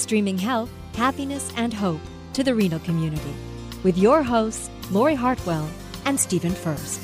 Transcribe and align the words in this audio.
streaming 0.00 0.38
health, 0.38 0.70
happiness, 0.94 1.52
and 1.56 1.72
hope 1.72 2.00
to 2.32 2.42
the 2.42 2.54
renal 2.54 2.80
community 2.80 3.34
with 3.82 3.96
your 3.98 4.22
hosts, 4.22 4.70
Lori 4.90 5.14
Hartwell 5.14 5.68
and 6.04 6.18
Stephen 6.18 6.52
Furst. 6.52 7.00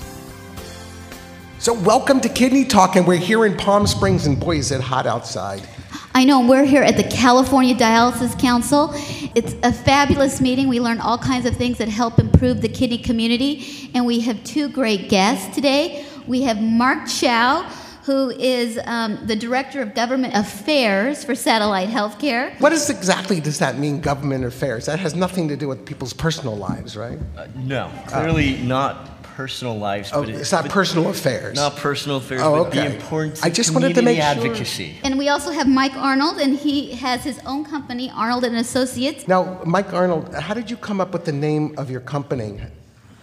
So, 1.59 1.73
welcome 1.73 2.20
to 2.20 2.28
Kidney 2.28 2.64
Talk, 2.64 2.96
and 2.96 3.06
we're 3.06 3.16
here 3.16 3.46
in 3.46 3.56
Palm 3.56 3.87
Springs, 3.87 4.27
and 4.27 4.38
boy, 4.38 4.56
is 4.56 4.70
it 4.73 4.80
hot 4.80 5.06
outside. 5.06 5.66
I 6.14 6.24
know 6.24 6.46
we're 6.46 6.64
here 6.64 6.82
at 6.82 6.96
the 6.96 7.04
California 7.04 7.74
Dialysis 7.74 8.38
Council. 8.40 8.90
It's 9.34 9.54
a 9.62 9.73
fabulous 9.73 10.40
meeting. 10.40 10.68
We 10.68 10.80
learn 10.80 11.01
all 11.01 11.18
kinds 11.18 11.45
of 11.45 11.56
things 11.56 11.78
that 11.78 11.88
help 11.88 12.18
improve 12.18 12.62
the 12.62 12.68
kidney 12.68 12.98
community, 12.98 13.90
and 13.95 14.06
we 14.06 14.20
have 14.20 14.42
two 14.45 14.68
great 14.68 15.09
guests 15.09 15.54
today. 15.54 16.06
We 16.26 16.42
have 16.42 16.60
Mark 16.60 17.09
Chow, 17.09 17.70
who 18.06 18.30
is 18.30 18.78
um, 18.84 19.19
the 19.27 19.34
Director 19.34 19.83
of 19.83 19.92
Government 19.92 20.33
Affairs 20.37 21.24
for 21.24 21.34
Satellite 21.34 21.88
Healthcare. 21.88 22.59
What 22.60 22.73
is 22.73 22.88
exactly 22.88 23.41
does 23.41 23.59
that 23.59 23.79
mean, 23.79 24.01
government 24.01 24.45
affairs? 24.45 24.87
That 24.87 25.01
has 25.01 25.16
nothing 25.16 25.48
to 25.48 25.57
do 25.57 25.66
with 25.66 25.85
people's 25.85 26.12
personal 26.12 26.57
lives, 26.57 26.96
right? 26.96 27.18
Uh, 27.37 27.49
no, 27.57 27.90
clearly 28.07 28.59
not 28.59 29.23
personal 29.24 29.77
lives. 29.77 30.12
Oh, 30.15 30.21
but 30.23 30.30
it's 30.30 30.52
not 30.52 30.68
personal 30.68 31.10
affairs. 31.10 31.57
Not 31.57 31.74
personal 31.77 32.18
affairs, 32.18 32.43
Oh, 32.45 32.62
but 32.62 32.73
the 32.73 32.87
importance 32.87 33.43
I 33.43 33.49
of 33.49 33.54
just 33.54 33.74
wanted 33.74 33.96
to 33.96 34.02
make 34.02 34.18
community 34.18 34.40
sure. 34.40 34.51
advocacy. 34.51 34.95
And 35.02 35.18
we 35.18 35.29
also 35.29 35.51
have 35.51 35.66
Mike 35.66 35.96
Arnold, 35.96 36.38
and 36.38 36.57
he 36.57 36.93
has 36.93 37.24
his 37.24 37.40
own 37.45 37.65
company, 37.65 38.09
Arnold 38.15 38.45
and 38.45 38.54
Associates. 38.57 39.27
Now, 39.27 39.60
Mike 39.66 39.93
Arnold, 39.93 40.32
how 40.32 40.54
did 40.54 40.71
you 40.71 40.77
come 40.77 41.01
up 41.01 41.12
with 41.12 41.24
the 41.24 41.32
name 41.32 41.74
of 41.77 41.90
your 41.90 42.01
company? 42.01 42.60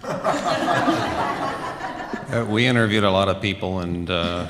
Uh, 2.34 2.44
we 2.45 2.66
interviewed 2.66 3.03
a 3.03 3.12
lot 3.12 3.30
of 3.30 3.39
people 3.39 3.81
and 3.81 4.09
uh, 4.09 4.48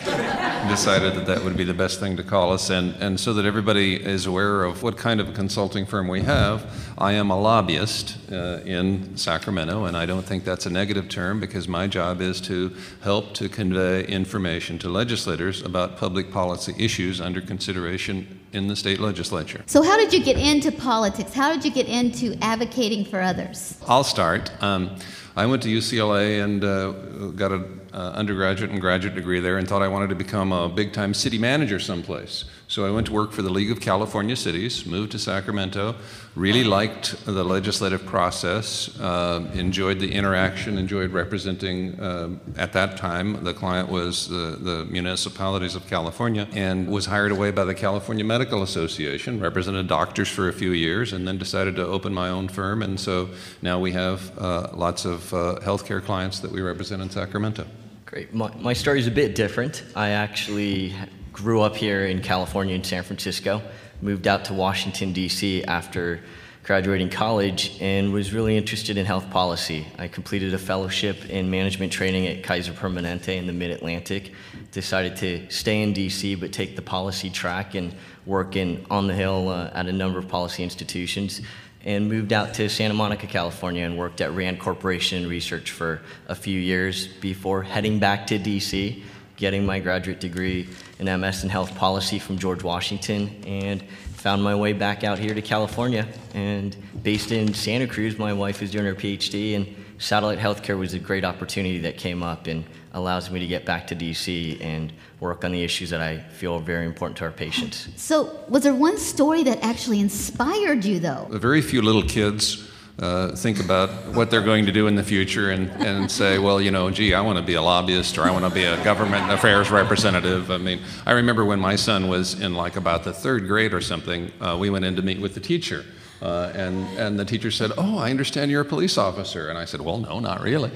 decided 0.70 1.16
that 1.16 1.26
that 1.26 1.44
would 1.44 1.58
be 1.58 1.66
the 1.66 1.74
best 1.74 2.00
thing 2.00 2.16
to 2.16 2.24
call 2.24 2.54
us. 2.54 2.70
And, 2.70 2.96
and 3.02 3.20
so 3.20 3.34
that 3.34 3.44
everybody 3.44 3.96
is 3.96 4.26
aware 4.26 4.64
of 4.64 4.84
what 4.84 4.96
kind 4.96 5.20
of 5.20 5.28
a 5.28 5.34
consulting 5.34 5.86
firm 5.86 6.08
we 6.08 6.22
have, 6.22 6.66
I 6.98 7.12
am 7.14 7.30
a 7.30 7.38
lobbyist 7.38 8.18
uh, 8.32 8.62
in 8.64 9.18
Sacramento, 9.18 9.84
and 9.84 9.98
I 9.98 10.06
don't 10.06 10.24
think 10.24 10.46
that's 10.46 10.66
a 10.66 10.70
negative 10.70 11.10
term 11.10 11.42
because 11.42 11.68
my 11.68 11.88
job 11.88 12.22
is 12.22 12.40
to 12.42 12.74
help 13.02 13.34
to 13.34 13.50
convey 13.50 14.06
information 14.06 14.80
to 14.80 14.88
legislators 14.88 15.62
about 15.62 15.98
public 15.98 16.32
policy 16.32 16.74
issues 16.78 17.20
under 17.20 17.42
consideration 17.42 18.40
in 18.54 18.68
the 18.68 18.78
state 18.78 19.02
legislature. 19.02 19.62
So, 19.66 19.84
how 19.84 19.98
did 19.98 20.14
you 20.14 20.24
get 20.24 20.38
into 20.38 20.72
politics? 20.72 21.34
How 21.34 21.52
did 21.52 21.66
you 21.66 21.72
get 21.72 21.88
into 21.88 22.38
advocating 22.42 23.04
for 23.04 23.20
others? 23.20 23.78
I'll 23.88 24.06
start. 24.06 24.52
Um, 24.64 24.96
I 25.36 25.46
went 25.48 25.64
to 25.64 25.70
UCLA 25.70 26.44
and 26.44 26.64
uh, 26.64 26.92
got 27.32 27.52
an 27.52 27.82
uh, 27.94 28.12
undergraduate 28.16 28.72
and 28.72 28.82
graduate 28.82 29.16
degree 29.16 29.40
there 29.40 29.58
and 29.58 29.68
thought 29.68 29.82
I 29.82 29.88
wanted 29.88 30.10
to 30.10 30.16
become 30.16 30.52
a 30.52 30.68
big 30.68 30.94
time 30.94 31.14
city 31.14 31.38
manager 31.38 31.80
someplace. 31.80 32.46
So 32.68 32.86
I 32.88 32.90
went 32.90 33.06
to 33.08 33.14
work 33.14 33.32
for 33.32 33.44
the 33.44 33.52
League 33.52 33.70
of 33.70 33.80
California 33.80 34.36
Cities, 34.36 34.86
moved 34.86 35.12
to 35.12 35.20
Sacramento, 35.20 35.96
really 36.34 36.64
liked 36.64 37.24
the 37.26 37.44
legislative 37.44 38.04
process, 38.04 39.00
uh, 39.00 39.48
enjoyed 39.54 40.00
the 40.00 40.12
interaction, 40.12 40.80
enjoyed 40.80 41.12
representing, 41.12 42.00
uh, 42.00 42.30
at 42.58 42.74
that 42.74 42.98
time, 42.98 43.44
the 43.44 43.54
client 43.54 43.90
was 43.90 44.28
the, 44.28 44.58
the 44.60 44.86
municipalities 44.90 45.76
of 45.76 45.86
California, 45.86 46.48
and 46.54 46.88
was 46.88 47.06
hired 47.06 47.32
away 47.32 47.52
by 47.52 47.64
the 47.64 47.76
California 47.76 48.26
Medical 48.26 48.64
Association, 48.64 49.40
represented 49.40 49.88
doctors 49.88 50.30
for 50.30 50.50
a 50.50 50.54
few 50.54 50.72
years, 50.72 51.14
and 51.14 51.28
then 51.28 51.38
decided 51.38 51.76
to 51.76 51.86
open 51.86 52.12
my 52.12 52.30
own 52.30 52.48
firm. 52.48 52.82
And 52.82 53.00
so 53.00 53.30
now 53.62 53.78
we 53.78 53.92
have 53.92 54.36
uh, 54.40 54.70
lots 54.74 55.06
of 55.06 55.32
uh, 55.32 55.60
healthcare 55.62 56.04
clients 56.04 56.40
that 56.40 56.52
we 56.52 56.62
represent 56.62 57.04
in 57.04 57.12
Sacramento. 57.12 57.68
Great. 58.14 58.32
My, 58.32 58.54
my 58.60 58.74
story 58.74 59.00
is 59.00 59.08
a 59.08 59.12
bit 59.12 59.34
different. 59.34 59.82
I 59.96 60.10
actually 60.10 60.94
grew 61.32 61.62
up 61.62 61.76
here 61.76 62.06
in 62.06 62.22
California 62.22 62.76
in 62.76 62.84
San 62.84 63.02
Francisco, 63.02 63.60
moved 64.04 64.28
out 64.28 64.46
to 64.46 64.54
Washington, 64.54 65.14
D.C. 65.14 65.64
after 65.64 66.20
graduating 66.64 67.10
college, 67.10 67.76
and 67.82 68.14
was 68.14 68.32
really 68.32 68.56
interested 68.56 69.00
in 69.00 69.08
health 69.08 69.32
policy. 69.32 69.88
I 69.98 70.10
completed 70.10 70.54
a 70.54 70.60
fellowship 70.60 71.28
in 71.28 71.50
management 71.50 71.92
training 71.92 72.28
at 72.28 72.44
Kaiser 72.44 72.74
Permanente 72.74 73.36
in 73.36 73.48
the 73.48 73.54
mid 73.54 73.72
Atlantic. 73.72 74.34
Decided 74.72 75.16
to 75.16 75.50
stay 75.50 75.82
in 75.82 75.94
D.C., 75.94 76.36
but 76.36 76.52
take 76.52 76.76
the 76.76 76.84
policy 76.84 77.32
track 77.32 77.74
and 77.74 77.96
work 78.28 78.56
in, 78.56 78.86
on 78.92 79.08
the 79.08 79.16
Hill 79.16 79.50
uh, 79.50 79.72
at 79.74 79.88
a 79.88 79.92
number 79.92 80.20
of 80.20 80.28
policy 80.28 80.62
institutions 80.62 81.42
and 81.86 82.08
moved 82.08 82.32
out 82.32 82.54
to 82.56 82.70
Santa 82.70 82.94
Monica, 82.94 83.28
California, 83.28 83.86
and 83.86 83.98
worked 83.98 84.22
at 84.22 84.32
Rand 84.34 84.60
Corporation 84.60 85.28
Research 85.28 85.72
for 85.72 86.02
a 86.28 86.36
few 86.36 86.60
years 86.60 87.08
before 87.08 87.64
heading 87.64 88.00
back 88.00 88.28
to 88.28 88.40
DC, 88.40 89.02
getting 89.36 89.66
my 89.66 89.80
graduate 89.80 90.20
degree 90.20 90.70
in 91.00 91.20
MS 91.20 91.44
in 91.44 91.50
Health 91.50 91.76
Policy 91.76 92.20
from 92.20 92.38
George 92.38 92.64
Washington, 92.64 93.44
and 93.46 93.84
found 94.14 94.42
my 94.42 94.56
way 94.56 94.72
back 94.72 95.04
out 95.04 95.20
here 95.20 95.34
to 95.34 95.42
California. 95.42 96.08
And 96.34 96.76
based 97.04 97.32
in 97.32 97.54
Santa 97.54 97.88
Cruz, 97.88 98.18
my 98.18 98.32
wife 98.32 98.62
is 98.62 98.72
doing 98.72 98.86
her 98.86 98.96
PhD, 98.96 99.56
and 99.56 99.76
satellite 99.98 100.40
healthcare 100.40 100.78
was 100.78 100.94
a 100.94 101.00
great 101.00 101.26
opportunity 101.26 101.80
that 101.80 101.98
came 101.98 102.24
up 102.24 102.48
and 102.48 102.64
allows 102.94 103.32
me 103.32 103.40
to 103.40 103.48
get 103.48 103.66
back 103.66 103.88
to 103.88 103.96
DC 103.96 104.64
and 104.64 104.94
work 105.20 105.44
on 105.44 105.52
the 105.52 105.64
issues 105.64 105.90
that 105.90 106.02
I 106.02 106.20
feel 106.20 106.54
are 106.56 106.60
very 106.60 106.86
important 106.86 107.18
to 107.18 107.26
our 107.26 107.32
patients. 107.32 107.88
So, 107.96 108.40
was 108.48 108.64
there 108.64 108.76
one 108.76 108.98
story 108.98 109.44
that 109.44 109.64
actually 109.64 110.00
inspired 110.00 110.86
you, 110.86 111.00
though? 111.00 111.28
Very 111.32 111.62
few 111.62 111.82
little 111.82 112.04
kids 112.04 112.70
uh, 113.00 113.36
think 113.36 113.60
about 113.60 113.90
what 114.14 114.30
they're 114.30 114.44
going 114.44 114.66
to 114.68 114.72
do 114.72 114.86
in 114.88 114.96
the 114.96 115.04
future 115.04 115.50
and, 115.50 115.70
and 115.84 116.12
say, 116.12 116.38
well, 116.38 116.62
you 116.62 116.70
know, 116.70 116.92
gee, 116.92 117.14
I 117.14 117.22
want 117.22 117.40
to 117.40 117.44
be 117.44 117.56
a 117.56 117.62
lobbyist 117.62 118.18
or 118.20 118.24
I 118.24 118.32
want 118.32 118.46
to 118.46 118.52
be 118.52 118.66
a 118.66 118.82
government 118.84 119.32
affairs 119.32 119.72
representative. 119.72 120.52
I 120.52 120.58
mean, 120.58 120.80
I 121.06 121.14
remember 121.14 121.44
when 121.44 121.60
my 121.60 121.76
son 121.76 122.08
was 122.08 122.40
in 122.40 122.54
like 122.54 122.76
about 122.76 123.04
the 123.04 123.14
third 123.14 123.48
grade 123.48 123.74
or 123.74 123.82
something, 123.82 124.32
uh, 124.40 124.58
we 124.60 124.70
went 124.70 124.86
in 124.86 124.96
to 124.96 125.02
meet 125.02 125.20
with 125.20 125.34
the 125.34 125.40
teacher. 125.40 125.84
Uh, 126.24 126.50
and, 126.56 126.88
and 126.98 127.20
the 127.20 127.26
teacher 127.26 127.52
said, 127.52 127.70
Oh, 127.78 127.98
I 127.98 128.10
understand 128.10 128.50
you're 128.50 128.62
a 128.62 128.66
police 128.66 128.98
officer. 128.98 129.50
And 129.50 129.58
I 129.58 129.66
said, 129.66 129.82
Well, 129.82 129.98
no, 129.98 130.22
not 130.22 130.42
really. 130.42 130.72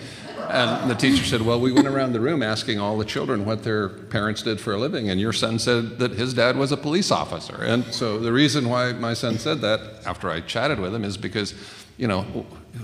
And 0.49 0.91
the 0.91 0.95
teacher 0.95 1.23
said, 1.23 1.41
Well, 1.41 1.61
we 1.61 1.71
went 1.71 1.87
around 1.87 2.11
the 2.11 2.19
room 2.19 2.43
asking 2.43 2.79
all 2.79 2.97
the 2.97 3.05
children 3.05 3.45
what 3.45 3.63
their 3.63 3.87
parents 3.87 4.43
did 4.43 4.59
for 4.59 4.73
a 4.73 4.77
living, 4.77 5.09
and 5.09 5.21
your 5.21 5.31
son 5.31 5.57
said 5.57 5.99
that 5.99 6.11
his 6.11 6.33
dad 6.33 6.57
was 6.57 6.73
a 6.73 6.77
police 6.77 7.11
officer. 7.11 7.63
And 7.63 7.85
so 7.93 8.19
the 8.19 8.33
reason 8.33 8.67
why 8.67 8.91
my 8.91 9.13
son 9.13 9.39
said 9.39 9.61
that 9.61 9.79
after 10.05 10.29
I 10.29 10.41
chatted 10.41 10.79
with 10.79 10.93
him 10.93 11.05
is 11.05 11.15
because, 11.15 11.53
you 11.95 12.07
know, 12.07 12.23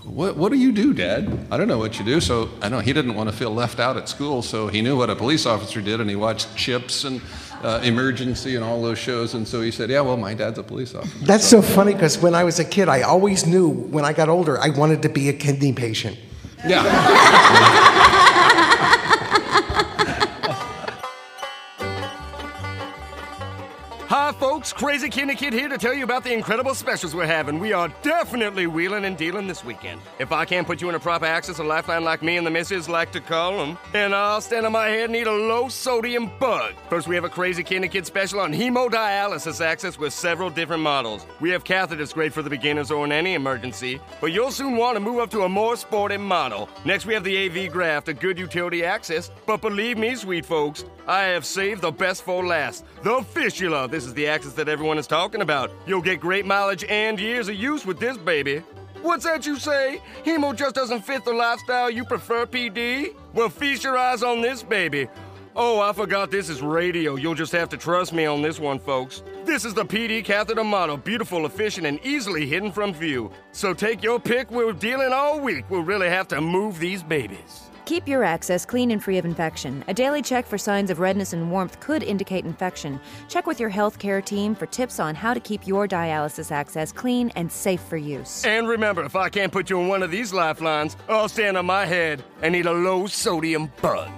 what, 0.05 0.37
what 0.37 0.53
do 0.53 0.57
you 0.57 0.71
do, 0.71 0.93
Dad? 0.93 1.47
I 1.51 1.57
don't 1.57 1.67
know 1.67 1.77
what 1.77 1.99
you 1.99 2.05
do. 2.05 2.21
So 2.21 2.49
I 2.61 2.69
know 2.69 2.79
he 2.79 2.93
didn't 2.93 3.15
want 3.15 3.29
to 3.29 3.35
feel 3.35 3.51
left 3.51 3.79
out 3.79 3.97
at 3.97 4.07
school, 4.07 4.41
so 4.41 4.69
he 4.69 4.81
knew 4.81 4.97
what 4.97 5.09
a 5.09 5.15
police 5.17 5.45
officer 5.45 5.81
did, 5.81 5.99
and 5.99 6.09
he 6.09 6.15
watched 6.15 6.55
Chips 6.55 7.03
and 7.03 7.21
uh, 7.63 7.79
Emergency 7.83 8.55
and 8.55 8.63
all 8.63 8.81
those 8.81 8.99
shows. 8.99 9.33
And 9.33 9.47
so 9.47 9.61
he 9.61 9.71
said, 9.71 9.89
Yeah, 9.89 10.01
well, 10.01 10.17
my 10.17 10.33
dad's 10.33 10.59
a 10.59 10.63
police 10.63 10.93
officer. 10.93 11.17
That's 11.25 11.45
so 11.45 11.61
funny 11.61 11.93
because 11.93 12.17
when 12.17 12.35
I 12.35 12.43
was 12.43 12.59
a 12.59 12.65
kid, 12.65 12.89
I 12.89 13.01
always 13.01 13.45
knew 13.45 13.69
when 13.69 14.05
I 14.05 14.13
got 14.13 14.29
older 14.29 14.59
I 14.59 14.69
wanted 14.69 15.01
to 15.03 15.09
be 15.09 15.29
a 15.29 15.33
kidney 15.33 15.73
patient. 15.73 16.17
Yeah. 16.65 17.89
folks. 24.63 24.73
Crazy 24.73 25.09
Kidney 25.09 25.35
Kid 25.35 25.53
here 25.53 25.67
to 25.67 25.77
tell 25.77 25.93
you 25.93 26.03
about 26.03 26.23
the 26.23 26.33
incredible 26.33 26.73
specials 26.73 27.15
we're 27.15 27.25
having. 27.25 27.59
We 27.59 27.73
are 27.73 27.89
definitely 28.01 28.67
wheeling 28.67 29.05
and 29.05 29.17
dealing 29.17 29.47
this 29.47 29.63
weekend. 29.63 30.01
If 30.19 30.31
I 30.31 30.45
can't 30.45 30.65
put 30.65 30.81
you 30.81 30.89
in 30.89 30.95
a 30.95 30.99
proper 30.99 31.25
access, 31.25 31.59
a 31.59 31.63
lifeline 31.63 32.03
like 32.03 32.21
me 32.21 32.37
and 32.37 32.45
the 32.45 32.51
missus 32.51 32.89
like 32.89 33.11
to 33.13 33.21
call 33.21 33.57
them, 33.57 33.77
and 33.93 34.13
I'll 34.13 34.41
stand 34.41 34.65
on 34.65 34.71
my 34.71 34.87
head 34.87 35.09
and 35.09 35.15
eat 35.15 35.27
a 35.27 35.31
low 35.31 35.69
sodium 35.69 36.31
bug. 36.39 36.73
First, 36.89 37.07
we 37.07 37.15
have 37.15 37.23
a 37.23 37.29
Crazy 37.29 37.63
Kidney 37.63 37.87
Kid 37.87 38.05
special 38.05 38.39
on 38.39 38.53
hemodialysis 38.53 39.63
access 39.63 39.97
with 39.97 40.13
several 40.13 40.49
different 40.49 40.83
models. 40.83 41.25
We 41.39 41.49
have 41.51 41.63
catheters 41.63 42.13
great 42.13 42.33
for 42.33 42.41
the 42.41 42.49
beginners 42.49 42.91
or 42.91 43.05
in 43.05 43.11
any 43.11 43.33
emergency, 43.33 43.99
but 44.21 44.31
you'll 44.31 44.51
soon 44.51 44.77
want 44.77 44.95
to 44.95 44.99
move 44.99 45.19
up 45.19 45.29
to 45.31 45.41
a 45.41 45.49
more 45.49 45.75
sporty 45.75 46.17
model. 46.17 46.69
Next, 46.85 47.05
we 47.05 47.13
have 47.13 47.23
the 47.23 47.45
AV 47.45 47.71
graft, 47.71 48.07
a 48.07 48.13
good 48.13 48.37
utility 48.37 48.83
access, 48.83 49.31
but 49.45 49.61
believe 49.61 49.97
me, 49.97 50.15
sweet 50.15 50.45
folks, 50.45 50.85
I 51.07 51.23
have 51.23 51.45
saved 51.45 51.81
the 51.81 51.91
best 51.91 52.23
for 52.23 52.45
last. 52.45 52.85
The 53.03 53.21
fistula. 53.21 53.87
This 53.89 54.05
is 54.05 54.13
the 54.13 54.27
access 54.27 54.53
that 54.53 54.69
everyone 54.69 54.97
is 54.97 55.07
talking 55.07 55.41
about. 55.41 55.71
You'll 55.85 56.01
get 56.01 56.21
great 56.21 56.45
mileage 56.45 56.85
and 56.87 57.19
years 57.19 57.49
of 57.49 57.55
use 57.55 57.85
with 57.85 57.99
this 57.99 58.17
baby. 58.17 58.59
What's 59.01 59.25
that 59.25 59.45
you 59.45 59.57
say? 59.57 60.01
Hemo 60.23 60.55
just 60.55 60.75
doesn't 60.75 61.01
fit 61.01 61.25
the 61.25 61.33
lifestyle 61.33 61.89
you 61.89 62.05
prefer, 62.05 62.45
PD? 62.45 63.13
Well, 63.33 63.49
feast 63.49 63.83
your 63.83 63.97
eyes 63.97 64.23
on 64.23 64.41
this 64.41 64.63
baby. 64.63 65.09
Oh, 65.57 65.81
I 65.81 65.91
forgot 65.91 66.31
this 66.31 66.47
is 66.49 66.61
radio. 66.61 67.15
You'll 67.15 67.35
just 67.35 67.51
have 67.51 67.67
to 67.69 67.77
trust 67.77 68.13
me 68.13 68.25
on 68.25 68.41
this 68.41 68.59
one, 68.59 68.79
folks. 68.79 69.21
This 69.43 69.65
is 69.65 69.73
the 69.73 69.85
PD 69.85 70.23
catheter 70.23 70.63
model, 70.63 70.95
beautiful, 70.95 71.45
efficient, 71.45 71.85
and 71.85 71.99
easily 72.03 72.47
hidden 72.47 72.71
from 72.71 72.93
view. 72.93 73.29
So 73.51 73.73
take 73.73 74.01
your 74.01 74.21
pick. 74.21 74.49
We're 74.49 74.71
dealing 74.71 75.11
all 75.11 75.39
week. 75.39 75.65
We'll 75.69 75.81
really 75.83 76.09
have 76.09 76.29
to 76.29 76.39
move 76.39 76.79
these 76.79 77.03
babies. 77.03 77.69
Keep 77.85 78.07
your 78.07 78.23
access 78.23 78.65
clean 78.65 78.91
and 78.91 79.03
free 79.03 79.17
of 79.17 79.25
infection. 79.25 79.83
A 79.87 79.93
daily 79.93 80.21
check 80.21 80.45
for 80.45 80.57
signs 80.57 80.89
of 80.89 80.99
redness 80.99 81.33
and 81.33 81.51
warmth 81.51 81.79
could 81.81 82.01
indicate 82.01 82.45
infection. 82.45 82.99
Check 83.27 83.45
with 83.45 83.59
your 83.59 83.69
healthcare 83.69 84.23
team 84.23 84.55
for 84.55 84.65
tips 84.65 84.99
on 84.99 85.15
how 85.15 85.33
to 85.33 85.39
keep 85.39 85.67
your 85.67 85.87
dialysis 85.87 86.51
access 86.51 86.91
clean 86.91 87.29
and 87.35 87.51
safe 87.51 87.81
for 87.81 87.97
use. 87.97 88.45
And 88.45 88.67
remember, 88.67 89.03
if 89.03 89.15
I 89.15 89.29
can't 89.29 89.51
put 89.51 89.69
you 89.69 89.81
on 89.81 89.89
one 89.89 90.01
of 90.01 90.11
these 90.11 90.33
lifelines, 90.33 90.95
I'll 91.09 91.27
stand 91.27 91.57
on 91.57 91.65
my 91.65 91.85
head 91.85 92.23
and 92.41 92.55
eat 92.55 92.65
a 92.65 92.71
low 92.71 93.07
sodium 93.07 93.71
bug. 93.81 94.09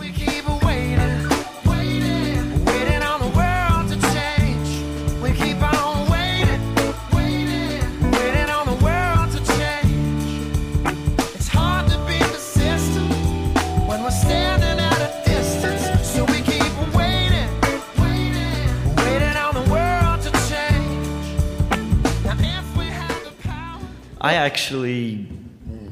We 0.00 0.10
actually 24.46 25.26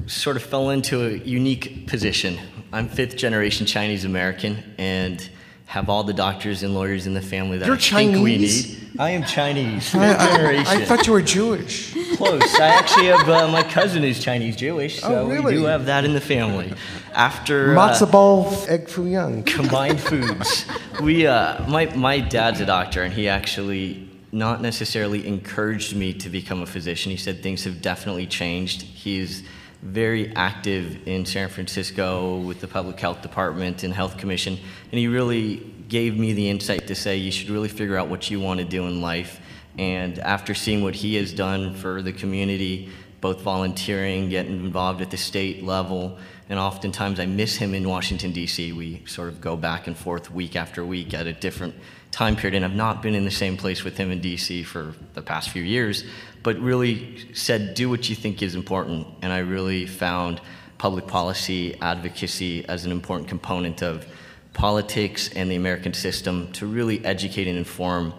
sort 0.06 0.36
of 0.36 0.42
fell 0.42 0.70
into 0.70 1.04
a 1.04 1.10
unique 1.18 1.86
position. 1.88 2.38
I'm 2.72 2.88
fifth 2.88 3.16
generation 3.16 3.66
Chinese 3.66 4.04
American 4.04 4.62
and 4.78 5.28
have 5.66 5.88
all 5.88 6.04
the 6.04 6.12
doctors 6.12 6.62
and 6.62 6.72
lawyers 6.72 7.06
in 7.08 7.14
the 7.14 7.22
family 7.22 7.58
that 7.58 7.66
You're 7.66 7.74
I 7.74 7.78
think 7.78 8.22
we 8.22 8.38
need. 8.38 8.80
I 8.96 9.10
am 9.10 9.24
Chinese, 9.24 9.90
fifth 9.90 10.20
I, 10.20 10.36
generation. 10.36 10.66
I 10.66 10.84
thought 10.84 11.04
you 11.04 11.14
were 11.14 11.22
Jewish. 11.22 11.94
Close. 12.16 12.54
I 12.60 12.68
actually 12.68 13.06
have 13.06 13.28
uh, 13.28 13.48
my 13.48 13.64
cousin 13.64 14.04
who's 14.04 14.22
Chinese 14.22 14.54
Jewish, 14.54 15.00
so 15.00 15.26
Oh, 15.26 15.42
we 15.42 15.50
do 15.50 15.64
have 15.64 15.86
that 15.86 16.04
in 16.04 16.12
the 16.12 16.20
family. 16.20 16.72
After 17.12 17.76
uh, 17.76 17.76
Matzo 17.76 18.10
ball, 18.10 18.54
egg 18.68 18.88
foo 18.88 19.06
young. 19.06 19.42
combined 19.42 20.00
foods. 20.00 20.64
We, 21.02 21.26
uh, 21.26 21.66
my, 21.68 21.86
my 21.96 22.20
dad's 22.20 22.60
a 22.60 22.66
doctor, 22.66 23.02
and 23.02 23.12
he 23.12 23.28
actually 23.28 24.03
not 24.34 24.60
necessarily 24.60 25.26
encouraged 25.26 25.94
me 25.94 26.12
to 26.12 26.28
become 26.28 26.60
a 26.60 26.66
physician. 26.66 27.10
He 27.10 27.16
said 27.16 27.40
things 27.40 27.62
have 27.64 27.80
definitely 27.80 28.26
changed. 28.26 28.82
He's 28.82 29.44
very 29.80 30.34
active 30.34 31.06
in 31.06 31.24
San 31.24 31.48
Francisco 31.48 32.38
with 32.38 32.60
the 32.60 32.66
Public 32.66 32.98
Health 32.98 33.22
Department 33.22 33.84
and 33.84 33.94
Health 33.94 34.18
Commission, 34.18 34.58
and 34.90 34.98
he 34.98 35.06
really 35.06 35.56
gave 35.88 36.18
me 36.18 36.32
the 36.32 36.50
insight 36.50 36.88
to 36.88 36.94
say 36.94 37.16
you 37.16 37.30
should 37.30 37.50
really 37.50 37.68
figure 37.68 37.96
out 37.96 38.08
what 38.08 38.28
you 38.28 38.40
want 38.40 38.58
to 38.58 38.66
do 38.66 38.86
in 38.86 39.00
life. 39.00 39.40
And 39.78 40.18
after 40.18 40.54
seeing 40.54 40.82
what 40.82 40.94
he 40.96 41.14
has 41.16 41.32
done 41.32 41.74
for 41.74 42.02
the 42.02 42.12
community, 42.12 42.90
both 43.20 43.40
volunteering, 43.40 44.30
getting 44.30 44.64
involved 44.64 45.00
at 45.00 45.10
the 45.10 45.16
state 45.16 45.62
level, 45.62 46.18
and 46.48 46.58
oftentimes 46.58 47.20
I 47.20 47.26
miss 47.26 47.56
him 47.56 47.72
in 47.72 47.88
Washington, 47.88 48.32
D.C. 48.32 48.72
We 48.72 49.04
sort 49.06 49.28
of 49.28 49.40
go 49.40 49.56
back 49.56 49.86
and 49.86 49.96
forth 49.96 50.30
week 50.30 50.56
after 50.56 50.84
week 50.84 51.14
at 51.14 51.26
a 51.26 51.32
different 51.32 51.74
time 52.14 52.36
period, 52.36 52.54
and 52.54 52.64
I've 52.64 52.76
not 52.76 53.02
been 53.02 53.14
in 53.14 53.24
the 53.24 53.30
same 53.30 53.56
place 53.56 53.82
with 53.82 53.96
him 53.96 54.12
in 54.12 54.20
D.C. 54.20 54.62
for 54.62 54.94
the 55.14 55.22
past 55.22 55.50
few 55.50 55.62
years, 55.62 56.04
but 56.44 56.56
really 56.60 57.26
said, 57.34 57.74
do 57.74 57.90
what 57.90 58.08
you 58.08 58.14
think 58.14 58.40
is 58.40 58.54
important. 58.54 59.06
And 59.20 59.32
I 59.32 59.38
really 59.38 59.84
found 59.84 60.40
public 60.78 61.08
policy 61.08 61.76
advocacy 61.80 62.66
as 62.68 62.84
an 62.84 62.92
important 62.92 63.28
component 63.28 63.82
of 63.82 64.06
politics 64.52 65.28
and 65.34 65.50
the 65.50 65.56
American 65.56 65.92
system 65.92 66.52
to 66.52 66.66
really 66.66 67.04
educate 67.04 67.48
and 67.48 67.58
inform 67.58 68.14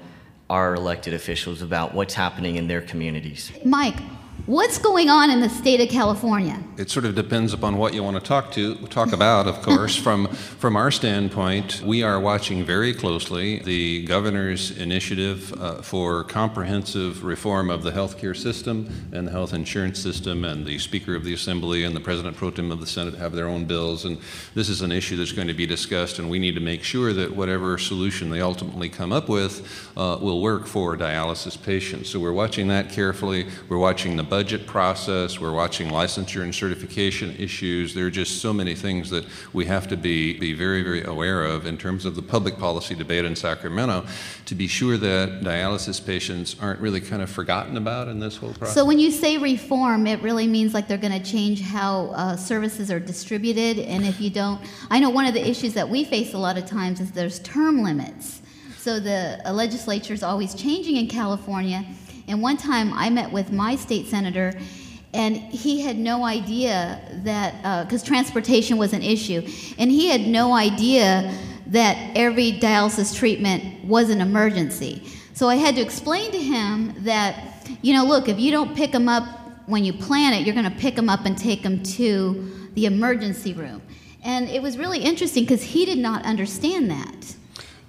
our 0.50 0.76
elected 0.76 1.14
officials 1.14 1.62
about 1.62 1.94
what's 1.94 2.14
happening 2.14 2.58
in 2.58 2.68
their 2.68 2.82
communities. 2.82 3.52
Mike, 3.64 3.96
what's 4.46 4.78
going 4.78 5.10
on 5.10 5.32
in 5.32 5.40
the 5.40 5.50
state 5.50 5.82
of 5.82 5.90
California? 5.90 6.62
It 6.78 6.90
sort 6.90 7.06
of 7.06 7.16
depends 7.16 7.54
upon 7.54 7.78
what 7.78 7.94
you 7.94 8.04
want 8.04 8.18
to 8.18 8.24
talk 8.24 8.52
to 8.54 8.76
talk 8.88 9.12
about, 9.12 9.48
of 9.48 9.62
course. 9.62 9.96
from 10.06 10.28
from 10.28 10.76
our 10.76 10.92
standpoint, 10.92 11.82
we 11.82 12.04
are 12.04 12.20
watching 12.20 12.64
very 12.64 12.94
closely 12.94 13.60
the 13.60 14.06
governor's 14.06 14.78
initiative 14.78 15.54
uh, 15.54 15.82
for 15.82 16.24
comprehensive 16.24 17.24
reform 17.24 17.70
of 17.70 17.84
the 17.84 17.92
healthcare 17.92 18.36
system 18.36 18.90
and 19.12 19.28
the 19.28 19.32
health 19.32 19.54
insurance 19.54 20.00
system, 20.00 20.46
and 20.46 20.66
the 20.66 20.78
Speaker 20.78 21.16
of 21.16 21.24
the 21.24 21.34
Assembly 21.34 21.84
and 21.84 21.96
the 21.96 22.00
President 22.00 22.38
pro 22.38 22.52
tem 22.52 22.72
of 22.72 22.80
the 22.80 22.88
Senate 22.88 23.16
have 23.16 23.34
their 23.34 23.48
own 23.48 23.66
bills, 23.66 24.06
and 24.06 24.20
this 24.54 24.70
is 24.70 24.82
an 24.82 24.92
issue 24.92 25.18
that's 25.18 25.32
going 25.32 25.48
to 25.48 25.54
be 25.54 25.66
discussed, 25.66 26.20
and 26.20 26.30
we 26.30 26.40
need 26.40 26.56
to 26.56 26.62
make 26.62 26.84
sure 26.84 27.14
that 27.14 27.36
whatever 27.36 27.78
solution 27.78 28.30
they 28.30 28.42
ultimately 28.42 28.90
come 28.90 29.12
up 29.12 29.28
with 29.28 29.90
uh, 29.98 30.18
will 30.22 30.42
work 30.42 30.68
for 30.68 30.96
dialysis 30.96 31.62
patients. 31.62 32.10
So 32.10 32.20
we're 32.20 32.34
watching 32.34 32.68
that 32.68 32.90
carefully. 32.90 33.48
We're 33.70 33.78
watching 33.78 34.16
the 34.18 34.24
budget 34.36 34.68
process. 34.68 35.40
We're 35.40 35.54
watching 35.54 35.88
licensure 35.88 36.44
and 36.44 36.54
certification 36.54 37.34
issues. 37.40 37.94
There 37.94 38.06
are 38.06 38.12
just 38.12 38.42
so 38.42 38.52
many 38.52 38.76
things 38.76 39.10
that 39.10 39.26
we 39.54 39.64
have 39.64 39.88
to 39.88 39.96
be, 39.96 40.38
be 40.38 40.52
very, 40.52 40.84
very 40.84 41.06
aware 41.06 41.46
of 41.46 41.66
in 41.66 41.78
terms 41.78 42.04
of 42.04 42.18
the 42.18 42.22
public 42.22 42.58
policy 42.58 42.96
debate 42.96 43.24
in 43.24 43.34
Sacramento 43.34 44.06
to 44.48 44.54
be 44.54 44.68
sure 44.68 44.98
that 44.98 45.40
dialysis 45.40 46.06
patients 46.06 46.58
aren't 46.60 46.82
really 46.82 47.00
kind 47.00 47.22
of 47.22 47.30
forgotten 47.30 47.78
about 47.78 48.10
in 48.10 48.20
this 48.20 48.36
whole 48.36 48.52
process. 48.52 48.76
So 48.76 48.84
when 48.84 49.00
you 49.00 49.10
say 49.10 49.38
reform, 49.38 50.06
it 50.06 50.22
really 50.22 50.48
means 50.48 50.74
like 50.74 50.90
they're 50.90 50.98
going 50.98 51.18
to 51.18 51.32
change 51.32 51.62
how 51.62 52.08
uh, 52.08 52.36
services 52.36 52.92
are 52.92 53.00
distributed. 53.00 53.80
And 53.80 54.04
if 54.04 54.20
you 54.20 54.30
don't, 54.30 54.60
I 54.90 55.00
know 55.00 55.12
one 55.12 55.28
of 55.28 55.34
the 55.34 55.48
issues 55.50 55.74
that 55.76 55.88
we 55.88 56.04
face 56.04 56.34
a 56.34 56.38
lot 56.38 56.58
of 56.58 56.66
times 56.66 57.00
is 57.00 57.10
there's 57.14 57.40
term 57.40 57.84
limits. 57.84 58.42
So 58.80 59.00
the 59.00 59.42
legislature 59.50 60.14
is 60.14 60.24
always 60.24 60.54
changing 60.54 60.98
in 60.98 61.08
California. 61.08 61.86
And 62.28 62.42
one 62.42 62.58
time 62.58 62.94
I 62.94 63.10
met 63.10 63.32
with 63.32 63.52
my 63.52 63.76
state 63.76 64.08
senator, 64.08 64.54
and 65.14 65.36
he 65.36 65.82
had 65.82 65.98
no 65.98 66.26
idea 66.26 67.00
that, 67.24 67.56
uh, 67.64 67.84
because 67.84 68.04
transportation 68.04 68.78
was 68.78 68.94
an 68.94 69.02
issue, 69.02 69.42
and 69.78 69.92
he 69.92 70.10
had 70.10 70.22
no 70.22 70.54
idea 70.54 71.34
that 71.68 71.98
every 72.16 72.54
dialysis 72.54 73.16
treatment 73.16 73.86
was 73.86 74.10
an 74.10 74.22
emergency. 74.22 75.04
So 75.34 75.50
I 75.50 75.56
had 75.56 75.76
to 75.76 75.82
explain 75.82 76.32
to 76.32 76.38
him 76.38 76.94
that, 77.00 77.68
you 77.82 77.94
know, 77.94 78.06
look, 78.06 78.30
if 78.30 78.40
you 78.40 78.52
don't 78.52 78.76
pick 78.76 78.92
them 78.92 79.10
up 79.10 79.24
when 79.66 79.84
you 79.84 79.94
plan 79.94 80.34
it, 80.34 80.46
you're 80.46 80.56
going 80.56 80.72
to 80.72 80.80
pick 80.80 80.96
them 80.96 81.10
up 81.10 81.26
and 81.26 81.38
take 81.38 81.64
them 81.64 81.82
to 81.84 82.70
the 82.74 82.86
emergency 82.86 83.54
room. 83.54 83.82
And 84.24 84.50
it 84.50 84.62
was 84.62 84.78
really 84.78 85.00
interesting 85.00 85.44
because 85.44 85.64
he 85.64 85.86
did 85.86 85.98
not 85.98 86.24
understand 86.26 86.90
that. 86.92 87.35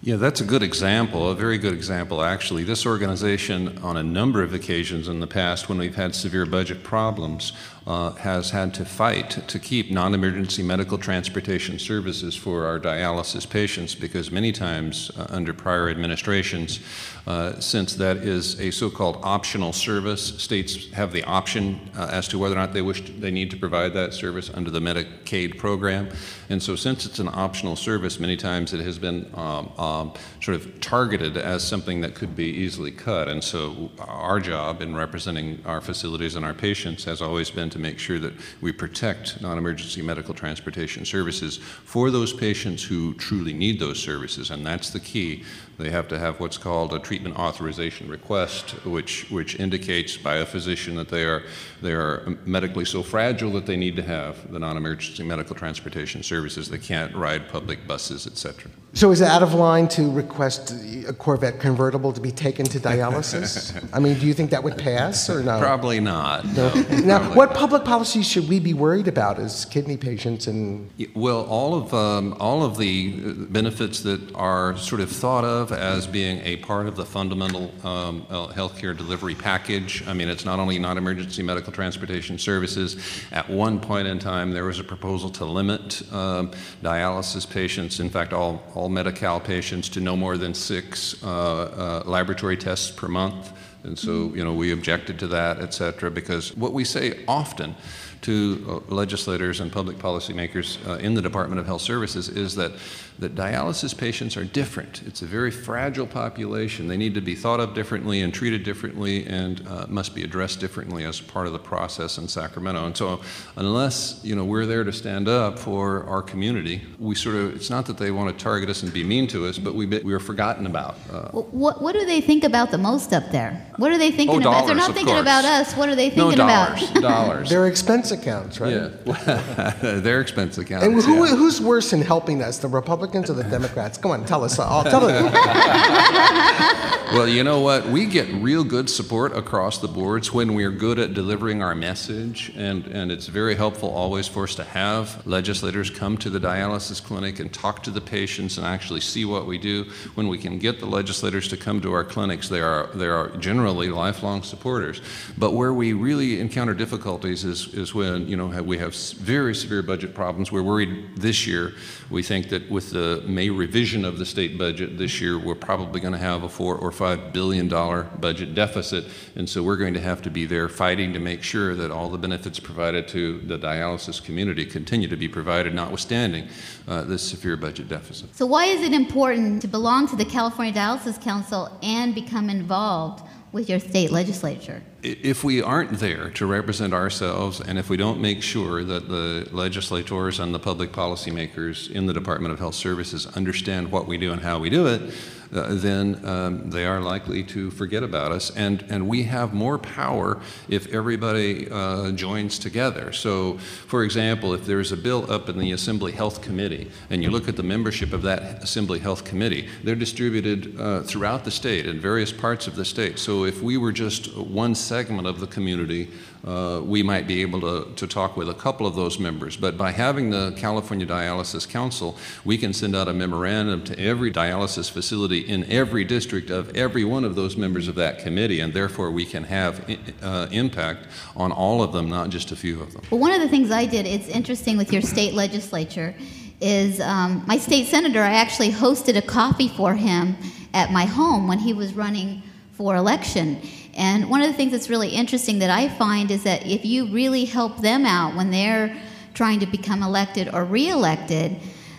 Yeah, 0.06 0.14
that's 0.14 0.41
a 0.41 0.44
good 0.44 0.62
example, 0.62 1.29
a 1.31 1.35
very 1.35 1.58
good 1.58 1.75
example, 1.75 2.23
actually. 2.23 2.62
This 2.62 2.87
organization, 2.87 3.76
on 3.79 3.97
a 3.97 4.04
number 4.04 4.40
of 4.40 4.54
occasions 4.54 5.09
in 5.09 5.19
the 5.19 5.26
past, 5.26 5.69
when 5.69 5.78
we've 5.78 5.97
had 5.97 6.14
severe 6.14 6.47
budget 6.47 6.85
problems, 6.85 7.52
uh, 7.87 8.11
has 8.12 8.50
had 8.50 8.75
to 8.75 8.85
fight 8.85 9.31
to 9.47 9.59
keep 9.59 9.90
non 9.90 10.12
emergency 10.12 10.62
medical 10.62 10.99
transportation 10.99 11.78
services 11.78 12.35
for 12.35 12.66
our 12.66 12.81
dialysis 12.81 13.49
patients 13.49 13.95
because 13.95 14.31
many 14.31 14.50
times 14.50 15.11
uh, 15.16 15.26
under 15.31 15.52
prior 15.55 15.88
administrations, 15.88 16.81
uh, 17.28 17.59
since 17.61 17.95
that 17.95 18.19
is 18.19 18.61
a 18.61 18.71
so 18.73 18.90
called 18.90 19.21
optional 19.23 19.73
service, 19.73 20.37
states 20.43 20.90
have 20.93 21.12
the 21.12 21.23
option 21.25 21.78
uh, 21.97 22.09
as 22.11 22.26
to 22.26 22.38
whether 22.38 22.57
or 22.57 22.59
not 22.59 22.73
they 22.73 22.83
wish 22.83 23.05
to, 23.05 23.12
they 23.12 23.31
need 23.31 23.50
to 23.50 23.57
provide 23.57 23.95
that 23.95 24.12
service 24.12 24.50
under 24.55 24.71
the 24.71 24.81
Medicaid 24.81 25.57
program. 25.57 26.09
And 26.49 26.61
so, 26.61 26.75
since 26.75 27.07
it's 27.07 27.21
an 27.21 27.28
optional 27.28 27.76
service, 27.76 28.19
many 28.19 28.37
times 28.37 28.73
it 28.73 28.81
has 28.81 28.99
been 28.99 29.31
um, 29.35 29.73
um, 29.78 30.14
sort 30.40 30.57
of 30.57 30.81
targeted 30.81 31.37
as 31.37 31.66
something 31.66 32.00
that 32.00 32.14
could 32.14 32.35
be 32.35 32.47
easily 32.47 32.90
cut. 32.90 33.28
And 33.28 33.43
so, 33.43 33.90
our 33.99 34.40
job 34.40 34.83
in 34.83 34.95
representing 34.95 35.61
our 35.64 35.81
facilities 35.81 36.35
and 36.35 36.45
our 36.45 36.55
patients 36.55 37.05
has 37.05 37.23
always 37.23 37.50
been 37.50 37.71
to 37.76 37.83
make 37.83 37.99
sure 37.99 38.18
that 38.18 38.33
we 38.61 38.73
protect 38.73 39.40
non 39.40 39.59
emergency 39.59 40.02
medical 40.02 40.35
transportation 40.35 41.04
services 41.04 41.59
for 41.59 42.11
those 42.11 42.33
patients 42.33 42.83
who 42.83 43.14
truly 43.14 43.52
need 43.52 43.78
those 43.78 43.99
services. 43.99 44.50
And 44.50 44.64
that's 44.64 44.90
the 44.90 45.00
key. 45.00 45.45
They 45.78 45.90
have 45.90 46.09
to 46.09 46.18
have 46.18 46.40
what's 46.40 46.56
called 46.56 46.95
a 46.95 46.99
treatment 46.99 47.38
authorization 47.38 48.09
request, 48.09 48.71
which, 48.87 49.30
which 49.30 49.61
indicates 49.61 50.16
by 50.16 50.37
a 50.37 50.47
physician 50.47 50.97
that 50.97 51.09
they 51.09 51.25
are, 51.25 51.42
they 51.83 51.92
are 51.92 52.37
medically 52.47 52.87
so 52.87 53.02
fragile 53.02 53.50
that 53.52 53.66
they 53.66 53.76
need 53.76 53.97
to 53.97 54.02
have 54.02 54.50
the 54.50 54.59
non 54.59 54.76
emergency 54.76 55.23
medical 55.23 55.54
transportation 55.54 56.23
services. 56.23 56.71
They 56.71 56.78
can't 56.78 57.14
ride 57.14 57.49
public 57.49 57.87
buses, 57.87 58.26
et 58.26 58.38
cetera. 58.38 58.71
So 58.95 59.11
is 59.11 59.21
it 59.21 59.28
out 59.28 59.42
of 59.42 59.52
line 59.52 59.88
to 59.88 60.11
request 60.11 60.75
a 61.06 61.12
Corvette 61.12 61.61
convertible 61.61 62.14
to 62.14 62.21
be 62.21 62.30
taken 62.30 62.64
to 62.64 62.78
dialysis? 62.80 63.78
I 63.92 63.99
mean, 63.99 64.18
do 64.18 64.26
you 64.26 64.33
think 64.33 64.50
that 64.52 64.64
would 64.64 64.78
pass 64.78 65.28
or 65.28 65.42
no? 65.42 65.59
Probably 65.61 66.00
not. 66.00 66.47
No. 66.47 66.73
no. 66.73 66.83
Now, 67.00 67.18
Probably 67.18 67.37
what 67.37 67.50
not. 67.50 67.59
public 67.59 67.85
policy 67.85 68.23
should 68.23 68.49
we 68.49 68.59
be 68.59 68.73
worried 68.73 69.06
about 69.06 69.38
as 69.38 69.66
kidney 69.66 69.99
patients? 69.99 70.47
And 70.47 70.90
Well, 71.14 71.45
all 71.45 71.75
of 71.75 71.92
um, 71.92 72.35
all 72.40 72.64
of 72.64 72.78
the 72.78 73.21
uh, 73.23 73.33
benefits 73.50 74.00
that 74.00 74.35
are 74.35 74.75
sort 74.78 75.02
of 75.02 75.11
thought 75.11 75.45
of 75.45 75.65
as 75.73 76.06
being 76.06 76.40
a 76.44 76.56
part 76.56 76.87
of 76.87 76.96
the 76.96 77.04
fundamental 77.04 77.73
um, 77.85 78.26
uh, 78.30 78.49
healthcare 78.49 78.96
delivery 78.96 79.35
package. 79.35 80.06
I 80.06 80.12
mean, 80.12 80.28
it's 80.28 80.44
not 80.44 80.58
only 80.58 80.78
non-emergency 80.78 81.42
medical 81.42 81.73
transportation 81.73 82.38
services. 82.38 82.96
At 83.32 83.49
one 83.49 83.80
point 83.80 84.08
in 84.08 84.18
time, 84.18 84.52
there 84.52 84.64
was 84.64 84.78
a 84.78 84.85
proposal 84.85 85.30
to 85.30 85.44
limit 85.44 86.02
um, 86.12 86.50
dialysis 86.82 87.49
patients, 87.49 88.00
in 88.00 88.11
fact, 88.11 88.32
all 88.32 88.62
all 88.75 88.88
Medi-Cal 88.88 89.40
patients, 89.40 89.88
to 89.90 90.00
no 90.00 90.16
more 90.16 90.37
than 90.38 90.54
six 90.54 91.23
uh, 91.23 91.26
uh, 91.26 92.02
laboratory 92.06 92.56
tests 92.56 92.90
per 92.90 93.08
month. 93.08 93.52
And 93.85 93.99
so, 93.99 94.35
you 94.35 94.42
know, 94.42 94.52
we 94.52 94.73
objected 94.73 95.18
to 95.20 95.28
that, 95.28 95.61
et 95.61 95.73
cetera, 95.73 96.11
because 96.11 96.56
what 96.56 96.73
we 96.73 96.85
say 96.85 97.25
often 97.28 97.76
to 98.23 98.82
uh, 98.90 98.94
legislators 98.94 99.61
and 99.61 99.70
public 99.70 99.96
policymakers 99.99 100.78
uh, 100.88 100.94
in 100.99 101.14
the 101.14 101.23
Department 101.23 101.61
of 101.61 101.66
Health 101.66 101.82
Services 101.82 102.28
is 102.28 102.56
that, 102.56 102.73
that 103.18 103.35
dialysis 103.35 103.96
patients 103.96 104.37
are 104.37 104.44
different. 104.44 105.02
It's 105.06 105.23
a 105.23 105.26
very 105.26 105.50
fragile 105.50 106.06
population. 106.06 106.87
They 106.88 106.96
need 106.99 107.14
to 107.14 107.20
be 107.20 107.35
thought 107.35 107.61
of 107.61 107.73
differently 107.75 108.20
and 108.20 108.32
treated 108.32 108.62
differently 108.62 109.26
and 109.26 109.66
uh, 109.66 109.87
must 109.88 110.14
be 110.14 110.23
addressed 110.23 110.61
differently 110.61 111.04
as 111.04 111.20
part 111.20 111.46
of 111.46 111.52
the 111.54 111.58
process 111.58 112.18
in 112.18 112.28
Sacramento. 112.28 112.85
And 112.85 112.96
so, 112.96 113.20
unless, 113.56 114.20
you 114.23 114.37
know, 114.37 114.44
we're 114.44 114.66
there 114.66 114.85
to 114.85 114.92
stand 114.92 115.28
up 115.28 115.58
for 115.58 116.04
our 116.04 116.20
community, 116.23 116.82
we 116.99 117.14
sort 117.14 117.37
of, 117.37 117.54
it's 117.54 117.70
not 117.70 117.87
that 117.87 117.96
they 117.96 118.11
want 118.11 118.37
to 118.37 118.44
target 118.44 118.68
us 118.68 118.82
and 118.82 118.92
be 118.92 119.02
mean 119.02 119.26
to 119.28 119.46
us, 119.46 119.58
but 119.58 119.75
we, 119.75 119.87
we 119.87 120.12
are 120.12 120.20
forgotten 120.20 120.66
about. 120.66 120.96
Uh, 121.11 121.30
Well, 121.32 121.49
What, 121.50 121.80
what 121.80 121.92
do 121.94 122.04
they 122.04 122.20
think 122.20 122.44
about 122.44 122.70
the 122.70 122.78
most 122.78 123.12
up 123.14 123.30
there? 123.30 123.66
What 123.76 123.90
are 123.92 123.99
they 123.99 124.11
thinking 124.11 124.37
Oh, 124.44 124.50
about? 124.50 124.61
If 124.61 124.66
they're 124.66 124.75
not 124.76 124.92
thinking 124.94 125.14
course. 125.14 125.23
about 125.23 125.44
us, 125.46 125.75
what 125.75 125.88
are 125.88 125.94
they 125.96 126.11
no 126.11 126.28
thinking 126.30 126.38
dollars, 126.46 126.90
about? 126.90 127.00
dollars. 127.02 127.49
their 127.54 127.66
expense 127.66 128.11
accounts, 128.11 128.61
right? 128.61 128.73
Yeah, 129.06 129.73
their 130.00 130.20
expense 130.20 130.58
accounts. 130.58 130.85
And 130.85 130.94
who, 131.02 131.25
yeah. 131.26 131.35
who's 131.35 131.61
worse 131.61 131.92
in 131.92 132.02
helping 132.02 132.42
us, 132.42 132.58
the 132.58 132.68
Republicans 132.68 133.06
or 133.15 133.35
the 133.35 133.45
Democrats? 133.45 133.99
Come 133.99 134.11
on, 134.11 134.25
tell 134.25 134.45
us. 134.45 134.59
I'll 134.59 134.85
tell 134.85 135.07
it. 135.09 136.83
Well, 137.13 137.29
you 137.29 137.45
know 137.45 137.61
what? 137.61 137.87
We 137.87 138.05
get 138.05 138.27
real 138.43 138.65
good 138.65 138.91
support 138.91 139.37
across 139.37 139.79
the 139.79 139.87
boards 139.87 140.33
when 140.33 140.55
we're 140.55 140.73
good 140.73 140.99
at 140.99 141.15
delivering 141.15 141.63
our 141.63 141.75
message, 141.75 142.53
and, 142.57 142.85
and 142.89 143.13
it's 143.13 143.29
very 143.29 143.55
helpful 143.55 143.91
always 143.91 144.27
for 144.27 144.43
us 144.43 144.57
to 144.57 144.65
have 144.65 145.25
legislators 145.25 145.89
come 145.89 146.19
to 146.19 146.29
the 146.29 146.41
dialysis 146.41 147.01
clinic 147.01 147.39
and 147.39 147.53
talk 147.55 147.85
to 147.85 147.91
the 147.93 148.01
patients 148.01 148.59
and 148.59 148.67
actually 148.67 149.01
see 149.01 149.25
what 149.25 149.47
we 149.47 149.57
do. 149.57 149.85
When 150.17 150.27
we 150.27 150.37
can 150.37 150.59
get 150.59 150.81
the 150.81 150.87
legislators 150.87 151.47
to 151.49 151.57
come 151.57 151.81
to 151.83 151.93
our 151.93 152.03
clinics, 152.03 152.49
they 152.49 152.61
are, 152.61 152.89
they 152.89 153.07
are 153.07 153.29
generally 153.37 153.89
lifelong 153.89 154.43
supporters. 154.43 155.01
But 155.39 155.53
where 155.53 155.73
we 155.73 155.93
really 155.93 156.41
encounter 156.41 156.75
difficulties 156.75 157.45
is, 157.45 157.73
is 157.73 157.95
when, 157.95 158.27
you 158.27 158.37
know, 158.37 158.49
we 158.63 158.79
have 158.79 158.97
very 159.15 159.55
severe 159.55 159.83
budget 159.83 160.13
problems. 160.13 160.51
We're 160.51 160.65
worried 160.65 161.17
this 161.17 161.47
year. 161.47 161.73
We 162.11 162.25
think 162.25 162.49
that 162.49 162.69
with 162.69 162.91
the 162.91 162.96
May 163.26 163.50
revision 163.50 164.05
of 164.05 164.19
the 164.19 164.26
state 164.26 164.57
budget 164.57 164.99
this 164.99 165.21
year, 165.21 165.38
we're 165.38 165.55
probably 165.55 166.00
going 166.00 166.12
to 166.12 166.19
have 166.19 166.43
a 166.43 166.49
four 166.49 166.76
or 166.76 166.91
five 166.93 167.33
billion 167.33 167.69
dollar 167.69 168.05
budget 168.21 168.55
deficit. 168.55 169.05
And 169.35 169.49
so 169.49 169.62
we're 169.62 169.76
going 169.76 169.95
to 169.95 170.00
have 170.00 170.23
to 170.23 170.31
be 170.31 170.47
there 170.47 170.69
fighting 170.69 171.12
to 171.12 171.19
make 171.19 171.43
sure 171.43 171.75
that 171.75 171.91
all 171.91 172.09
the 172.09 172.19
benefits 172.19 172.59
provided 172.59 173.09
to 173.09 173.41
the 173.41 173.59
dialysis 173.59 174.23
community 174.23 174.65
continue 174.65 175.09
to 175.09 175.17
be 175.17 175.29
provided, 175.29 175.75
notwithstanding 175.75 176.49
uh, 176.88 177.03
this 177.03 177.23
severe 177.23 177.57
budget 177.57 177.88
deficit. 177.88 178.35
So, 178.35 178.47
why 178.47 178.67
is 178.67 178.83
it 178.83 178.93
important 178.93 179.62
to 179.62 179.69
belong 179.69 180.09
to 180.09 180.17
the 180.17 180.25
California 180.25 180.73
Dialysis 180.73 181.21
Council 181.21 181.71
and 181.83 182.15
become 182.15 182.49
involved 182.50 183.23
with 183.53 183.69
your 183.69 183.79
state 183.81 184.11
legislature? 184.11 184.83
If 185.03 185.45
we 185.45 185.62
aren't 185.62 185.99
there 185.99 186.31
to 186.31 186.47
represent 186.47 186.93
ourselves, 186.93 187.61
and 187.61 187.79
if 187.79 187.88
we 187.88 187.97
don't 187.97 188.21
make 188.21 188.43
sure 188.43 188.85
that 188.85 189.09
the 189.09 189.49
legislators 189.53 190.41
and 190.41 190.55
the 190.55 190.59
public 190.59 190.93
policymakers 190.93 191.91
in 191.91 192.07
the 192.07 192.12
Department 192.12 192.53
of 192.53 192.59
Health 192.59 192.75
Services 192.75 193.26
understand 193.37 193.91
what 193.91 194.07
we 194.07 194.19
do 194.19 194.33
and 194.33 194.43
how 194.43 194.59
we 194.59 194.71
do 194.71 194.87
it, 194.87 195.15
uh, 195.53 195.75
then 195.75 196.25
um, 196.25 196.71
they 196.71 196.85
are 196.85 197.00
likely 197.00 197.43
to 197.45 197.71
forget 197.71 198.03
about 198.03 198.33
us. 198.33 198.50
And, 198.57 198.85
and 198.88 199.09
we 199.09 199.25
have 199.25 199.55
more 199.55 199.79
power 199.79 200.41
if 200.69 200.87
everybody 200.93 201.69
uh, 201.71 202.12
joins 202.12 202.59
together. 202.59 203.12
So, 203.12 203.59
for 203.87 204.05
example, 204.05 204.55
if 204.55 204.67
there's 204.67 204.93
a 204.93 204.97
bill 204.97 205.31
up 205.31 205.49
in 205.49 205.59
the 205.59 205.73
Assembly 205.73 206.12
Health 206.12 206.43
Committee, 206.43 206.91
and 207.11 207.23
you 207.23 207.31
look 207.31 207.49
at 207.49 207.57
the 207.57 207.62
membership 207.62 208.12
of 208.12 208.23
that 208.23 208.62
Assembly 208.62 208.99
Health 208.99 209.25
Committee, 209.25 209.69
they're 209.85 209.95
distributed 209.95 210.79
uh, 210.81 211.03
throughout 211.03 211.45
the 211.45 211.50
state, 211.50 211.87
in 211.87 212.00
various 212.00 212.33
parts 212.33 212.67
of 212.67 212.76
the 212.76 212.85
state. 212.85 213.19
So, 213.19 213.45
if 213.45 213.62
we 213.62 213.76
were 213.76 213.93
just 213.93 214.37
one 214.37 214.75
segment 214.75 215.26
of 215.26 215.41
the 215.41 215.47
community, 215.47 216.11
uh, 216.45 216.81
we 216.85 217.02
might 217.02 217.26
be 217.26 217.43
able 217.43 217.61
to, 217.61 217.93
to 217.95 218.07
talk 218.07 218.37
with 218.37 218.49
a 218.49 218.55
couple 218.55 218.87
of 218.87 218.95
those 218.95 219.19
members. 219.19 219.57
But 219.57 219.76
by 219.76 219.90
having 219.90 220.31
the 220.31 220.52
California 220.57 221.07
Dialysis 221.07 221.69
Council, 221.69 222.16
we 222.45 222.59
can 222.59 222.73
send 222.73 222.95
out 222.95 223.09
a 223.09 223.12
memorandum 223.12 223.85
to 223.85 223.99
every 223.99 224.31
dialysis 224.33 224.90
facility 224.90 225.40
in 225.40 225.64
every 225.71 226.05
district 226.05 226.50
of 226.50 226.75
every 226.76 227.05
one 227.05 227.25
of 227.25 227.35
those 227.35 227.57
members 227.57 227.88
of 227.88 227.95
that 227.97 228.19
committee, 228.19 228.61
and 228.61 228.73
therefore 228.73 229.11
we 229.11 229.25
can 229.25 229.45
have 229.45 229.85
uh, 230.23 230.47
impact 230.50 231.07
on 231.37 231.52
all 231.52 231.83
of 231.83 231.93
them, 231.93 232.09
not 232.09 232.31
just 232.31 232.52
a 232.52 232.57
few 232.57 232.81
of 232.83 232.93
them. 232.93 233.02
Well, 233.11 233.21
one 233.21 233.33
of 233.33 233.40
the 233.40 233.49
things 233.49 233.71
I 233.71 233.87
did, 233.87 234.07
it's 234.07 234.28
interesting 234.28 234.76
with 234.76 234.93
your 234.93 235.02
state 235.02 235.35
legislature, 235.35 236.14
is 236.61 237.00
um, 237.00 237.45
my 237.47 237.59
state 237.59 237.87
senator, 237.87 238.23
I 238.23 238.35
actually 238.35 238.71
hosted 238.71 239.16
a 239.16 239.23
coffee 239.23 239.69
for 239.69 239.95
him 239.95 240.37
at 240.73 240.90
my 240.90 241.05
home 241.05 241.49
when 241.49 241.59
he 241.59 241.73
was 241.73 241.95
running 241.95 242.43
for 242.73 242.97
election. 242.97 243.61
And 243.97 244.29
one 244.29 244.43
of 244.43 244.49
the 244.49 244.55
things 244.55 244.73
that's 244.73 244.91
really 244.91 245.09
interesting 245.09 245.59
that 245.61 245.71
I 245.71 245.88
find 245.88 246.31
is 246.31 246.43
that 246.45 246.67
if 246.67 246.85
you 246.85 247.07
really 247.07 247.47
help 247.47 247.81
them 247.81 248.05
out 248.05 248.37
when 248.37 248.50
they're 248.50 248.95
trying 249.33 249.61
to 249.61 249.67
become 249.67 250.03
elected 250.03 250.53
or 250.53 250.65
reelected, 250.65 251.57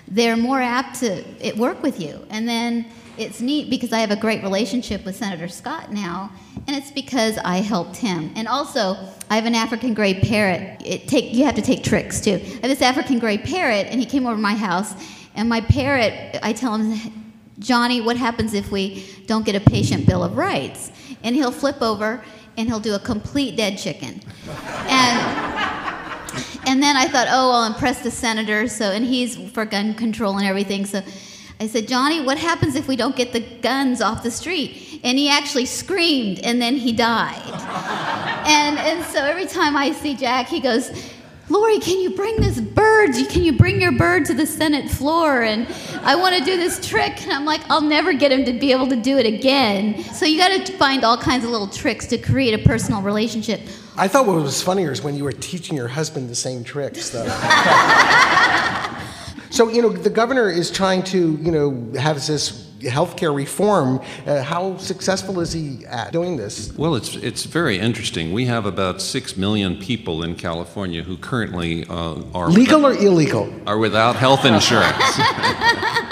they're 0.08 0.38
more 0.38 0.62
apt 0.62 1.00
to 1.00 1.24
work 1.58 1.82
with 1.84 2.00
you. 2.00 2.26
And 2.30 2.48
then 2.48 2.86
it's 3.18 3.42
neat 3.42 3.70
because 3.70 3.92
I 3.92 4.00
have 4.00 4.12
a 4.12 4.16
great 4.16 4.44
relationship 4.44 5.04
with 5.04 5.16
Senator 5.16 5.48
Scott 5.48 5.92
now, 5.92 6.32
and 6.68 6.76
it's 6.76 6.92
because 6.92 7.40
I 7.40 7.58
helped 7.58 7.98
him. 7.98 8.32
And 8.36 8.48
also, 8.48 8.96
I 9.30 9.36
have 9.36 9.46
an 9.46 9.56
African 9.56 9.96
gray 9.96 10.14
parrot. 10.14 10.82
It 10.86 11.08
take 11.08 11.34
you 11.34 11.44
have 11.46 11.56
to 11.56 11.64
take 11.64 11.84
tricks 11.84 12.22
too. 12.22 12.36
I 12.36 12.38
have 12.38 12.62
this 12.62 12.84
African 12.84 13.18
gray 13.18 13.40
parrot, 13.40 13.88
and 13.88 14.00
he 14.00 14.06
came 14.06 14.28
over 14.28 14.36
to 14.36 14.42
my 14.42 14.54
house, 14.54 14.94
and 15.34 15.50
my 15.50 15.62
parrot, 15.62 16.40
I 16.44 16.54
tell 16.54 16.76
him, 16.76 17.34
Johnny, 17.58 18.02
what 18.02 18.18
happens 18.18 18.54
if 18.54 18.72
we 18.72 19.04
don't 19.26 19.46
get 19.46 19.56
a 19.56 19.60
patient 19.60 20.06
bill 20.06 20.24
of 20.24 20.38
rights? 20.38 20.92
And 21.24 21.36
he'll 21.36 21.52
flip 21.52 21.82
over 21.82 22.24
and 22.58 22.68
he'll 22.68 22.80
do 22.80 22.96
a 22.96 23.00
complete 23.00 23.56
dead 23.56 23.78
chicken. 23.78 24.22
And 24.88 25.48
and 26.68 26.84
then 26.84 26.98
I 26.98 27.08
thought, 27.08 27.28
oh, 27.30 27.52
I'll 27.52 27.66
impress 27.66 28.02
the 28.04 28.12
senator. 28.12 28.68
So, 28.68 28.92
and 28.92 29.06
he's 29.06 29.38
for 29.52 29.66
gun 29.66 29.94
control 29.94 30.38
and 30.38 30.46
everything. 30.46 30.86
So, 30.86 31.02
I 31.60 31.68
said, 31.68 31.88
Johnny, 31.88 32.22
what 32.22 32.38
happens 32.38 32.76
if 32.76 32.88
we 32.88 32.96
don't 32.96 33.16
get 33.16 33.32
the 33.32 33.40
guns 33.40 34.02
off 34.02 34.22
the 34.22 34.30
street? 34.30 35.00
And 35.04 35.18
he 35.18 35.30
actually 35.30 35.66
screamed, 35.66 36.40
and 36.40 36.62
then 36.62 36.76
he 36.76 36.92
died. 36.92 37.42
and 38.46 38.78
and 38.78 39.06
so 39.06 39.24
every 39.24 39.46
time 39.46 39.78
I 39.78 39.92
see 39.92 40.16
Jack, 40.16 40.48
he 40.48 40.60
goes. 40.60 40.92
Lori, 41.50 41.80
can 41.80 42.00
you 42.00 42.10
bring 42.10 42.42
this 42.42 42.60
bird? 42.60 43.14
Can 43.30 43.44
you 43.44 43.54
bring 43.54 43.80
your 43.80 43.94
bird 43.94 44.26
to 44.26 44.34
the 44.34 44.46
Senate 44.46 44.90
floor? 44.90 45.44
And 45.44 45.66
I 46.02 46.16
want 46.16 46.36
to 46.36 46.44
do 46.44 46.58
this 46.58 46.86
trick. 46.86 47.22
And 47.24 47.32
I'm 47.32 47.46
like, 47.46 47.62
I'll 47.70 47.80
never 47.80 48.12
get 48.12 48.34
him 48.34 48.44
to 48.46 48.54
be 48.54 48.74
able 48.74 48.88
to 48.88 48.98
do 48.98 49.18
it 49.18 49.26
again. 49.26 50.04
So 50.04 50.26
you 50.26 50.38
got 50.38 50.66
to 50.66 50.74
find 50.74 51.06
all 51.06 51.18
kinds 51.18 51.46
of 51.46 51.52
little 51.52 51.70
tricks 51.70 52.06
to 52.08 52.18
create 52.18 52.54
a 52.54 52.64
personal 52.68 53.02
relationship. 53.02 53.62
I 53.96 54.10
thought 54.10 54.28
what 54.28 54.36
was 54.36 54.62
funnier 54.62 54.92
is 54.92 55.02
when 55.02 55.16
you 55.16 55.24
were 55.24 55.32
teaching 55.32 55.78
your 55.78 55.88
husband 55.88 56.30
the 56.30 56.36
same 56.36 56.66
tricks, 56.66 57.10
though. 57.12 57.26
so, 59.50 59.70
you 59.70 59.82
know, 59.82 59.90
the 59.90 60.10
governor 60.10 60.50
is 60.50 60.70
trying 60.70 61.02
to, 61.04 61.38
you 61.42 61.52
know, 61.52 61.92
have 61.98 62.18
this 62.28 62.67
healthcare 62.80 63.36
reform. 63.36 64.00
Uh, 64.26 64.42
how 64.42 64.78
successful 64.78 65.40
is 65.40 65.54
he 65.54 65.86
at 65.86 66.12
doing 66.12 66.38
this? 66.38 66.74
Well, 66.78 66.96
it's 66.96 67.16
it's 67.16 67.46
very 67.46 67.80
interesting. 67.80 68.34
We 68.34 68.46
have 68.46 68.66
about 68.66 69.02
six 69.02 69.38
million 69.38 69.78
people 69.78 70.24
in 70.24 70.36
California 70.36 71.04
who 71.04 71.18
currently 71.18 71.86
uh, 71.90 72.22
are 72.34 72.50
Legal 72.50 72.86
or 72.86 72.94
illegal? 72.94 73.54
are 73.66 73.78
without 73.78 74.16
health 74.16 74.46
insurance. 74.46 75.20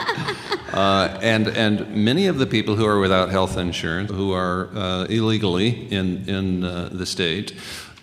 Uh, 0.76 1.18
and, 1.22 1.48
and 1.48 1.90
many 1.96 2.28
of 2.28 2.38
the 2.38 2.46
people 2.46 2.76
who 2.76 2.86
are 2.86 3.00
without 3.00 3.30
health 3.30 3.56
insurance, 3.56 4.12
who 4.12 4.34
are 4.34 4.68
uh, 4.76 5.06
illegally 5.06 5.90
in, 5.90 6.28
in 6.28 6.66
uh, 6.66 6.90
the 6.92 7.06
state, 7.06 7.54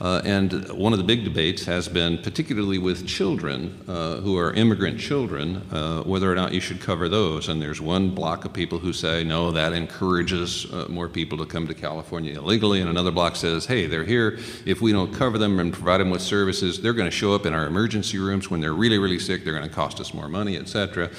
uh, 0.03 0.21
and 0.25 0.69
one 0.73 0.93
of 0.93 0.99
the 0.99 1.05
big 1.05 1.23
debates 1.23 1.65
has 1.65 1.89
been, 1.89 2.19
particularly 2.19 2.79
with 2.79 3.07
children 3.07 3.83
uh, 3.87 4.17
who 4.17 4.37
are 4.37 4.53
immigrant 4.53 4.99
children, 4.99 5.57
uh, 5.71 6.03
whether 6.03 6.31
or 6.31 6.35
not 6.35 6.53
you 6.53 6.61
should 6.61 6.81
cover 6.81 7.09
those. 7.09 7.49
And 7.49 7.63
there's 7.63 7.81
one 7.81 8.11
block 8.11 8.45
of 8.45 8.53
people 8.53 8.81
who 8.81 8.93
say, 8.93 9.23
no, 9.23 9.53
that 9.53 9.73
encourages 9.73 10.67
uh, 10.73 10.87
more 10.89 11.09
people 11.09 11.39
to 11.39 11.47
come 11.47 11.69
to 11.69 11.75
California 11.75 12.35
illegally. 12.35 12.81
And 12.81 12.91
another 12.91 13.13
block 13.13 13.37
says, 13.37 13.67
hey, 13.67 13.87
they're 13.87 14.03
here. 14.05 14.41
If 14.67 14.81
we 14.81 14.91
don't 14.91 15.15
cover 15.15 15.39
them 15.39 15.61
and 15.61 15.73
provide 15.73 16.01
them 16.01 16.11
with 16.11 16.23
services, 16.23 16.83
they're 16.83 16.93
going 16.93 17.11
to 17.11 17.17
show 17.17 17.33
up 17.33 17.47
in 17.47 17.55
our 17.55 17.67
emergency 17.67 18.19
rooms 18.19 18.51
when 18.51 18.61
they're 18.61 18.75
really, 18.75 18.99
really 18.99 19.21
sick. 19.21 19.45
They're 19.45 19.57
going 19.57 19.69
to 19.69 19.75
cost 19.75 20.01
us 20.01 20.13
more 20.13 20.29
money, 20.29 20.57
et 20.57 20.69
cetera. 20.69 21.11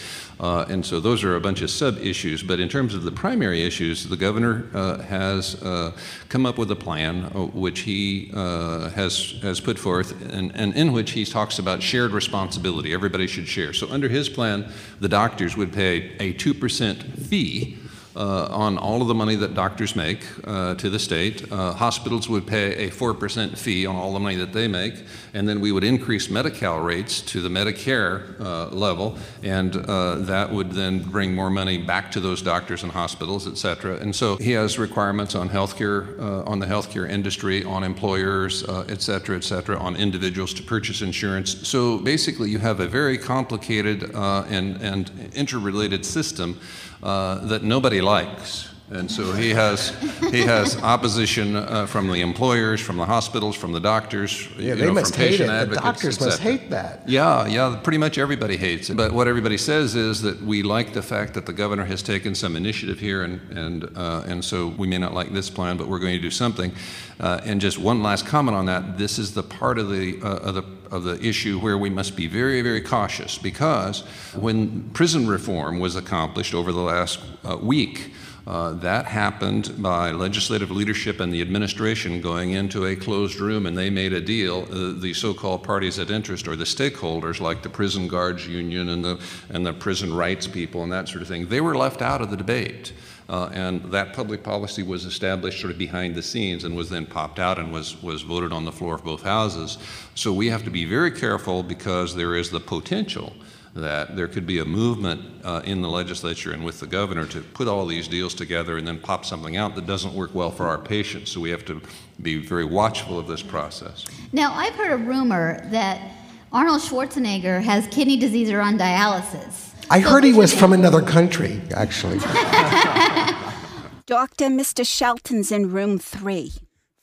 Uh, 0.44 0.66
and 0.68 0.86
so 0.86 1.00
those 1.00 1.24
are 1.24 1.38
a 1.38 1.40
bunch 1.40 1.62
of 1.62 1.70
sub 1.70 1.98
issues. 2.00 2.44
But 2.44 2.60
in 2.60 2.68
terms 2.68 2.94
of 2.94 3.04
the 3.04 3.14
primary 3.14 3.64
issues, 3.64 4.04
the 4.10 4.18
governor 4.18 4.68
uh, 4.74 4.98
has 5.04 5.56
uh, 5.64 5.94
come 6.28 6.46
up 6.46 6.58
with 6.58 6.70
a 6.70 6.76
plan 6.76 7.32
uh, 7.34 7.46
which 7.46 7.80
he 7.80 8.30
uh, 8.36 8.90
has, 8.90 9.36
has 9.42 9.62
put 9.62 9.80
forth, 9.80 10.12
and, 10.34 10.54
and 10.54 10.76
in 10.76 10.92
which 10.92 11.12
he 11.12 11.24
talks 11.24 11.60
about 11.60 11.82
shared 11.82 12.12
responsibility. 12.12 12.94
Everybody 12.94 13.26
should 13.26 13.48
share. 13.48 13.72
So 13.72 13.88
under 13.90 14.10
his 14.10 14.28
plan, 14.28 14.70
the 15.00 15.08
doctors 15.08 15.56
would 15.56 15.72
pay 15.72 16.12
a 16.20 16.34
2% 16.34 17.20
fee 17.20 17.78
uh, 18.16 18.48
on 18.52 18.78
all 18.78 19.02
of 19.02 19.08
the 19.08 19.14
money 19.14 19.36
that 19.36 19.54
doctors 19.54 19.96
make 19.96 20.24
uh, 20.46 20.76
to 20.76 20.90
the 20.90 21.00
state. 21.00 21.52
Uh, 21.52 21.74
hospitals 21.74 22.30
would 22.30 22.46
pay 22.46 22.88
a 22.88 22.90
4% 22.92 23.58
fee 23.58 23.86
on 23.86 23.96
all 23.96 24.14
the 24.14 24.20
money 24.20 24.36
that 24.36 24.54
they 24.54 24.68
make, 24.68 24.94
and 25.34 25.48
then 25.48 25.60
we 25.60 25.72
would 25.72 25.84
increase 25.84 26.30
Medi-Cal 26.30 26.80
rates 26.80 27.22
to 27.22 27.42
the 27.42 27.50
Medicare 27.50 28.40
uh, 28.40 28.68
level, 28.68 29.18
and 29.42 29.76
uh, 29.76 30.16
that 30.16 30.52
would 30.52 30.72
then 30.72 31.00
bring 31.00 31.34
more 31.34 31.50
money 31.50 31.78
back 31.78 32.12
to 32.12 32.20
those 32.20 32.42
doctors 32.42 32.84
and 32.84 32.92
hospitals, 32.92 33.48
et 33.48 33.58
cetera. 33.58 33.96
And 33.98 34.16
so 34.16 34.38
he 34.38 34.52
has 34.52 34.78
requirements 34.78 35.36
on 35.36 35.50
healthcare, 35.50 36.20
uh, 36.20 36.44
on 36.44 36.60
the 36.60 36.68
healthcare 36.68 37.10
industry, 37.10 37.64
on 37.64 37.84
employers, 37.84 38.64
et 38.90 39.02
cetera, 39.02 39.36
et 39.36 39.44
cetera, 39.44 39.78
on 39.78 39.96
individuals 39.96 40.54
to 40.54 40.64
purchase 40.64 41.02
insurance. 41.02 41.68
So 41.68 41.98
basically, 41.98 42.50
you 42.50 42.60
have 42.60 42.80
a 42.80 42.88
very 42.88 43.18
complicated 43.18 44.12
and, 44.14 44.82
and 44.82 45.32
interrelated 45.34 46.06
system 46.06 46.60
uh, 47.04 47.36
that 47.36 47.64
nobody 47.64 48.02
likes. 48.02 48.73
And 48.92 49.10
so 49.10 49.32
he 49.32 49.52
has, 49.52 49.90
he 50.30 50.42
has 50.42 50.78
opposition 50.84 51.56
uh, 51.56 51.86
from 51.88 52.08
the 52.08 52.22
employers, 52.22 52.82
from 52.82 52.98
the 52.98 53.06
hospitals, 53.06 53.56
from 53.56 53.72
the 53.72 53.80
doctors, 53.80 54.48
Yeah, 54.58 54.62
you 54.62 54.76
they 54.76 54.86
know, 54.86 54.94
must 54.94 55.14
from 55.14 55.24
hate 55.24 55.30
patient 55.32 55.50
it. 55.52 55.70
The 55.70 55.76
doctors 55.78 56.20
must 56.20 56.40
hate 56.42 56.70
that. 56.70 57.08
Yeah, 57.08 57.48
yeah, 57.48 57.80
pretty 57.82 57.98
much 57.98 58.18
everybody 58.18 58.58
hates 58.58 58.90
it. 58.90 58.98
But 58.98 59.14
what 59.14 59.28
everybody 59.28 59.58
says 59.58 59.96
is 59.96 60.22
that 60.24 60.42
we 60.42 60.64
like 60.64 60.94
the 60.94 61.02
fact 61.02 61.34
that 61.36 61.46
the 61.46 61.54
governor 61.54 61.86
has 61.86 62.04
taken 62.04 62.36
some 62.36 62.58
initiative 62.58 63.00
here, 63.00 63.24
and, 63.24 63.58
and, 63.58 63.98
uh, 63.98 64.24
and 64.28 64.44
so 64.44 64.68
we 64.68 64.86
may 64.86 64.98
not 64.98 65.14
like 65.14 65.32
this 65.34 65.50
plan, 65.50 65.78
but 65.78 65.88
we're 65.88 66.00
going 66.00 66.16
to 66.16 66.22
do 66.22 66.32
something. 66.32 66.74
Uh, 67.22 67.40
and 67.46 67.62
just 67.62 67.80
one 67.80 68.04
last 68.04 68.26
comment 68.26 68.56
on 68.56 68.66
that 68.66 68.98
this 68.98 69.18
is 69.18 69.34
the 69.34 69.44
part 69.44 69.80
of 69.80 69.90
the, 69.90 70.20
uh, 70.22 70.38
of, 70.38 70.56
the, 70.56 70.64
of 70.92 71.04
the 71.04 71.20
issue 71.26 71.58
where 71.58 71.78
we 71.78 71.90
must 71.90 72.18
be 72.18 72.28
very, 72.28 72.62
very 72.62 72.82
cautious 72.82 73.38
because 73.38 74.02
when 74.36 74.90
prison 74.90 75.26
reform 75.26 75.80
was 75.80 75.96
accomplished 75.96 76.54
over 76.54 76.72
the 76.74 76.82
last 76.82 77.20
uh, 77.46 77.58
week, 77.58 78.12
uh, 78.46 78.74
that 78.74 79.06
happened 79.06 79.82
by 79.82 80.12
legislative 80.12 80.70
leadership 80.70 81.22
and 81.22 81.34
the 81.34 81.42
administration 81.42 82.20
going 82.20 82.52
into 82.52 82.86
a 82.86 82.96
closed 82.96 83.40
room, 83.40 83.66
and 83.66 83.78
they 83.78 83.90
made 83.90 84.12
a 84.12 84.20
deal. 84.20 84.68
Uh, 84.70 85.00
the 85.00 85.14
so-called 85.14 85.64
parties 85.64 85.98
of 85.98 86.12
interest, 86.12 86.48
or 86.48 86.56
the 86.58 86.66
stakeholders, 86.66 87.40
like 87.40 87.62
the 87.62 87.70
prison 87.70 88.08
guards 88.08 88.46
union 88.46 88.90
and 88.90 89.04
the 89.04 89.20
and 89.50 89.66
the 89.66 89.72
prison 89.72 90.14
rights 90.14 90.46
people 90.46 90.84
and 90.84 90.92
that 90.92 91.08
sort 91.08 91.22
of 91.22 91.28
thing, 91.28 91.48
they 91.48 91.62
were 91.62 91.76
left 91.76 92.02
out 92.02 92.22
of 92.22 92.30
the 92.30 92.38
debate. 92.38 92.92
Uh, 93.30 93.50
and 93.54 93.82
that 93.86 94.14
public 94.14 94.44
policy 94.44 94.84
was 94.84 95.06
established 95.06 95.62
sort 95.62 95.72
of 95.72 95.78
behind 95.80 96.14
the 96.14 96.22
scenes 96.22 96.66
and 96.66 96.76
was 96.76 96.90
then 96.90 97.06
popped 97.06 97.40
out 97.40 97.58
and 97.58 97.72
was, 97.72 98.02
was 98.04 98.22
voted 98.22 98.52
on 98.52 98.66
the 98.66 98.72
floor 98.72 98.96
of 98.96 99.04
both 99.04 99.24
houses. 99.24 99.78
So 100.14 100.34
we 100.34 100.50
have 100.50 100.66
to 100.66 100.70
be 100.70 100.84
very 100.84 101.10
careful 101.10 101.64
because 101.64 102.14
there 102.14 102.36
is 102.36 102.50
the 102.50 102.60
potential 102.60 103.34
that 103.76 104.16
there 104.16 104.28
could 104.28 104.46
be 104.46 104.60
a 104.60 104.66
movement 104.66 105.22
uh, 105.44 105.62
in 105.66 105.82
the 105.82 105.90
legislature 105.90 106.52
and 106.52 106.64
with 106.64 106.80
the 106.80 106.86
governor 106.86 107.26
to 107.26 107.42
put 107.42 107.68
all 107.68 107.86
these 107.86 108.08
deals 108.08 108.36
together 108.36 108.78
and 108.78 108.88
then 108.88 109.00
pop 109.00 109.26
something 109.26 109.58
out 109.58 109.74
that 109.76 109.88
doesn't 109.88 110.14
work 110.14 110.34
well 110.36 110.52
for 110.52 110.68
our 110.68 110.78
patients. 110.78 111.32
So 111.32 111.40
we 111.40 111.50
have 111.50 111.66
to 111.66 111.82
be 112.22 112.38
very 112.38 112.66
watchful 112.66 113.18
of 113.18 113.28
this 113.28 113.42
process. 113.42 114.06
Now, 114.32 114.54
I've 114.54 114.76
heard 114.76 114.92
a 114.92 114.98
rumor 114.98 115.68
that 115.72 116.12
Arnold 116.52 116.82
Schwarzenegger 116.82 117.64
has 117.64 117.88
kidney 117.88 118.18
disease 118.18 118.52
or 118.52 118.62
on 118.62 118.78
dialysis. 118.78 119.72
I 119.90 120.00
heard 120.00 120.24
he 120.24 120.34
was 120.34 120.54
from 120.54 120.72
another 120.72 121.02
country, 121.02 121.60
actually. 121.76 122.20
Doctor, 124.06 124.46
Mr. 124.46 124.86
Shelton's 124.86 125.52
in 125.52 125.72
room 125.72 125.98
three. 125.98 126.52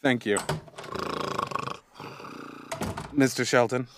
Thank 0.02 0.24
you. 0.24 0.38
Mr. 3.12 3.46
Shelton. 3.46 3.88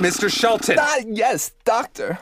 Mr. 0.00 0.30
Shelton! 0.32 0.76
Ah, 0.78 0.98
yes, 1.06 1.52
doctor. 1.64 2.18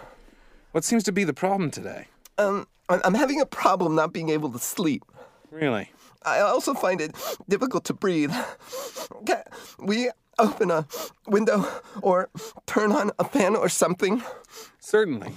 What 0.72 0.84
seems 0.84 1.04
to 1.04 1.12
be 1.12 1.24
the 1.24 1.32
problem 1.32 1.70
today? 1.70 2.08
Um, 2.36 2.66
I- 2.88 3.00
I'm 3.04 3.14
having 3.14 3.40
a 3.40 3.46
problem 3.46 3.94
not 3.94 4.12
being 4.12 4.28
able 4.30 4.50
to 4.50 4.58
sleep. 4.58 5.04
Really? 5.50 5.92
I 6.24 6.40
also 6.40 6.74
find 6.74 7.00
it 7.00 7.14
difficult 7.48 7.84
to 7.84 7.94
breathe. 7.94 8.34
Can 9.24 9.42
we 9.78 10.10
open 10.38 10.70
a 10.70 10.86
window 11.26 11.64
or 12.02 12.28
turn 12.66 12.92
on 12.92 13.12
a 13.18 13.24
fan 13.24 13.54
or 13.56 13.68
something? 13.68 14.22
Certainly. 14.80 15.32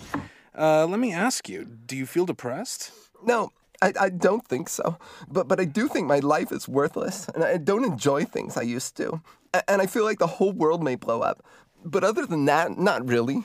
Uh, 0.57 0.85
let 0.87 0.99
me 0.99 1.13
ask 1.13 1.47
you 1.47 1.63
do 1.65 1.95
you 1.95 2.05
feel 2.05 2.25
depressed? 2.25 2.91
No, 3.23 3.51
I, 3.81 3.93
I 3.99 4.09
don't 4.09 4.45
think 4.47 4.67
so. 4.67 4.97
But, 5.29 5.47
but 5.47 5.59
I 5.59 5.65
do 5.65 5.87
think 5.87 6.07
my 6.07 6.19
life 6.19 6.51
is 6.51 6.67
worthless, 6.67 7.29
and 7.35 7.43
I 7.43 7.57
don't 7.57 7.85
enjoy 7.85 8.25
things 8.25 8.57
I 8.57 8.63
used 8.63 8.97
to. 8.97 9.21
A- 9.53 9.69
And 9.69 9.81
I 9.81 9.85
feel 9.85 10.03
like 10.03 10.17
the 10.19 10.27
whole 10.27 10.51
world 10.51 10.83
may 10.83 10.95
blow 10.95 11.21
up. 11.21 11.43
But 11.83 12.03
other 12.03 12.25
than 12.25 12.45
that, 12.45 12.77
not 12.77 13.07
really. 13.07 13.43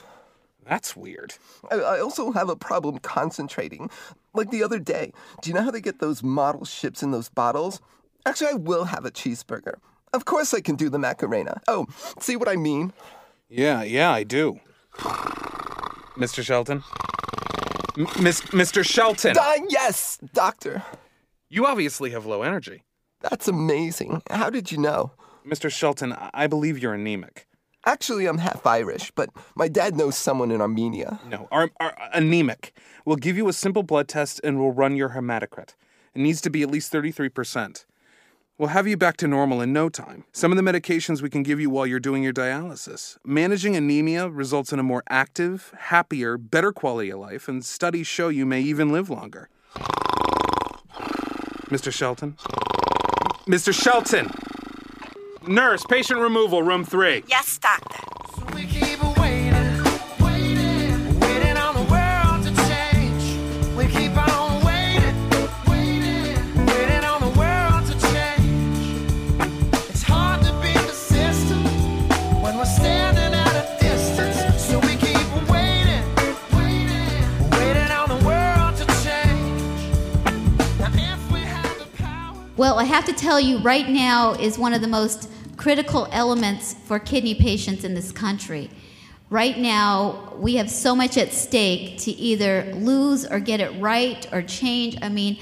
That's 0.65 0.97
weird. 0.97 1.35
I, 1.71 1.77
I 1.77 2.01
also 2.01 2.33
have 2.33 2.49
a 2.49 2.57
problem 2.57 2.99
concentrating. 2.99 3.89
Like 4.35 4.51
the 4.51 4.63
other 4.65 4.79
day, 4.79 5.13
do 5.41 5.49
you 5.49 5.55
know 5.55 5.63
how 5.63 5.71
they 5.71 5.81
get 5.81 6.01
those 6.01 6.23
model 6.23 6.65
ships 6.65 7.03
in 7.03 7.13
those 7.13 7.29
bottles? 7.29 7.81
Actually, 8.27 8.51
I 8.51 8.55
will 8.55 8.85
have 8.85 9.05
a 9.05 9.11
cheeseburger. 9.11 9.75
Of 10.13 10.25
course, 10.25 10.53
I 10.53 10.61
can 10.61 10.75
do 10.77 10.89
the 10.89 10.99
Macarena. 10.99 11.61
Oh, 11.69 11.87
see 12.19 12.37
what 12.37 12.49
I 12.49 12.57
mean? 12.57 12.93
Yeah, 13.49 13.83
yeah, 13.85 14.11
I 14.11 14.25
do. 14.25 14.59
Mr. 16.17 16.43
Shelton? 16.45 16.83
M- 17.97 18.07
Miss, 18.23 18.41
Mr. 18.47 18.85
Shelton! 18.85 19.37
Uh, 19.39 19.53
yes, 19.69 20.19
doctor. 20.35 20.83
You 21.49 21.67
obviously 21.67 22.11
have 22.11 22.27
low 22.27 22.43
energy. 22.43 22.83
That's 23.21 23.47
amazing. 23.49 24.23
How 24.31 24.51
did 24.51 24.73
you 24.73 24.79
know? 24.79 25.13
Mr. 25.47 25.71
Shelton, 25.71 26.13
I- 26.13 26.31
I 26.35 26.47
believe 26.49 26.79
you're 26.79 26.95
anemic. 26.95 27.47
Actually, 27.87 28.27
I'm 28.27 28.39
half 28.39 28.67
Irish, 28.67 29.13
but 29.13 29.31
my 29.55 29.69
dad 29.69 29.95
knows 29.97 30.17
someone 30.17 30.51
in 30.51 30.61
Armenia. 30.61 31.21
No, 31.29 31.47
ar- 31.53 31.71
ar- 31.79 31.97
anemic. 32.13 32.77
We'll 33.05 33.15
give 33.17 33.37
you 33.37 33.49
a 33.49 33.53
simple 33.53 33.85
blood 33.85 34.09
test 34.09 34.41
and 34.43 34.59
we'll 34.59 34.73
run 34.73 34.97
your 34.97 35.11
hematocrit. 35.11 35.77
It 36.13 36.21
needs 36.21 36.41
to 36.41 36.51
be 36.51 36.63
at 36.65 36.71
least 36.71 36.93
33%. 36.93 37.85
We'll 38.59 38.71
have 38.71 38.89
you 38.89 38.97
back 38.97 39.17
to 39.19 39.29
normal 39.29 39.61
in 39.61 39.73
no 39.73 39.89
time. 39.89 40.25
Some 40.33 40.51
of 40.51 40.57
the 40.57 40.63
medications 40.63 41.23
we 41.23 41.31
can 41.31 41.45
give 41.45 41.61
you 41.61 41.71
while 41.71 41.87
you're 41.87 42.01
doing 42.01 42.25
your 42.25 42.33
dialysis. 42.33 43.19
Managing 43.25 43.77
anemia 43.77 44.29
results 44.31 44.73
in 44.73 44.81
a 44.81 44.83
more 44.83 45.05
active, 45.09 45.73
happier, 45.79 46.37
better 46.39 46.73
quality 46.73 47.11
of 47.11 47.21
life, 47.21 47.47
and 47.49 47.65
studies 47.65 48.07
show 48.09 48.29
you 48.29 48.47
may 48.47 48.63
even 48.63 48.91
live 48.91 49.11
longer. 49.11 49.49
Mr. 51.69 51.93
Shelton? 51.93 52.37
Mr. 53.47 53.73
Shelton! 53.73 54.31
Nurse, 55.47 55.85
patient 55.85 56.21
removal, 56.21 56.63
room 56.63 56.85
three. 56.85 57.25
Yes, 57.29 57.59
doctor. 57.59 58.16
Well, 82.57 82.79
I 82.79 82.85
have 82.85 83.05
to 83.05 83.13
tell 83.13 83.39
you, 83.39 83.59
right 83.59 83.87
now 83.87 84.33
is 84.33 84.59
one 84.59 84.73
of 84.73 84.81
the 84.81 84.89
most 84.89 85.29
critical 85.59 86.09
elements 86.11 86.73
for 86.73 86.99
kidney 86.99 87.35
patients 87.35 87.85
in 87.85 87.93
this 87.93 88.11
country. 88.11 88.71
Right 89.29 89.59
now, 89.59 90.33
we 90.39 90.55
have 90.55 90.71
so 90.71 90.97
much 90.97 91.19
at 91.19 91.35
stake 91.35 91.99
to 91.99 92.13
either 92.13 92.73
lose 92.73 93.27
or 93.27 93.41
get 93.41 93.61
it 93.61 93.79
right 93.79 94.27
or 94.33 94.41
change. 94.41 94.97
I 95.03 95.11
mean, 95.11 95.37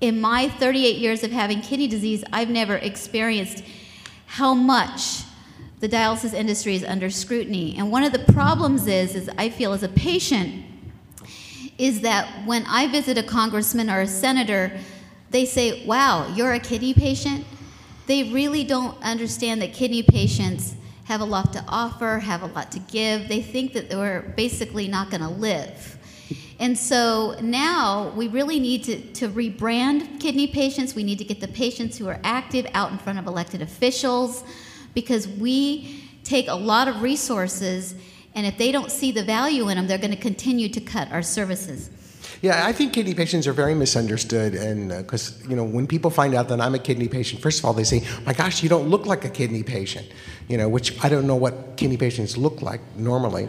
in 0.00 0.20
my 0.20 0.48
38 0.48 0.96
years 0.96 1.22
of 1.22 1.30
having 1.30 1.60
kidney 1.60 1.86
disease, 1.86 2.24
I've 2.32 2.50
never 2.50 2.74
experienced 2.74 3.62
how 4.26 4.52
much 4.52 5.22
the 5.78 5.88
dialysis 5.88 6.34
industry 6.34 6.74
is 6.74 6.82
under 6.82 7.08
scrutiny. 7.08 7.76
And 7.78 7.92
one 7.92 8.02
of 8.02 8.10
the 8.10 8.32
problems 8.32 8.88
is, 8.88 9.14
is 9.14 9.30
I 9.38 9.48
feel 9.48 9.74
as 9.74 9.84
a 9.84 9.88
patient, 9.88 10.64
is 11.78 12.00
that 12.00 12.44
when 12.46 12.66
I 12.66 12.88
visit 12.88 13.16
a 13.16 13.22
congressman 13.22 13.88
or 13.88 14.00
a 14.00 14.08
senator, 14.08 14.72
they 15.30 15.44
say, 15.44 15.84
Wow, 15.84 16.32
you're 16.34 16.52
a 16.52 16.60
kidney 16.60 16.94
patient? 16.94 17.44
They 18.06 18.32
really 18.32 18.64
don't 18.64 19.00
understand 19.02 19.60
that 19.62 19.72
kidney 19.72 20.02
patients 20.02 20.74
have 21.04 21.20
a 21.20 21.24
lot 21.24 21.52
to 21.54 21.64
offer, 21.68 22.18
have 22.18 22.42
a 22.42 22.46
lot 22.46 22.72
to 22.72 22.78
give. 22.78 23.28
They 23.28 23.42
think 23.42 23.72
that 23.74 23.88
they're 23.90 24.32
basically 24.36 24.88
not 24.88 25.10
going 25.10 25.22
to 25.22 25.28
live. 25.28 25.98
And 26.60 26.76
so 26.76 27.36
now 27.40 28.12
we 28.16 28.28
really 28.28 28.58
need 28.58 28.84
to, 28.84 29.00
to 29.14 29.28
rebrand 29.28 30.20
kidney 30.20 30.48
patients. 30.48 30.94
We 30.94 31.04
need 31.04 31.18
to 31.18 31.24
get 31.24 31.40
the 31.40 31.48
patients 31.48 31.96
who 31.96 32.08
are 32.08 32.18
active 32.24 32.66
out 32.74 32.90
in 32.90 32.98
front 32.98 33.18
of 33.18 33.26
elected 33.26 33.62
officials 33.62 34.42
because 34.92 35.28
we 35.28 36.04
take 36.24 36.48
a 36.48 36.54
lot 36.54 36.88
of 36.88 37.00
resources 37.00 37.94
And 38.38 38.46
if 38.46 38.56
they 38.56 38.70
don't 38.70 38.92
see 38.92 39.10
the 39.10 39.24
value 39.24 39.68
in 39.68 39.76
them, 39.76 39.88
they're 39.88 39.98
going 39.98 40.12
to 40.12 40.16
continue 40.16 40.68
to 40.68 40.80
cut 40.80 41.10
our 41.10 41.22
services. 41.22 41.90
Yeah, 42.40 42.66
I 42.66 42.72
think 42.72 42.92
kidney 42.92 43.14
patients 43.14 43.48
are 43.48 43.52
very 43.52 43.74
misunderstood, 43.74 44.54
and 44.54 44.90
because 44.90 45.42
you 45.48 45.56
know 45.56 45.64
when 45.64 45.88
people 45.88 46.10
find 46.10 46.34
out 46.34 46.48
that 46.48 46.60
I'm 46.60 46.74
a 46.74 46.78
kidney 46.78 47.08
patient, 47.08 47.42
first 47.42 47.58
of 47.58 47.64
all 47.64 47.72
they 47.72 47.84
say, 47.84 48.04
"My 48.24 48.32
gosh, 48.32 48.62
you 48.62 48.68
don't 48.68 48.88
look 48.88 49.06
like 49.06 49.24
a 49.24 49.28
kidney 49.28 49.64
patient," 49.64 50.06
you 50.46 50.56
know, 50.56 50.68
which 50.68 51.02
I 51.04 51.08
don't 51.08 51.26
know 51.26 51.34
what 51.34 51.76
kidney 51.76 51.96
patients 51.96 52.36
look 52.36 52.62
like 52.62 52.80
normally. 52.96 53.48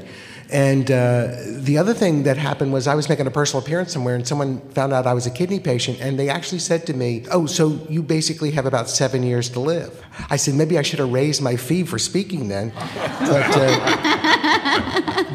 And 0.52 0.89
uh, 0.89 1.36
the 1.45 1.78
other 1.78 1.93
thing 1.93 2.23
that 2.23 2.38
happened 2.38 2.73
was 2.73 2.88
I 2.88 2.95
was 2.95 3.08
making 3.08 3.28
a 3.28 3.32
personal 3.32 3.63
appearance 3.63 3.93
somewhere, 3.93 4.15
and 4.15 4.28
someone 4.28 4.60
found 4.71 4.91
out 4.91 5.06
I 5.06 5.13
was 5.13 5.28
a 5.28 5.32
kidney 5.32 5.60
patient, 5.60 5.99
and 6.02 6.17
they 6.17 6.28
actually 6.28 6.58
said 6.58 6.88
to 6.88 6.95
me, 6.95 7.25
"Oh, 7.30 7.45
so 7.45 7.80
you 7.89 8.02
basically 8.02 8.49
have 8.52 8.65
about 8.65 8.89
seven 8.89 9.21
years 9.21 9.49
to 9.49 9.60
live." 9.60 10.04
I 10.32 10.38
said, 10.38 10.56
"Maybe 10.56 10.80
I 10.80 10.82
should 10.82 10.97
have 10.97 11.13
raised 11.13 11.43
my 11.43 11.58
fee 11.58 11.84
for 11.84 11.99
speaking 11.99 12.47
then," 12.47 12.73
but. 13.19 13.56
Uh, 13.56 14.15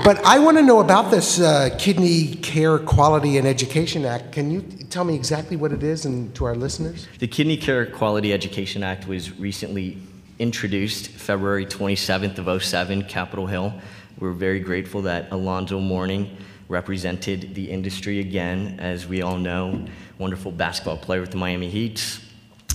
but 0.05 0.25
I 0.25 0.39
want 0.39 0.57
to 0.57 0.63
know 0.63 0.81
about 0.81 1.11
this 1.11 1.41
uh, 1.41 1.71
Kidney 1.79 2.35
Care 2.37 2.79
Quality 2.79 3.39
and 3.39 3.47
Education 3.47 4.05
Act. 4.05 4.33
Can 4.33 4.51
you 4.51 4.63
tell 4.91 5.05
me 5.05 5.15
exactly 5.15 5.57
what 5.57 5.73
it 5.73 5.83
is 5.83 6.05
and 6.05 6.35
to 6.35 6.45
our 6.45 6.57
listeners? 6.57 7.07
The 7.21 7.29
Kidney 7.29 7.57
Care 7.57 7.87
Quality 7.87 8.33
Education 8.33 8.83
Act 8.83 9.07
was 9.07 9.39
recently 9.39 9.99
introduced 10.39 11.09
February 11.09 11.65
27th 11.65 12.39
of 12.39 12.63
07, 12.63 13.05
Capitol 13.05 13.47
Hill. 13.47 13.73
We're 14.19 14.33
very 14.33 14.61
grateful 14.61 15.03
that 15.03 15.31
Alonzo 15.31 15.79
Mourning 15.79 16.37
represented 16.69 17.55
the 17.55 17.71
industry 17.71 18.21
again, 18.21 18.79
as 18.81 19.07
we 19.07 19.23
all 19.23 19.39
know, 19.39 19.85
wonderful 20.19 20.51
basketball 20.51 20.97
player 20.97 21.21
with 21.21 21.31
the 21.31 21.37
Miami 21.37 21.69
Heats, 21.69 22.21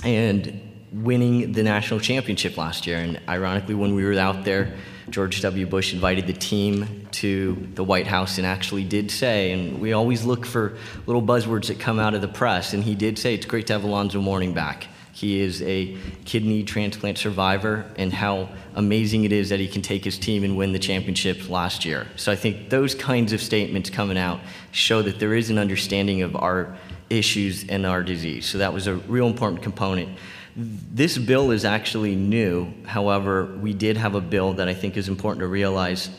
and 0.04 0.62
winning 0.91 1.52
the 1.52 1.63
national 1.63 1.99
championship 1.99 2.58
last 2.58 2.88
year. 2.88 2.97
And 2.97 3.19
ironically, 3.28 3.75
when 3.75 3.93
we 3.93 4.06
were 4.06 4.17
out 4.17 4.45
there, 4.45 4.75
George 5.12 5.41
W. 5.41 5.65
Bush 5.65 5.93
invited 5.93 6.28
the 6.28 6.34
team 6.34 7.08
to 7.12 7.67
the 7.76 7.84
White 7.84 8.08
House 8.08 8.38
and 8.38 8.45
actually 8.45 8.84
did 8.84 9.12
say, 9.12 9.52
and 9.52 9.80
we 9.82 9.93
always 9.93 10.24
look 10.26 10.45
for 10.45 10.78
little 11.06 11.22
buzzwords 11.22 11.67
that 11.67 11.80
come 11.80 12.00
out 12.00 12.13
of 12.13 12.22
the 12.22 12.28
press, 12.28 12.74
and 12.74 12.84
he 12.84 12.95
did 12.95 13.17
say 13.17 13.34
it's 13.34 13.45
great 13.45 13.67
to 13.67 13.74
have 13.74 13.84
Alonzo 13.84 14.22
Mourning 14.22 14.54
back. 14.54 14.88
He 15.12 15.41
is 15.41 15.62
a 15.63 15.98
kidney 16.24 16.63
transplant 16.63 17.17
survivor, 17.17 17.86
and 17.98 18.13
how 18.13 18.50
amazing 18.76 19.26
it 19.26 19.34
is 19.34 19.50
that 19.50 19.60
he 19.60 19.67
can 19.67 19.82
take 19.82 20.06
his 20.06 20.17
team 20.17 20.43
and 20.43 20.56
win 20.56 20.72
the 20.72 20.80
championship 20.80 21.50
last 21.50 21.84
year. 21.84 22.08
So 22.15 22.32
I 22.32 22.36
think 22.36 22.69
those 22.69 22.95
kinds 22.95 23.34
of 23.34 23.41
statements 23.41 23.89
coming 23.89 24.17
out 24.17 24.39
show 24.72 25.02
that 25.02 25.19
there 25.19 25.34
is 25.34 25.50
an 25.50 25.58
understanding 25.58 26.22
of 26.22 26.36
our 26.36 26.78
issues 27.10 27.67
and 27.67 27.86
our 27.86 28.04
disease. 28.04 28.45
So 28.45 28.60
that 28.60 28.74
was 28.74 28.88
a 28.88 28.95
real 28.95 29.28
important 29.28 29.62
component. 29.62 30.17
This 30.62 31.17
bill 31.17 31.52
is 31.52 31.63
actually 31.63 32.15
new. 32.15 32.74
However, 32.86 33.45
we 33.45 33.74
did 33.74 33.95
have 33.95 34.15
a 34.15 34.19
bill 34.19 34.54
that 34.54 34.67
I 34.67 34.74
think 34.74 34.98
is 34.98 35.08
important 35.08 35.39
to 35.39 35.48
realize 35.48 36.10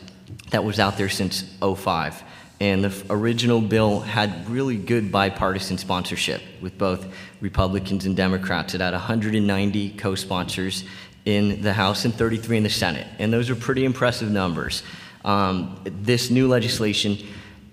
that 0.49 0.63
was 0.63 0.79
out 0.79 0.97
there 0.97 1.09
since 1.09 1.43
05. 1.61 2.23
And 2.59 2.83
the 2.83 3.05
original 3.11 3.61
bill 3.61 3.99
had 3.99 4.49
really 4.49 4.77
good 4.77 5.11
bipartisan 5.11 5.77
sponsorship 5.77 6.41
with 6.59 6.75
both 6.75 7.05
Republicans 7.39 8.07
and 8.07 8.17
Democrats. 8.17 8.73
It 8.73 8.81
had 8.81 8.93
190 8.93 9.89
co 9.91 10.15
sponsors 10.15 10.85
in 11.25 11.61
the 11.61 11.73
House 11.73 12.05
and 12.05 12.13
33 12.13 12.57
in 12.57 12.63
the 12.63 12.69
Senate. 12.69 13.05
And 13.19 13.31
those 13.31 13.51
are 13.51 13.55
pretty 13.55 13.85
impressive 13.85 14.31
numbers. 14.31 14.81
Um, 15.23 15.79
this 15.85 16.31
new 16.31 16.47
legislation 16.47 17.19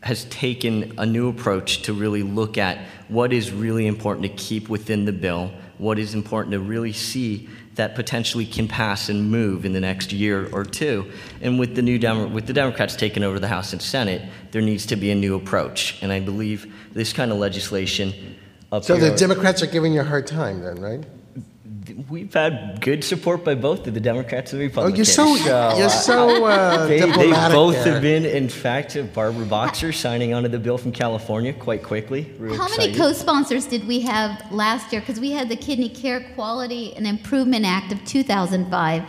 has 0.02 0.24
taken 0.26 0.98
a 0.98 1.06
new 1.06 1.30
approach 1.30 1.82
to 1.82 1.94
really 1.94 2.22
look 2.22 2.58
at 2.58 2.78
what 3.08 3.32
is 3.32 3.50
really 3.50 3.86
important 3.86 4.24
to 4.24 4.32
keep 4.42 4.68
within 4.68 5.06
the 5.06 5.12
bill, 5.12 5.50
what 5.78 5.98
is 5.98 6.14
important 6.14 6.52
to 6.52 6.60
really 6.60 6.92
see 6.92 7.48
that 7.76 7.94
potentially 7.94 8.44
can 8.44 8.66
pass 8.66 9.08
and 9.08 9.30
move 9.30 9.64
in 9.64 9.72
the 9.72 9.80
next 9.80 10.12
year 10.12 10.48
or 10.52 10.64
two. 10.64 11.10
And 11.40 11.58
with 11.58 11.76
the 11.76 11.82
new 11.82 11.98
Demo- 11.98 12.28
with 12.28 12.46
the 12.46 12.52
Democrats 12.52 12.96
taking 12.96 13.22
over 13.22 13.38
the 13.38 13.48
House 13.48 13.72
and 13.72 13.80
Senate, 13.80 14.22
there 14.50 14.62
needs 14.62 14.84
to 14.86 14.96
be 14.96 15.10
a 15.10 15.14
new 15.14 15.36
approach. 15.36 15.96
And 16.02 16.12
I 16.12 16.20
believe 16.20 16.72
this 16.92 17.12
kind 17.12 17.30
of 17.30 17.38
legislation. 17.38 18.12
So 18.82 18.96
the 18.96 19.14
Democrats 19.16 19.62
are 19.62 19.66
giving 19.66 19.92
you 19.94 20.00
a 20.00 20.04
hard 20.04 20.26
time, 20.26 20.60
then, 20.60 20.80
right? 20.80 21.04
We've 22.08 22.32
had 22.32 22.80
good 22.80 23.02
support 23.04 23.44
by 23.44 23.54
both 23.54 23.86
of 23.86 23.94
the 23.94 24.00
Democrats 24.00 24.52
and 24.52 24.60
the 24.60 24.66
Oh, 24.80 24.88
you're 24.88 25.04
Republicans. 25.06 25.12
so 25.12 25.76
you're 25.76 25.88
so 25.88 26.46
uh, 26.46 26.86
they, 26.86 27.00
they 27.00 27.30
both 27.30 27.74
there. 27.74 27.94
have 27.94 28.02
been, 28.02 28.24
in 28.24 28.48
fact, 28.48 28.96
Barbara 29.14 29.46
Boxer 29.46 29.92
signing 29.92 30.34
onto 30.34 30.48
the 30.48 30.58
bill 30.58 30.78
from 30.78 30.92
California 30.92 31.52
quite 31.52 31.82
quickly. 31.82 32.30
We're 32.38 32.56
How 32.56 32.68
many 32.76 32.94
co-sponsors 32.94 33.66
did 33.66 33.86
we 33.86 34.00
have 34.00 34.50
last 34.52 34.92
year? 34.92 35.00
Because 35.00 35.20
we 35.20 35.30
had 35.30 35.48
the 35.48 35.56
Kidney 35.56 35.88
Care 35.88 36.20
Quality 36.34 36.94
and 36.94 37.06
Improvement 37.06 37.64
Act 37.64 37.92
of 37.92 38.04
2005, 38.04 39.04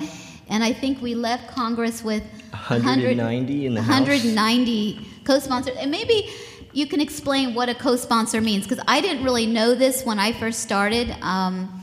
and 0.49 0.63
I 0.63 0.73
think 0.73 1.01
we 1.01 1.15
left 1.15 1.49
Congress 1.53 2.03
with 2.03 2.23
190 2.51 3.65
in 3.65 3.73
the 3.75 3.81
House. 3.81 3.89
190 4.07 4.99
co-sponsors. 5.23 5.75
And 5.77 5.91
maybe 5.91 6.29
you 6.73 6.87
can 6.87 7.01
explain 7.01 7.53
what 7.53 7.69
a 7.69 7.75
co-sponsor 7.75 8.41
means, 8.41 8.67
because 8.67 8.83
I 8.87 9.01
didn't 9.01 9.23
really 9.23 9.45
know 9.45 9.75
this 9.75 10.03
when 10.05 10.19
I 10.19 10.31
first 10.33 10.59
started. 10.61 11.15
Um, 11.21 11.78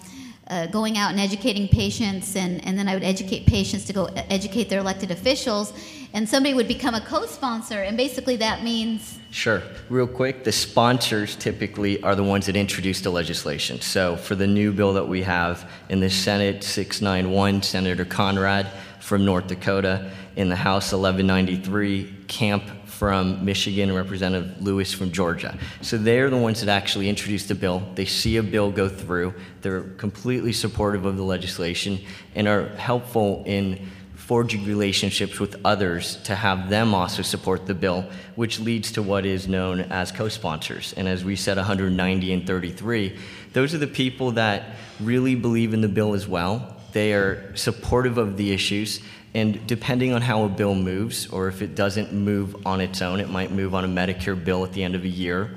uh, 0.48 0.66
going 0.66 0.96
out 0.96 1.10
and 1.10 1.20
educating 1.20 1.68
patients, 1.68 2.36
and, 2.36 2.64
and 2.66 2.78
then 2.78 2.88
I 2.88 2.94
would 2.94 3.04
educate 3.04 3.46
patients 3.46 3.84
to 3.86 3.92
go 3.92 4.06
educate 4.30 4.68
their 4.68 4.80
elected 4.80 5.10
officials, 5.10 5.72
and 6.12 6.28
somebody 6.28 6.54
would 6.54 6.68
become 6.68 6.94
a 6.94 7.00
co-sponsor, 7.00 7.82
and 7.82 7.96
basically 7.96 8.36
that 8.36 8.62
means 8.62 9.18
Sure. 9.36 9.62
Real 9.90 10.06
quick, 10.06 10.44
the 10.44 10.52
sponsors 10.52 11.36
typically 11.36 12.02
are 12.02 12.14
the 12.14 12.24
ones 12.24 12.46
that 12.46 12.56
introduce 12.56 13.02
the 13.02 13.10
legislation. 13.10 13.82
So 13.82 14.16
for 14.16 14.34
the 14.34 14.46
new 14.46 14.72
bill 14.72 14.94
that 14.94 15.06
we 15.06 15.22
have 15.24 15.70
in 15.90 16.00
the 16.00 16.08
Senate 16.08 16.64
691, 16.64 17.62
Senator 17.62 18.06
Conrad 18.06 18.66
from 18.98 19.26
North 19.26 19.46
Dakota, 19.46 20.10
in 20.36 20.48
the 20.48 20.56
House 20.56 20.92
1193, 20.92 22.24
Camp 22.28 22.62
from 22.98 23.44
Michigan, 23.44 23.90
and 23.90 23.96
Representative 23.96 24.62
Lewis 24.62 24.92
from 24.92 25.12
Georgia. 25.12 25.58
So 25.82 25.98
they're 25.98 26.30
the 26.30 26.38
ones 26.38 26.60
that 26.62 26.70
actually 26.70 27.10
introduce 27.10 27.46
the 27.46 27.54
bill. 27.54 27.82
They 27.94 28.06
see 28.06 28.38
a 28.38 28.42
bill 28.42 28.72
go 28.72 28.88
through. 28.88 29.34
They're 29.60 29.82
completely 29.82 30.54
supportive 30.54 31.04
of 31.04 31.18
the 31.18 31.22
legislation 31.22 32.00
and 32.34 32.48
are 32.48 32.68
helpful 32.76 33.42
in 33.44 33.86
forging 34.14 34.64
relationships 34.64 35.38
with 35.38 35.60
others 35.64 36.16
to 36.24 36.34
have 36.34 36.70
them 36.70 36.94
also 36.94 37.22
support 37.22 37.66
the 37.66 37.74
bill, 37.74 38.06
which 38.34 38.58
leads 38.58 38.92
to 38.92 39.02
what 39.02 39.26
is 39.26 39.46
known 39.46 39.80
as 39.80 40.10
co 40.10 40.28
sponsors. 40.28 40.94
And 40.96 41.06
as 41.06 41.22
we 41.22 41.36
said, 41.36 41.58
190 41.58 42.32
and 42.32 42.46
33, 42.46 43.18
those 43.52 43.74
are 43.74 43.78
the 43.78 43.86
people 43.86 44.32
that 44.32 44.76
really 45.00 45.34
believe 45.34 45.74
in 45.74 45.82
the 45.82 45.88
bill 45.88 46.14
as 46.14 46.26
well. 46.26 46.76
They 46.92 47.12
are 47.12 47.54
supportive 47.54 48.16
of 48.16 48.38
the 48.38 48.52
issues. 48.52 49.00
And 49.36 49.66
depending 49.66 50.14
on 50.14 50.22
how 50.22 50.44
a 50.44 50.48
bill 50.48 50.74
moves, 50.74 51.26
or 51.26 51.46
if 51.48 51.60
it 51.60 51.74
doesn't 51.74 52.10
move 52.10 52.66
on 52.66 52.80
its 52.80 53.02
own, 53.02 53.20
it 53.20 53.28
might 53.28 53.50
move 53.50 53.74
on 53.74 53.84
a 53.84 53.86
Medicare 53.86 54.42
bill 54.42 54.64
at 54.64 54.72
the 54.72 54.82
end 54.82 54.94
of 54.94 55.04
a 55.04 55.08
year. 55.08 55.50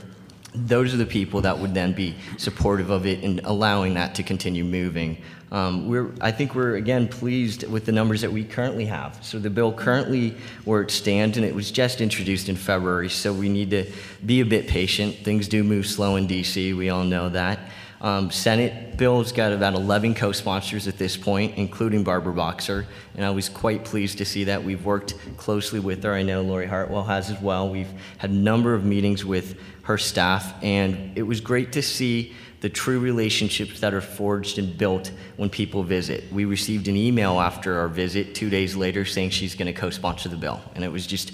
Those 0.53 0.93
are 0.93 0.97
the 0.97 1.05
people 1.05 1.39
that 1.41 1.57
would 1.57 1.73
then 1.73 1.93
be 1.93 2.15
supportive 2.35 2.89
of 2.89 3.05
it 3.05 3.23
and 3.23 3.39
allowing 3.45 3.93
that 3.93 4.15
to 4.15 4.23
continue 4.23 4.65
moving. 4.65 5.21
Um, 5.53 5.87
we're, 5.87 6.11
I 6.19 6.29
think 6.29 6.55
we're 6.55 6.75
again 6.75 7.07
pleased 7.07 7.69
with 7.69 7.85
the 7.85 7.93
numbers 7.93 8.19
that 8.19 8.33
we 8.33 8.43
currently 8.43 8.83
have. 8.83 9.17
So 9.23 9.39
the 9.39 9.49
bill 9.49 9.71
currently 9.71 10.35
where 10.65 10.81
it 10.81 10.91
stands, 10.91 11.37
and 11.37 11.45
it 11.45 11.55
was 11.55 11.71
just 11.71 12.01
introduced 12.01 12.49
in 12.49 12.57
February, 12.57 13.07
so 13.07 13.31
we 13.31 13.47
need 13.47 13.69
to 13.69 13.89
be 14.25 14.41
a 14.41 14.45
bit 14.45 14.67
patient. 14.67 15.15
Things 15.23 15.47
do 15.47 15.63
move 15.63 15.87
slow 15.87 16.17
in 16.17 16.27
DC. 16.27 16.75
We 16.75 16.89
all 16.89 17.05
know 17.05 17.29
that. 17.29 17.59
Um, 18.01 18.31
Senate 18.31 18.95
bill's 18.97 19.31
got 19.31 19.51
about 19.51 19.73
11 19.73 20.15
co-sponsors 20.15 20.87
at 20.87 20.97
this 20.97 21.17
point, 21.17 21.57
including 21.57 22.03
Barbara 22.03 22.33
Boxer, 22.33 22.85
and 23.15 23.25
I 23.25 23.29
was 23.29 23.49
quite 23.49 23.83
pleased 23.83 24.17
to 24.19 24.25
see 24.25 24.45
that. 24.45 24.63
We've 24.63 24.83
worked 24.85 25.15
closely 25.35 25.79
with 25.79 26.03
her. 26.03 26.13
I 26.13 26.23
know 26.23 26.41
Lori 26.41 26.65
Hartwell 26.65 27.03
has 27.03 27.29
as 27.29 27.41
well. 27.41 27.69
We've 27.69 27.91
had 28.17 28.29
a 28.29 28.33
number 28.33 28.73
of 28.73 28.85
meetings 28.85 29.25
with 29.25 29.59
her 29.83 29.97
staff, 29.97 30.53
and 30.63 31.17
it 31.17 31.23
was 31.23 31.41
great 31.41 31.73
to 31.73 31.81
see 31.81 32.33
the 32.61 32.69
true 32.69 32.99
relationships 32.99 33.79
that 33.79 33.93
are 33.93 34.01
forged 34.01 34.59
and 34.59 34.77
built 34.77 35.11
when 35.37 35.49
people 35.49 35.83
visit. 35.83 36.31
We 36.31 36.45
received 36.45 36.87
an 36.87 36.95
email 36.95 37.39
after 37.39 37.79
our 37.79 37.87
visit 37.87 38.35
two 38.35 38.49
days 38.49 38.75
later 38.75 39.05
saying 39.05 39.31
she's 39.31 39.55
going 39.55 39.73
to 39.73 39.79
co-sponsor 39.79 40.29
the 40.29 40.37
bill, 40.37 40.61
and 40.75 40.83
it 40.83 40.91
was 40.91 41.05
just 41.05 41.31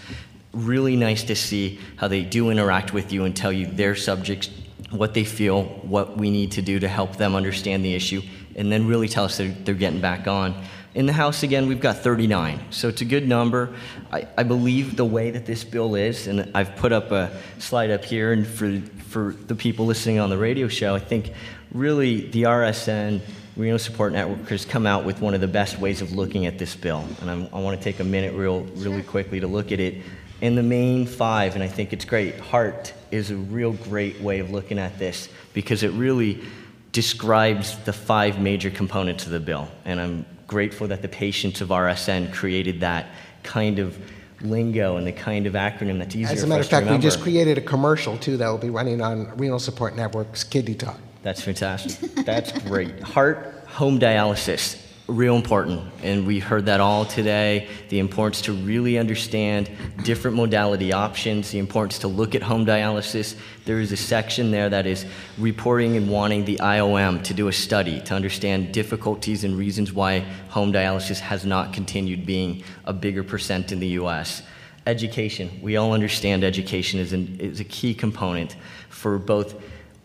really 0.52 0.96
nice 0.96 1.24
to 1.24 1.36
see 1.36 1.80
how 1.98 2.08
they 2.08 2.24
do 2.24 2.50
interact 2.50 2.94
with 2.94 3.12
you 3.12 3.26
and 3.26 3.36
tell 3.36 3.52
you 3.52 3.66
their 3.66 3.96
subjects, 3.96 4.50
what 4.98 5.14
they 5.14 5.24
feel, 5.24 5.64
what 5.64 6.18
we 6.18 6.30
need 6.32 6.52
to 6.54 6.62
do 6.62 6.80
to 6.80 6.88
help 6.88 7.18
them 7.18 7.36
understand 7.36 7.84
the 7.84 7.94
issue, 7.94 8.22
and 8.56 8.72
then 8.72 8.88
really 8.88 9.08
tell 9.08 9.26
us 9.26 9.38
that 9.38 9.66
they're 9.66 9.76
getting 9.76 10.02
back 10.02 10.28
on. 10.28 10.56
In 10.96 11.08
the 11.08 11.14
House, 11.14 11.44
again, 11.44 11.68
we've 11.68 11.82
got 11.82 11.98
39, 11.98 12.68
so 12.70 12.88
it's 12.88 13.02
a 13.02 13.06
good 13.06 13.28
number. 13.28 13.76
I, 14.14 14.28
I 14.38 14.44
believe 14.44 14.96
the 14.96 15.04
way 15.04 15.30
that 15.30 15.46
this 15.46 15.66
bill 15.66 15.96
is, 15.96 16.28
and 16.28 16.50
I've 16.56 16.78
put 16.78 16.94
up 16.94 17.12
a 17.12 17.38
slide 17.60 17.92
up 17.92 18.06
here, 18.06 18.32
and 18.32 18.48
for, 18.48 18.80
for 19.10 19.34
the 19.34 19.56
people 19.56 19.86
listening 19.86 20.20
on 20.20 20.30
the 20.30 20.38
radio 20.38 20.70
show, 20.70 20.96
I 20.96 21.00
think 21.00 21.34
really 21.74 22.30
the 22.30 22.44
RSN, 22.44 23.20
Renal 23.58 23.78
Support 23.78 24.14
Network, 24.14 24.48
has 24.48 24.64
come 24.64 24.88
out 24.88 25.04
with 25.04 25.20
one 25.20 25.34
of 25.34 25.42
the 25.42 25.50
best 25.50 25.80
ways 25.80 26.02
of 26.02 26.14
looking 26.14 26.46
at 26.46 26.58
this 26.58 26.78
bill. 26.78 27.06
And 27.20 27.30
I'm, 27.30 27.50
I 27.54 27.60
want 27.60 27.78
to 27.78 27.84
take 27.84 28.00
a 28.00 28.06
minute, 28.06 28.34
real, 28.34 28.62
really 28.76 29.04
quickly, 29.04 29.42
to 29.42 29.48
look 29.48 29.74
at 29.74 29.82
it. 29.82 30.02
In 30.40 30.56
the 30.56 30.64
main 30.64 31.06
five, 31.06 31.56
and 31.56 31.64
I 31.64 31.68
think 31.68 31.92
it's 31.92 32.06
great, 32.06 32.40
heart 32.40 32.94
is 33.16 33.32
a 33.32 33.36
real 33.36 33.74
great 33.74 34.20
way 34.22 34.40
of 34.40 34.52
looking 34.52 34.78
at 34.78 35.00
this 35.00 35.30
because 35.54 35.84
it 35.84 35.92
really 35.92 36.44
describes 36.92 37.78
the 37.80 37.94
five 37.94 38.40
major 38.40 38.70
components 38.70 39.26
of 39.26 39.32
the 39.32 39.40
bill. 39.40 39.68
And 39.86 40.00
I'm 40.00 40.26
grateful 40.48 40.88
that 40.88 41.02
the 41.02 41.08
patients 41.08 41.62
of 41.62 41.70
RSN 41.70 42.32
created 42.34 42.80
that 42.82 43.08
kind 43.44 43.80
of 43.80 43.98
lingo 44.42 44.98
and 44.98 45.08
the 45.08 45.12
kind 45.12 45.48
of 45.48 45.54
acronym 45.54 45.98
that's 45.98 46.16
easier 46.16 46.34
As 46.34 46.44
a 46.44 46.48
matter 46.48 46.62
of 46.62 46.68
fact, 46.68 46.90
we 46.90 46.98
just 46.98 47.22
created 47.22 47.58
a 47.58 47.62
commercial 47.62 48.18
too 48.18 48.38
that 48.38 48.48
will 48.48 48.58
be 48.58 48.70
running 48.70 49.02
on 49.02 49.36
Renal 49.38 49.60
Support 49.60 49.96
Network's 49.96 50.44
Kidney 50.44 50.76
Talk. 50.76 51.00
That's 51.24 51.42
fantastic. 51.42 52.14
That's 52.26 52.52
great. 52.52 53.00
Heart, 53.02 53.66
home 53.68 54.00
dialysis, 54.00 54.80
real 55.08 55.36
important. 55.36 55.82
And 56.02 56.26
we 56.26 56.40
heard 56.40 56.66
that 56.66 56.80
all 56.80 57.06
today. 57.06 57.68
The 57.90 58.00
importance 58.00 58.42
to 58.44 58.54
really 58.54 58.98
understand 58.98 59.70
different 60.04 60.36
modality 60.36 60.94
options, 60.94 61.52
the 61.52 61.60
importance 61.60 62.00
to 62.00 62.08
look 62.08 62.34
at 62.34 62.42
home 62.42 62.66
dialysis. 62.66 63.36
There 63.66 63.80
is 63.80 63.92
a 63.92 63.98
section 63.98 64.52
there 64.52 64.70
that 64.70 64.86
is 64.88 65.06
reporting 65.38 65.96
and 65.96 66.10
wanting 66.10 66.46
the 66.46 66.58
IOM 66.58 67.24
to 67.24 67.34
do 67.34 67.48
a 67.48 67.54
study 67.54 68.02
to 68.02 68.16
understand 68.16 68.74
difficulties 68.74 69.44
and 69.44 69.58
reasons 69.58 69.94
why 69.94 70.20
home 70.50 70.74
dialysis 70.74 71.20
has 71.20 71.46
not 71.46 71.72
continued 71.72 72.26
being 72.26 72.64
a 72.86 72.94
bigger 72.94 73.24
percent 73.24 73.72
in 73.72 73.80
the 73.80 73.90
US. 74.00 74.42
Education. 74.88 75.60
We 75.62 75.78
all 75.78 75.94
understand 75.94 76.44
education 76.44 77.00
is, 77.00 77.14
an, 77.14 77.38
is 77.40 77.60
a 77.60 77.64
key 77.64 77.94
component 77.94 78.56
for 78.90 79.18
both 79.18 79.56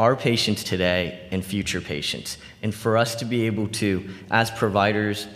our 0.00 0.16
patients 0.16 0.64
today 0.64 1.28
and 1.30 1.44
future 1.44 1.78
patients. 1.78 2.38
And 2.62 2.74
for 2.74 2.96
us 2.96 3.14
to 3.16 3.26
be 3.26 3.44
able 3.44 3.68
to, 3.68 4.08
as 4.30 4.50
providers, 4.50 5.26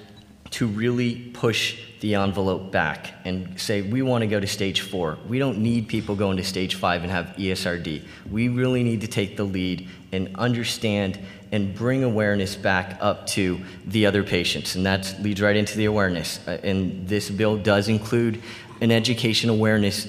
to 0.53 0.67
really 0.67 1.17
push 1.35 1.79
the 2.01 2.15
envelope 2.15 2.73
back 2.73 3.13
and 3.27 3.61
say, 3.61 3.83
we 3.83 4.01
want 4.01 4.23
to 4.23 4.27
go 4.27 4.41
to 4.41 4.47
stage 4.47 4.81
four. 4.81 5.19
We 5.29 5.39
don't 5.39 5.59
need 5.59 5.87
people 5.87 6.17
going 6.17 6.39
to 6.39 6.45
stage 6.45 6.77
five 6.77 7.03
and 7.03 7.13
have 7.13 7.27
ESRD. 7.37 8.05
We 8.31 8.49
really 8.49 8.83
need 8.83 9.03
to 9.03 9.07
take 9.07 9.37
the 9.37 9.45
lead 9.45 9.87
and 10.13 10.35
understand 10.37 11.19
and 11.53 11.75
bring 11.75 12.03
awareness 12.03 12.57
back 12.57 12.97
up 13.03 13.27
to 13.29 13.61
the 13.85 14.07
other 14.07 14.23
patients. 14.23 14.77
And 14.77 14.87
that 14.87 15.15
leads 15.21 15.43
right 15.43 15.57
into 15.57 15.77
the 15.77 15.85
awareness. 15.85 16.41
Uh, 16.49 16.59
And 16.63 17.07
this 17.07 17.29
bill 17.29 17.59
does 17.59 17.89
include 17.89 18.43
an 18.81 18.91
education 18.91 19.51
awareness 19.51 20.09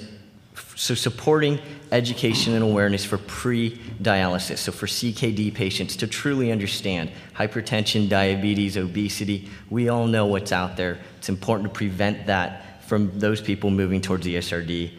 so 0.76 0.94
supporting 0.94 1.58
education 1.92 2.54
and 2.54 2.64
awareness 2.64 3.04
for 3.04 3.18
pre-dialysis 3.18 4.58
so 4.58 4.72
for 4.72 4.86
ckd 4.86 5.54
patients 5.54 5.94
to 5.96 6.06
truly 6.06 6.50
understand 6.50 7.10
hypertension 7.34 8.08
diabetes 8.08 8.76
obesity. 8.76 9.48
We 9.70 9.88
all 9.88 10.06
know 10.06 10.26
what's 10.26 10.52
out 10.52 10.76
there. 10.76 10.98
It's 11.18 11.28
important 11.28 11.72
to 11.72 11.74
prevent 11.76 12.26
that 12.26 12.82
from 12.84 13.18
those 13.18 13.40
people 13.40 13.70
moving 13.70 14.00
towards 14.00 14.26
esrd 14.26 14.90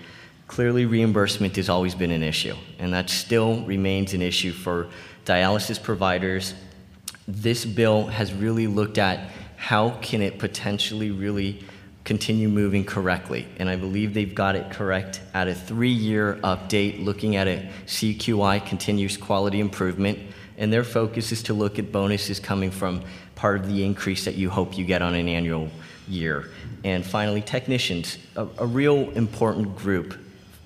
clearly 0.47 0.85
reimbursement 0.85 1.55
has 1.57 1.69
always 1.69 1.93
been 1.93 2.11
an 2.11 2.23
issue 2.23 2.55
and 2.79 2.93
that 2.93 3.09
still 3.09 3.61
remains 3.65 4.13
an 4.13 4.21
issue 4.21 4.51
for 4.51 4.87
dialysis 5.25 5.81
providers. 5.81 6.53
This 7.27 7.65
bill 7.65 8.07
has 8.07 8.33
really 8.33 8.67
looked 8.67 8.97
at 8.97 9.29
how 9.57 9.91
can 10.01 10.21
it 10.21 10.39
potentially 10.39 11.11
really 11.11 11.63
continue 12.07 12.47
moving 12.47 12.85
correctly. 12.85 13.45
And 13.59 13.69
I 13.69 13.75
believe 13.75 14.13
they've 14.13 14.33
got 14.33 14.55
it 14.55 14.71
correct 14.71 15.19
at 15.33 15.49
a 15.49 15.53
three 15.53 15.91
year 15.91 16.35
update 16.35 17.03
looking 17.03 17.35
at 17.35 17.49
a 17.49 17.69
CQI, 17.85 18.65
continuous 18.65 19.17
quality 19.17 19.59
improvement. 19.59 20.17
And 20.57 20.71
their 20.71 20.85
focus 20.85 21.33
is 21.33 21.43
to 21.43 21.53
look 21.53 21.77
at 21.77 21.91
bonuses 21.91 22.39
coming 22.39 22.71
from 22.71 23.03
part 23.35 23.59
of 23.59 23.67
the 23.67 23.83
increase 23.83 24.23
that 24.23 24.35
you 24.35 24.49
hope 24.49 24.77
you 24.77 24.85
get 24.85 25.01
on 25.01 25.15
an 25.15 25.27
annual 25.27 25.69
year. 26.07 26.49
And 26.85 27.05
finally, 27.05 27.41
technicians, 27.41 28.17
a, 28.37 28.47
a 28.57 28.65
real 28.65 29.09
important 29.11 29.75
group. 29.75 30.17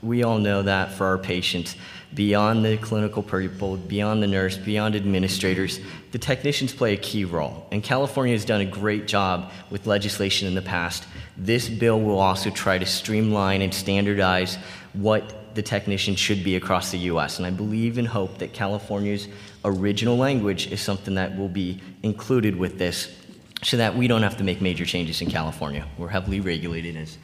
We 0.03 0.21
all 0.21 0.37
know 0.37 0.61
that 0.61 0.91
for 0.93 1.07
our 1.07 1.17
patients, 1.17 1.75
beyond 2.13 2.65
the 2.65 2.77
clinical 2.77 3.23
people, 3.23 3.77
beyond 3.77 4.21
the 4.21 4.27
nurse, 4.27 4.57
beyond 4.57 4.95
administrators, 4.95 5.79
the 6.11 6.19
technicians 6.19 6.73
play 6.73 6.93
a 6.93 6.97
key 6.97 7.25
role. 7.25 7.67
And 7.71 7.83
California 7.83 8.33
has 8.33 8.45
done 8.45 8.61
a 8.61 8.65
great 8.65 9.07
job 9.07 9.51
with 9.69 9.87
legislation 9.87 10.47
in 10.47 10.55
the 10.55 10.61
past. 10.61 11.05
This 11.37 11.69
bill 11.69 11.99
will 12.01 12.19
also 12.19 12.49
try 12.49 12.77
to 12.77 12.85
streamline 12.85 13.61
and 13.61 13.73
standardize 13.73 14.57
what 14.93 15.55
the 15.55 15.61
technician 15.61 16.15
should 16.15 16.43
be 16.43 16.55
across 16.55 16.91
the 16.91 16.99
US. 16.99 17.37
And 17.37 17.45
I 17.45 17.49
believe 17.49 17.97
and 17.97 18.07
hope 18.07 18.37
that 18.39 18.53
California's 18.53 19.27
original 19.63 20.17
language 20.17 20.71
is 20.71 20.81
something 20.81 21.15
that 21.15 21.37
will 21.37 21.49
be 21.49 21.79
included 22.03 22.55
with 22.55 22.77
this 22.77 23.20
so 23.63 23.77
that 23.77 23.95
we 23.95 24.07
don't 24.07 24.23
have 24.23 24.37
to 24.37 24.43
make 24.43 24.61
major 24.61 24.85
changes 24.85 25.21
in 25.21 25.29
California. 25.29 25.85
We're 25.97 26.07
heavily 26.07 26.39
regulated, 26.39 26.95
as 26.97 27.17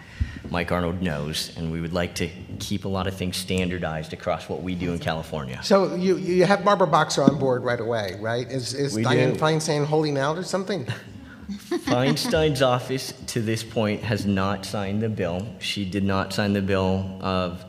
Mike 0.49 0.71
Arnold 0.71 1.01
knows, 1.01 1.55
and 1.57 1.71
we 1.71 1.81
would 1.81 1.93
like 1.93 2.15
to 2.15 2.29
keep 2.59 2.85
a 2.85 2.87
lot 2.87 3.07
of 3.07 3.15
things 3.15 3.37
standardized 3.37 4.13
across 4.13 4.47
what 4.47 4.61
we 4.61 4.75
do 4.75 4.93
in 4.93 4.99
California. 4.99 5.59
So 5.63 5.95
you, 5.95 6.17
you 6.17 6.45
have 6.45 6.63
Barbara 6.63 6.87
Boxer 6.87 7.23
on 7.23 7.39
board 7.39 7.63
right 7.63 7.79
away, 7.79 8.17
right? 8.19 8.49
Is, 8.49 8.73
is 8.73 8.95
We 8.95 9.03
Diane 9.03 9.33
do. 9.33 9.39
Feinstein 9.39 9.85
holding 9.85 10.17
out 10.17 10.37
or 10.37 10.43
something? 10.43 10.87
Feinstein's 11.49 12.61
office, 12.61 13.13
to 13.27 13.41
this 13.41 13.63
point, 13.63 14.03
has 14.03 14.25
not 14.25 14.65
signed 14.65 15.01
the 15.01 15.09
bill. 15.09 15.47
She 15.59 15.89
did 15.89 16.03
not 16.03 16.33
sign 16.33 16.53
the 16.53 16.61
bill 16.61 17.17
of 17.21 17.63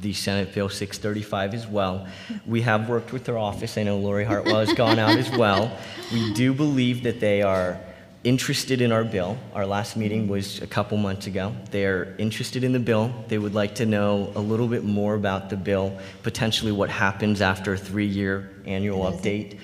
the 0.00 0.12
Senate 0.12 0.54
Bill 0.54 0.68
635 0.68 1.54
as 1.54 1.66
well. 1.66 2.06
We 2.46 2.62
have 2.62 2.88
worked 2.88 3.12
with 3.12 3.26
her 3.26 3.38
office. 3.38 3.78
I 3.78 3.82
know 3.84 3.98
Lori 3.98 4.24
Hartwell 4.24 4.60
has 4.60 4.72
gone 4.72 4.98
out 4.98 5.16
as 5.18 5.30
well. 5.30 5.76
We 6.12 6.32
do 6.34 6.52
believe 6.52 7.02
that 7.04 7.20
they 7.20 7.42
are 7.42 7.80
interested 8.24 8.80
in 8.80 8.92
our 8.92 9.04
bill. 9.04 9.36
Our 9.54 9.66
last 9.66 9.96
meeting 9.96 10.28
was 10.28 10.62
a 10.62 10.66
couple 10.66 10.96
months 10.96 11.26
ago. 11.26 11.54
They're 11.70 12.14
interested 12.18 12.62
in 12.62 12.72
the 12.72 12.78
bill. 12.78 13.12
They 13.28 13.38
would 13.38 13.54
like 13.54 13.74
to 13.76 13.86
know 13.86 14.32
a 14.34 14.40
little 14.40 14.68
bit 14.68 14.84
more 14.84 15.14
about 15.14 15.50
the 15.50 15.56
bill, 15.56 15.98
potentially 16.22 16.72
what 16.72 16.90
happens 16.90 17.40
after 17.40 17.72
a 17.74 17.78
three 17.78 18.06
year 18.06 18.50
annual 18.64 19.10
update. 19.10 19.58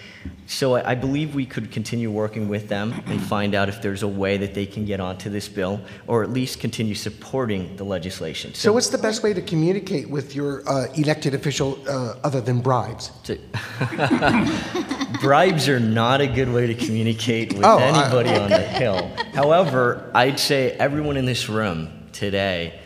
So 0.47 0.75
I 0.75 0.91
I 0.91 0.95
believe 0.95 1.35
we 1.35 1.45
could 1.45 1.71
continue 1.71 2.11
working 2.11 2.49
with 2.49 2.69
them 2.69 2.95
and 3.07 3.21
find 3.23 3.55
out 3.55 3.69
if 3.69 3.83
there's 3.83 4.03
a 4.03 4.09
way 4.09 4.39
that 4.39 4.55
they 4.55 4.67
can 4.67 4.87
get 4.87 5.01
onto 5.01 5.29
this 5.29 5.47
bill 5.47 5.81
or 6.07 6.23
at 6.23 6.31
least 6.31 6.61
continue 6.61 6.95
supporting 6.95 7.77
the 7.77 7.85
legislation. 7.85 8.55
So 8.55 8.73
what's 8.73 8.89
the 8.89 8.99
best 8.99 9.23
way 9.23 9.35
to 9.35 9.43
communicate 9.43 10.09
with 10.09 10.35
your 10.35 10.63
uh, 10.67 10.87
elected 10.95 11.35
official 11.35 11.79
uh, 11.87 12.15
other 12.25 12.41
than 12.41 12.61
bribes? 12.61 13.11
bribes 15.21 15.69
are 15.69 15.81
not 15.81 16.21
a 16.21 16.27
good 16.27 16.53
way 16.53 16.67
to 16.67 16.75
communicate 16.75 17.53
with 17.55 17.65
Oh, 17.65 17.79
I- 17.79 17.83
anybody 17.83 18.31
on 18.31 18.51
the. 18.51 18.59
Hill. 18.59 19.11
However, 19.35 20.11
I'd 20.15 20.39
say 20.39 20.73
everyone 20.73 21.17
in 21.17 21.25
this 21.25 21.49
room 21.49 21.89
today, 22.13 22.79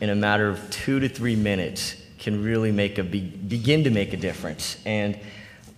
in 0.00 0.10
a 0.10 0.14
matter 0.14 0.48
of 0.48 0.70
two 0.70 1.00
to 1.00 1.08
three 1.08 1.36
minutes, 1.36 1.96
can 2.18 2.42
really 2.42 2.70
make 2.72 2.98
a 2.98 3.02
be- 3.02 3.20
begin 3.20 3.84
to 3.84 3.90
make 3.90 4.12
a 4.12 4.16
difference. 4.16 4.76
And 4.84 5.18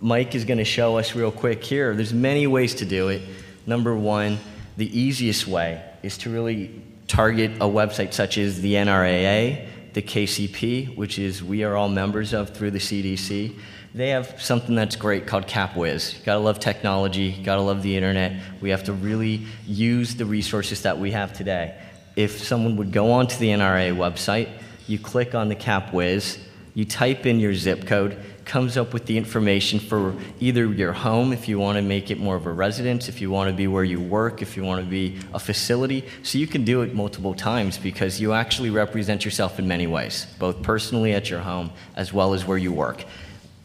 Mike 0.01 0.35
is 0.35 0.45
going 0.45 0.57
to 0.59 0.65
show 0.65 0.97
us 0.97 1.15
real 1.15 1.31
quick 1.31 1.63
here. 1.63 1.95
There's 1.95 2.13
many 2.13 2.45
ways 2.47 2.75
to 2.75 2.85
do 2.85 3.09
it. 3.09 3.21
Number 3.65 3.95
one, 3.95 4.37
the 4.77 4.99
easiest 4.99 5.47
way 5.47 5.81
is 6.03 6.17
to 6.19 6.29
really 6.29 6.81
target 7.07 7.51
a 7.55 7.65
website 7.65 8.13
such 8.13 8.37
as 8.37 8.61
the 8.61 8.73
NRAA, 8.75 9.67
the 9.93 10.01
KCP, 10.01 10.95
which 10.95 11.17
is 11.17 11.41
we 11.43 11.63
are 11.63 11.75
all 11.75 11.89
members 11.89 12.33
of 12.33 12.49
through 12.55 12.71
the 12.71 12.79
CDC. 12.79 13.53
They 13.95 14.09
have 14.09 14.41
something 14.41 14.75
that's 14.75 14.97
great 14.97 15.25
called 15.25 15.47
CapWiz. 15.47 16.21
Gotta 16.25 16.41
love 16.41 16.59
technology, 16.59 17.31
gotta 17.41 17.61
love 17.61 17.81
the 17.81 17.95
internet. 17.95 18.33
We 18.59 18.71
have 18.71 18.83
to 18.83 18.93
really 18.93 19.45
use 19.65 20.15
the 20.15 20.25
resources 20.25 20.81
that 20.81 20.99
we 20.99 21.11
have 21.11 21.31
today. 21.31 21.79
If 22.17 22.43
someone 22.43 22.75
would 22.75 22.91
go 22.91 23.13
onto 23.13 23.37
the 23.37 23.47
NRA 23.47 23.95
website, 23.95 24.49
you 24.85 24.99
click 24.99 25.33
on 25.33 25.47
the 25.47 25.55
CapWiz, 25.55 26.39
you 26.73 26.83
type 26.83 27.25
in 27.25 27.39
your 27.39 27.53
zip 27.53 27.87
code, 27.87 28.21
comes 28.43 28.75
up 28.75 28.91
with 28.91 29.05
the 29.05 29.17
information 29.17 29.79
for 29.79 30.13
either 30.41 30.65
your 30.65 30.91
home 30.91 31.31
if 31.31 31.47
you 31.47 31.57
want 31.57 31.77
to 31.77 31.81
make 31.81 32.11
it 32.11 32.19
more 32.19 32.35
of 32.35 32.47
a 32.47 32.51
residence, 32.51 33.07
if 33.07 33.21
you 33.21 33.31
want 33.31 33.49
to 33.49 33.55
be 33.55 33.65
where 33.65 33.85
you 33.85 34.01
work, 34.01 34.41
if 34.41 34.57
you 34.57 34.63
want 34.65 34.83
to 34.83 34.89
be 34.89 35.17
a 35.33 35.39
facility. 35.39 36.03
So 36.21 36.37
you 36.37 36.47
can 36.47 36.65
do 36.65 36.81
it 36.81 36.93
multiple 36.93 37.33
times 37.33 37.77
because 37.77 38.19
you 38.19 38.33
actually 38.33 38.71
represent 38.71 39.23
yourself 39.23 39.57
in 39.57 39.69
many 39.69 39.87
ways, 39.87 40.27
both 40.37 40.61
personally 40.61 41.13
at 41.13 41.29
your 41.29 41.39
home 41.39 41.71
as 41.95 42.11
well 42.11 42.33
as 42.33 42.45
where 42.45 42.57
you 42.57 42.73
work. 42.73 43.05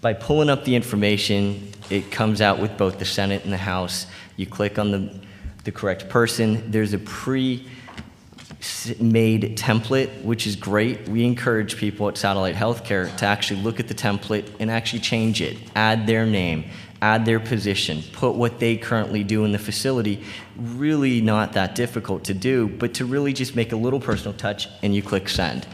By 0.01 0.15
pulling 0.15 0.49
up 0.49 0.65
the 0.65 0.75
information, 0.75 1.73
it 1.91 2.11
comes 2.11 2.41
out 2.41 2.59
with 2.59 2.79
both 2.79 2.99
the 2.99 3.05
Senate 3.05 3.45
and 3.45 3.53
the 3.53 3.59
House. 3.59 4.07
You 4.37 4.47
click 4.47 4.79
on 4.79 4.93
the, 4.93 5.21
the 5.65 5.73
correct 5.73 6.09
person. 6.09 6.71
There's 6.71 6.95
a 6.95 6.99
pre 6.99 7.69
made 8.99 9.59
template, 9.59 10.23
which 10.23 10.47
is 10.47 10.57
great. 10.57 11.07
We 11.09 11.25
encourage 11.25 11.77
people 11.77 12.09
at 12.09 12.17
Satellite 12.17 12.55
Healthcare 12.55 13.15
to 13.19 13.27
actually 13.27 13.61
look 13.61 13.79
at 13.79 13.89
the 13.89 13.95
template 13.95 14.51
and 14.59 14.71
actually 14.71 15.01
change 15.01 15.43
it, 15.43 15.59
add 15.75 16.07
their 16.07 16.25
name, 16.25 16.65
add 17.03 17.27
their 17.27 17.41
position, 17.41 18.03
put 18.13 18.35
what 18.35 18.59
they 18.59 18.77
currently 18.77 19.23
do 19.23 19.45
in 19.45 19.53
the 19.53 19.59
facility. 19.59 20.25
Really 20.57 21.21
not 21.21 21.53
that 21.55 21.75
difficult 21.75 22.25
to 22.25 22.35
do, 22.35 22.69
but 22.69 22.95
to 22.95 23.05
really 23.05 23.35
just 23.35 23.55
make 23.55 23.73
a 23.73 23.77
little 23.77 24.01
personal 24.01 24.33
touch 24.33 24.67
and 24.83 24.95
you 24.95 25.03
click 25.03 25.29
send. 25.29 25.67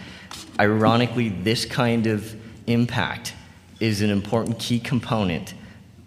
Ironically, 0.59 1.29
this 1.29 1.65
kind 1.65 2.07
of 2.09 2.35
impact 2.67 3.35
is 3.81 4.03
an 4.03 4.11
important 4.11 4.59
key 4.59 4.79
component 4.81 5.55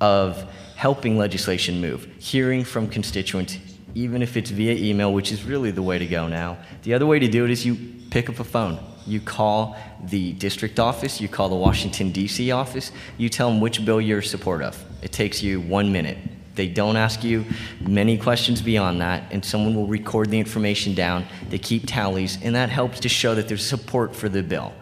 of 0.02 0.50
helping 0.76 1.18
legislation 1.18 1.82
move, 1.82 2.08
hearing 2.20 2.64
from 2.64 2.88
constituents, 2.88 3.58
even 3.96 4.22
if 4.22 4.38
it's 4.38 4.50
via 4.50 4.74
email, 4.74 5.14
which 5.14 5.32
is 5.32 5.44
really 5.44 5.72
the 5.72 5.82
way 5.82 6.00
to 6.00 6.06
go 6.06 6.28
now. 6.28 6.58
The 6.84 6.94
other 6.94 7.06
way 7.06 7.20
to 7.20 7.28
do 7.28 7.46
it 7.46 7.52
is 7.52 7.66
you 7.66 7.78
pick 8.10 8.30
up 8.30 8.40
a 8.40 8.44
phone. 8.44 8.80
You 9.06 9.20
call 9.20 9.76
the 10.06 10.34
district 10.34 10.80
office, 10.80 11.20
you 11.20 11.28
call 11.28 11.50
the 11.50 11.56
Washington, 11.56 12.12
D.C. 12.12 12.52
office, 12.52 12.92
you 13.18 13.28
tell 13.28 13.50
them 13.50 13.60
which 13.60 13.84
bill 13.84 14.00
you're 14.00 14.20
in 14.20 14.26
support 14.26 14.62
of. 14.62 14.82
It 15.02 15.12
takes 15.12 15.42
you 15.42 15.62
one 15.62 15.92
minute. 15.92 16.18
They 16.56 16.68
don't 16.68 16.98
ask 16.98 17.24
you 17.24 17.46
many 17.82 18.18
questions 18.18 18.62
beyond 18.62 19.02
that, 19.02 19.24
and 19.32 19.44
someone 19.44 19.76
will 19.76 19.88
record 19.88 20.30
the 20.30 20.40
information 20.40 20.94
down. 20.94 21.26
They 21.50 21.58
keep 21.58 21.84
tallies, 21.88 22.38
and 22.44 22.54
that 22.56 22.70
helps 22.70 23.00
to 23.02 23.10
show 23.10 23.34
that 23.36 23.48
there's 23.48 23.66
support 23.66 24.16
for 24.16 24.30
the 24.30 24.44
bill. 24.44 24.74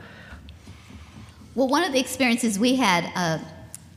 Well, 1.57 1.67
one 1.67 1.83
of 1.83 1.91
the 1.91 1.99
experiences 1.99 2.59
we 2.59 2.75
had 2.75 3.11
uh, 3.15 3.39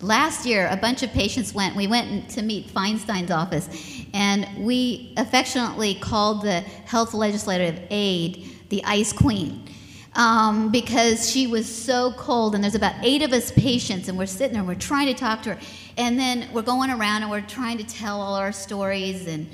last 0.00 0.46
year, 0.46 0.66
a 0.70 0.78
bunch 0.78 1.02
of 1.02 1.12
patients 1.12 1.52
went. 1.52 1.76
We 1.76 1.86
went 1.88 2.30
to 2.30 2.40
meet 2.40 2.68
Feinstein's 2.68 3.30
office, 3.30 3.68
and 4.14 4.64
we 4.64 5.12
affectionately 5.18 5.96
called 5.96 6.40
the 6.40 6.60
health 6.60 7.12
legislative 7.12 7.78
aide 7.90 8.48
the 8.70 8.82
Ice 8.84 9.12
Queen. 9.12 9.68
Um, 10.14 10.72
because 10.72 11.30
she 11.30 11.46
was 11.46 11.68
so 11.68 12.12
cold, 12.12 12.54
and 12.54 12.64
there's 12.64 12.74
about 12.74 12.94
eight 13.02 13.20
of 13.20 13.34
us 13.34 13.52
patients, 13.52 14.08
and 14.08 14.16
we're 14.16 14.24
sitting 14.24 14.52
there, 14.52 14.60
and 14.60 14.68
we're 14.68 14.74
trying 14.74 15.08
to 15.08 15.14
talk 15.14 15.42
to 15.42 15.56
her, 15.56 15.60
and 15.98 16.18
then 16.18 16.48
we're 16.54 16.62
going 16.62 16.88
around 16.88 17.24
and 17.24 17.30
we're 17.30 17.42
trying 17.42 17.76
to 17.76 17.84
tell 17.84 18.22
all 18.22 18.36
our 18.36 18.52
stories, 18.52 19.26
and 19.26 19.46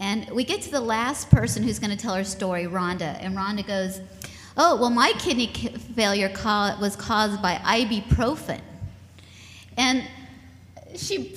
and 0.00 0.28
we 0.32 0.44
get 0.44 0.60
to 0.62 0.70
the 0.70 0.80
last 0.80 1.30
person 1.30 1.62
who's 1.62 1.78
going 1.78 1.96
to 1.96 1.96
tell 1.96 2.14
her 2.14 2.24
story, 2.24 2.64
Rhonda, 2.64 3.16
and 3.20 3.34
Rhonda 3.34 3.66
goes, 3.66 4.02
"Oh, 4.56 4.76
well, 4.76 4.90
my 4.90 5.12
kidney 5.18 5.48
failure 5.94 6.30
was 6.80 6.96
caused 6.96 7.42
by 7.42 7.56
ibuprofen," 7.56 8.60
and 9.76 10.04
she 10.96 11.36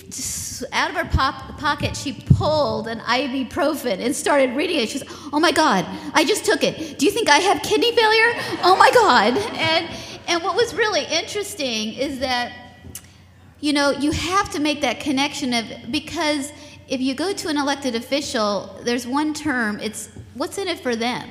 out 0.71 0.89
of 0.89 0.95
her 0.95 1.05
pop- 1.05 1.57
pocket 1.57 1.95
she 1.95 2.13
pulled 2.13 2.87
an 2.87 2.99
ibuprofen 2.99 3.99
and 3.99 4.15
started 4.15 4.55
reading 4.55 4.79
it. 4.79 4.89
She 4.89 4.99
said, 4.99 5.07
"Oh 5.33 5.39
my 5.39 5.51
God, 5.51 5.85
I 6.13 6.23
just 6.23 6.45
took 6.45 6.63
it. 6.63 6.99
Do 6.99 7.05
you 7.05 7.11
think 7.11 7.29
I 7.29 7.37
have 7.37 7.61
kidney 7.61 7.95
failure? 7.95 8.33
Oh 8.63 8.75
my 8.77 8.91
God!" 8.91 9.37
And 9.57 9.89
and 10.27 10.43
what 10.43 10.55
was 10.55 10.73
really 10.73 11.03
interesting 11.05 11.93
is 11.93 12.19
that 12.19 12.51
you 13.59 13.73
know 13.73 13.91
you 13.91 14.11
have 14.11 14.51
to 14.51 14.59
make 14.59 14.81
that 14.81 14.99
connection 14.99 15.53
of 15.53 15.65
because 15.91 16.51
if 16.87 17.01
you 17.01 17.13
go 17.13 17.33
to 17.33 17.49
an 17.49 17.57
elected 17.57 17.95
official, 17.95 18.79
there's 18.83 19.05
one 19.05 19.33
term. 19.33 19.79
It's 19.79 20.09
what's 20.35 20.57
in 20.57 20.67
it 20.67 20.79
for 20.79 20.95
them. 20.95 21.29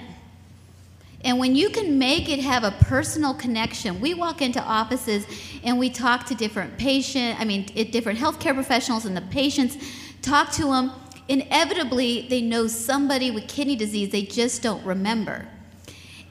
And 1.27 1.41
when 1.41 1.57
you 1.57 1.71
can 1.71 1.99
make 1.99 2.29
it 2.29 2.39
have 2.39 2.63
a 2.63 2.71
personal 2.71 3.35
connection, 3.35 4.01
we 4.01 4.15
walk 4.15 4.41
into 4.41 4.63
offices 4.63 5.27
and 5.65 5.77
we 5.77 5.91
talk 5.91 6.25
to 6.27 6.37
different 6.37 6.79
patient, 6.79 7.41
I 7.41 7.45
mean, 7.45 7.65
different 7.91 8.21
healthcare 8.21 8.55
professionals, 8.55 9.07
and 9.07 9.17
the 9.17 9.23
patients 9.23 9.77
talk 10.23 10.53
to 10.53 10.67
them. 10.67 10.93
Inevitably, 11.27 12.29
they 12.29 12.43
know 12.43 12.69
somebody 12.69 13.33
with 13.33 13.49
kidney 13.49 13.75
disease 13.75 14.13
they 14.13 14.23
just 14.23 14.63
don't 14.63 14.85
remember. 14.87 15.45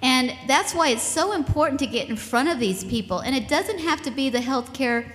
And 0.01 0.33
that's 0.47 0.73
why 0.73 0.87
it's 0.89 1.03
so 1.03 1.33
important 1.33 1.77
to 1.81 1.87
get 1.87 2.07
in 2.07 2.15
front 2.15 2.47
of 2.47 2.57
these 2.57 2.85
people. 2.85 3.19
And 3.19 3.35
it 3.35 3.49
doesn't 3.49 3.79
have 3.79 4.01
to 4.03 4.11
be 4.11 4.29
the 4.29 4.39
healthcare, 4.39 5.11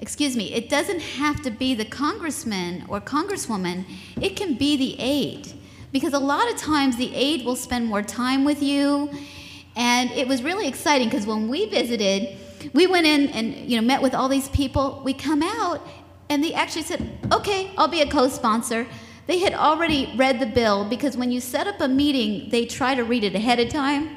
excuse 0.00 0.36
me, 0.36 0.52
it 0.52 0.68
doesn't 0.68 1.00
have 1.00 1.42
to 1.42 1.50
be 1.52 1.74
the 1.74 1.84
congressman 1.84 2.84
or 2.88 3.00
congresswoman, 3.00 3.84
it 4.20 4.34
can 4.34 4.54
be 4.54 4.76
the 4.76 4.96
aide 4.98 5.52
because 5.92 6.14
a 6.14 6.18
lot 6.18 6.50
of 6.50 6.56
times 6.56 6.96
the 6.96 7.14
aide 7.14 7.44
will 7.44 7.56
spend 7.56 7.86
more 7.86 8.02
time 8.02 8.44
with 8.44 8.62
you. 8.62 9.10
And 9.76 10.10
it 10.10 10.26
was 10.26 10.42
really 10.42 10.66
exciting 10.66 11.08
because 11.08 11.26
when 11.26 11.48
we 11.48 11.66
visited 11.66 12.38
we 12.72 12.86
went 12.86 13.06
in 13.06 13.28
and 13.28 13.70
you 13.70 13.80
know 13.80 13.86
met 13.86 14.02
with 14.02 14.14
all 14.14 14.28
these 14.28 14.48
people. 14.48 15.02
We 15.04 15.14
come 15.14 15.42
out 15.42 15.86
and 16.28 16.42
they 16.42 16.54
actually 16.54 16.82
said 16.82 17.18
okay 17.32 17.70
i'll 17.76 17.88
be 17.88 18.02
a 18.02 18.10
co-sponsor. 18.10 18.86
They 19.26 19.38
had 19.38 19.54
already 19.54 20.12
read 20.16 20.40
the 20.40 20.46
bill 20.46 20.84
because 20.84 21.16
when 21.16 21.30
you 21.30 21.40
set 21.40 21.66
up 21.66 21.80
a 21.80 21.88
meeting 21.88 22.50
they 22.50 22.66
try 22.66 22.94
to 22.94 23.02
read 23.04 23.24
it 23.24 23.34
ahead 23.34 23.60
of 23.60 23.68
time. 23.68 24.16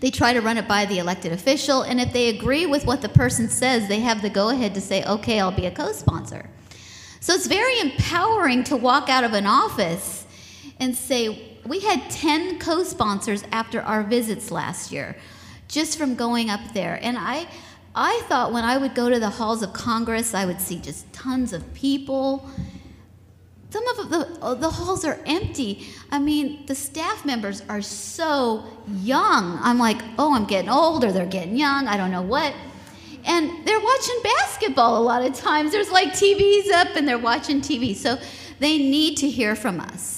They 0.00 0.10
try 0.10 0.32
to 0.32 0.40
run 0.40 0.58
it 0.58 0.68
by 0.68 0.84
the 0.84 0.98
elected 0.98 1.32
official. 1.32 1.82
And 1.82 2.00
if 2.00 2.12
they 2.12 2.28
agree 2.28 2.66
with 2.66 2.86
what 2.86 3.02
the 3.02 3.08
person 3.08 3.48
says 3.48 3.88
they 3.88 4.00
have 4.00 4.22
the 4.22 4.30
go 4.30 4.50
ahead 4.50 4.74
to 4.74 4.80
say 4.80 5.04
okay 5.04 5.40
i'll 5.40 5.52
be 5.52 5.66
a 5.66 5.70
co-sponsor. 5.70 6.48
So 7.20 7.34
it's 7.34 7.46
very 7.46 7.80
empowering 7.80 8.64
to 8.64 8.76
walk 8.76 9.08
out 9.08 9.24
of 9.24 9.32
an 9.32 9.46
office 9.46 10.17
and 10.80 10.96
say, 10.96 11.58
we 11.66 11.80
had 11.80 12.10
10 12.10 12.58
co 12.58 12.82
sponsors 12.82 13.44
after 13.52 13.80
our 13.80 14.02
visits 14.02 14.50
last 14.50 14.92
year, 14.92 15.16
just 15.68 15.98
from 15.98 16.14
going 16.14 16.50
up 16.50 16.60
there. 16.72 16.98
And 17.02 17.18
I, 17.18 17.46
I 17.94 18.22
thought 18.28 18.52
when 18.52 18.64
I 18.64 18.78
would 18.78 18.94
go 18.94 19.10
to 19.10 19.18
the 19.18 19.30
halls 19.30 19.62
of 19.62 19.72
Congress, 19.72 20.34
I 20.34 20.46
would 20.46 20.60
see 20.60 20.78
just 20.78 21.12
tons 21.12 21.52
of 21.52 21.74
people. 21.74 22.48
Some 23.70 23.86
of 23.88 24.10
the, 24.10 24.38
uh, 24.40 24.54
the 24.54 24.70
halls 24.70 25.04
are 25.04 25.18
empty. 25.26 25.86
I 26.10 26.18
mean, 26.18 26.64
the 26.64 26.74
staff 26.74 27.26
members 27.26 27.62
are 27.68 27.82
so 27.82 28.64
young. 29.02 29.58
I'm 29.60 29.78
like, 29.78 29.98
oh, 30.18 30.34
I'm 30.34 30.46
getting 30.46 30.70
old, 30.70 31.04
or 31.04 31.12
they're 31.12 31.26
getting 31.26 31.56
young, 31.56 31.86
I 31.86 31.98
don't 31.98 32.10
know 32.10 32.22
what. 32.22 32.54
And 33.26 33.66
they're 33.66 33.80
watching 33.80 34.20
basketball 34.22 34.96
a 34.96 35.04
lot 35.04 35.22
of 35.22 35.34
times. 35.34 35.72
There's 35.72 35.90
like 35.90 36.12
TVs 36.12 36.70
up 36.72 36.96
and 36.96 37.06
they're 37.06 37.18
watching 37.18 37.60
TV. 37.60 37.94
So 37.94 38.16
they 38.58 38.78
need 38.78 39.16
to 39.18 39.28
hear 39.28 39.54
from 39.54 39.80
us. 39.80 40.17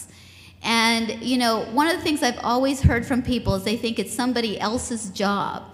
And, 0.62 1.22
you 1.22 1.38
know, 1.38 1.64
one 1.72 1.86
of 1.88 1.96
the 1.96 2.02
things 2.02 2.22
I've 2.22 2.38
always 2.42 2.80
heard 2.82 3.06
from 3.06 3.22
people 3.22 3.54
is 3.54 3.64
they 3.64 3.76
think 3.76 3.98
it's 3.98 4.12
somebody 4.12 4.60
else's 4.60 5.10
job. 5.10 5.64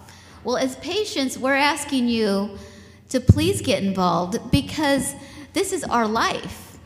Well, 0.44 0.56
as 0.56 0.76
patients, 0.76 1.36
we're 1.36 1.54
asking 1.54 2.08
you 2.08 2.56
to 3.08 3.20
please 3.20 3.60
get 3.60 3.82
involved 3.82 4.38
because 4.50 5.14
this 5.52 5.72
is 5.72 5.82
our 5.84 6.06
life. 6.06 6.78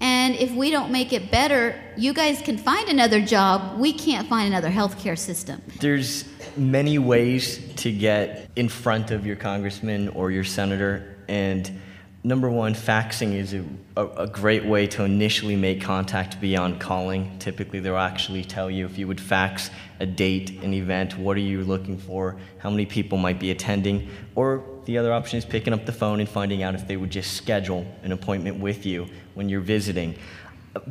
And 0.00 0.34
if 0.34 0.52
we 0.52 0.70
don't 0.70 0.92
make 0.92 1.14
it 1.14 1.30
better, 1.30 1.74
you 1.96 2.12
guys 2.12 2.42
can 2.42 2.58
find 2.58 2.88
another 2.88 3.20
job. 3.20 3.78
We 3.80 3.92
can't 3.92 4.28
find 4.28 4.46
another 4.46 4.70
healthcare 4.70 5.18
system. 5.18 5.62
There's 5.80 6.24
many 6.56 6.98
ways 6.98 7.60
to 7.76 7.90
get 7.90 8.50
in 8.56 8.68
front 8.68 9.10
of 9.10 9.26
your 9.26 9.36
congressman 9.36 10.08
or 10.10 10.30
your 10.30 10.44
senator, 10.44 11.16
and 11.28 11.80
number 12.24 12.50
one, 12.50 12.74
faxing 12.74 13.34
is 13.34 13.54
a, 13.54 13.64
a, 13.96 14.26
great 14.26 14.64
way 14.64 14.86
to 14.88 15.04
initially 15.04 15.56
make 15.56 15.80
contact 15.80 16.40
beyond 16.40 16.80
calling. 16.80 17.38
Typically, 17.38 17.80
they'll 17.80 17.96
actually 17.96 18.44
tell 18.44 18.70
you 18.70 18.84
if 18.84 18.98
you 18.98 19.06
would 19.06 19.20
fax 19.20 19.70
a 20.00 20.06
date, 20.06 20.62
an 20.62 20.74
event, 20.74 21.16
what 21.16 21.36
are 21.36 21.40
you 21.40 21.62
looking 21.62 21.96
for, 21.98 22.36
how 22.58 22.70
many 22.70 22.86
people 22.86 23.18
might 23.18 23.38
be 23.38 23.50
attending, 23.50 24.08
or 24.34 24.64
the 24.84 24.98
other 24.98 25.12
option 25.12 25.38
is 25.38 25.44
picking 25.44 25.72
up 25.72 25.86
the 25.86 25.92
phone 25.92 26.20
and 26.20 26.28
finding 26.28 26.62
out 26.62 26.74
if 26.74 26.86
they 26.86 26.96
would 26.96 27.10
just 27.10 27.34
schedule 27.34 27.86
an 28.02 28.12
appointment 28.12 28.58
with 28.58 28.86
you 28.86 29.06
when 29.34 29.48
you're 29.48 29.60
visiting. 29.60 30.14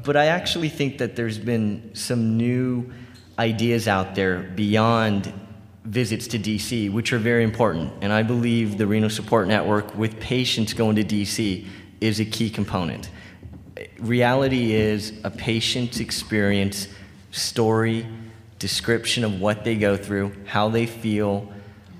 But 0.04 0.16
I 0.18 0.28
actually 0.28 0.70
think 0.70 0.98
that 1.00 1.16
there's 1.16 1.38
been 1.38 1.92
some 1.94 2.38
new 2.38 2.92
ideas 3.40 3.88
out 3.88 4.16
there 4.16 4.44
beyond 4.44 5.32
visits 5.88 6.28
to 6.28 6.38
DC, 6.38 6.92
which 6.92 7.14
are 7.14 7.18
very 7.18 7.44
important. 7.44 7.92
And 8.02 8.12
I 8.12 8.22
believe 8.22 8.78
the 8.78 8.86
Renal 8.86 9.10
Support 9.10 9.48
Network 9.48 9.96
with 9.96 10.20
patients 10.20 10.74
going 10.74 10.98
to 10.98 11.04
DC 11.04 11.66
is 12.02 12.20
a 12.20 12.26
key 12.26 12.50
component. 12.50 13.10
Reality 13.98 14.74
is 14.74 15.14
a 15.24 15.32
patient's 15.32 16.00
experience, 16.00 16.90
story, 17.32 18.06
description 18.60 19.24
of 19.24 19.40
what 19.40 19.64
they 19.64 19.76
go 19.76 19.96
through, 19.96 20.34
how 20.46 20.68
they 20.68 20.86
feel, 20.86 21.52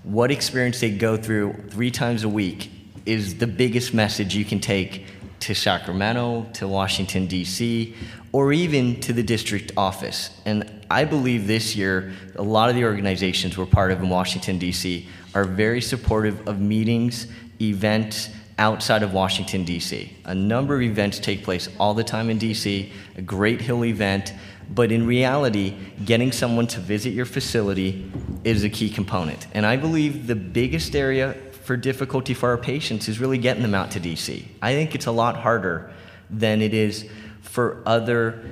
what 0.04 0.32
experience 0.32 0.80
they 0.80 0.92
go 0.92 1.16
through 1.16 1.54
three 1.70 1.92
times 1.92 2.24
a 2.24 2.30
week 2.30 2.72
is 3.06 3.38
the 3.38 3.48
biggest 3.48 3.94
message 3.94 4.36
you 4.36 4.44
can 4.44 4.60
take 4.60 5.06
to 5.40 5.54
Sacramento, 5.54 6.46
to 6.54 6.68
Washington, 6.68 7.26
D.C., 7.26 7.96
or 8.34 8.52
even 8.52 9.00
to 9.00 9.14
the 9.14 9.24
district 9.24 9.72
office. 9.78 10.32
And 10.46 10.77
I 10.90 11.04
believe 11.04 11.48
this 11.48 11.76
year, 11.76 12.14
a 12.36 12.44
lot 12.44 12.70
of 12.70 12.76
the 12.76 12.86
organizations 12.86 13.58
we're 13.58 13.66
part 13.66 13.92
of 13.92 14.02
in 14.02 14.10
Washington, 14.10 14.58
D.C., 14.58 15.08
are 15.36 15.44
very 15.44 15.82
supportive 15.82 16.48
of 16.48 16.60
meetings, 16.60 17.28
events 17.62 18.30
outside 18.60 19.04
of 19.04 19.14
Washington, 19.14 19.64
D.C. 19.64 20.16
A 20.26 20.34
number 20.34 20.76
of 20.76 20.82
events 20.82 21.20
take 21.20 21.44
place 21.44 21.70
all 21.80 21.94
the 21.94 22.04
time 22.04 22.30
in 22.30 22.38
D.C., 22.38 22.92
a 23.16 23.22
Great 23.22 23.62
Hill 23.62 23.86
event, 23.86 24.34
but 24.70 24.92
in 24.92 25.06
reality, 25.06 25.76
getting 26.04 26.32
someone 26.32 26.68
to 26.68 26.80
visit 26.80 27.14
your 27.14 27.26
facility 27.26 28.12
is 28.44 28.64
a 28.64 28.70
key 28.70 28.90
component. 28.90 29.48
And 29.54 29.66
I 29.66 29.78
believe 29.78 30.28
the 30.28 30.36
biggest 30.36 30.96
area 30.96 31.34
for 31.64 31.78
difficulty 31.78 32.34
for 32.34 32.50
our 32.50 32.58
patients 32.58 33.08
is 33.08 33.20
really 33.20 33.38
getting 33.38 33.62
them 33.62 33.76
out 33.76 33.92
to 33.92 34.00
DC. 34.00 34.46
I 34.62 34.74
think 34.74 34.96
it's 34.96 35.06
a 35.06 35.12
lot 35.12 35.38
harder 35.38 35.92
than 36.30 36.62
it 36.62 36.74
is 36.74 37.10
for 37.42 37.82
other 37.86 38.44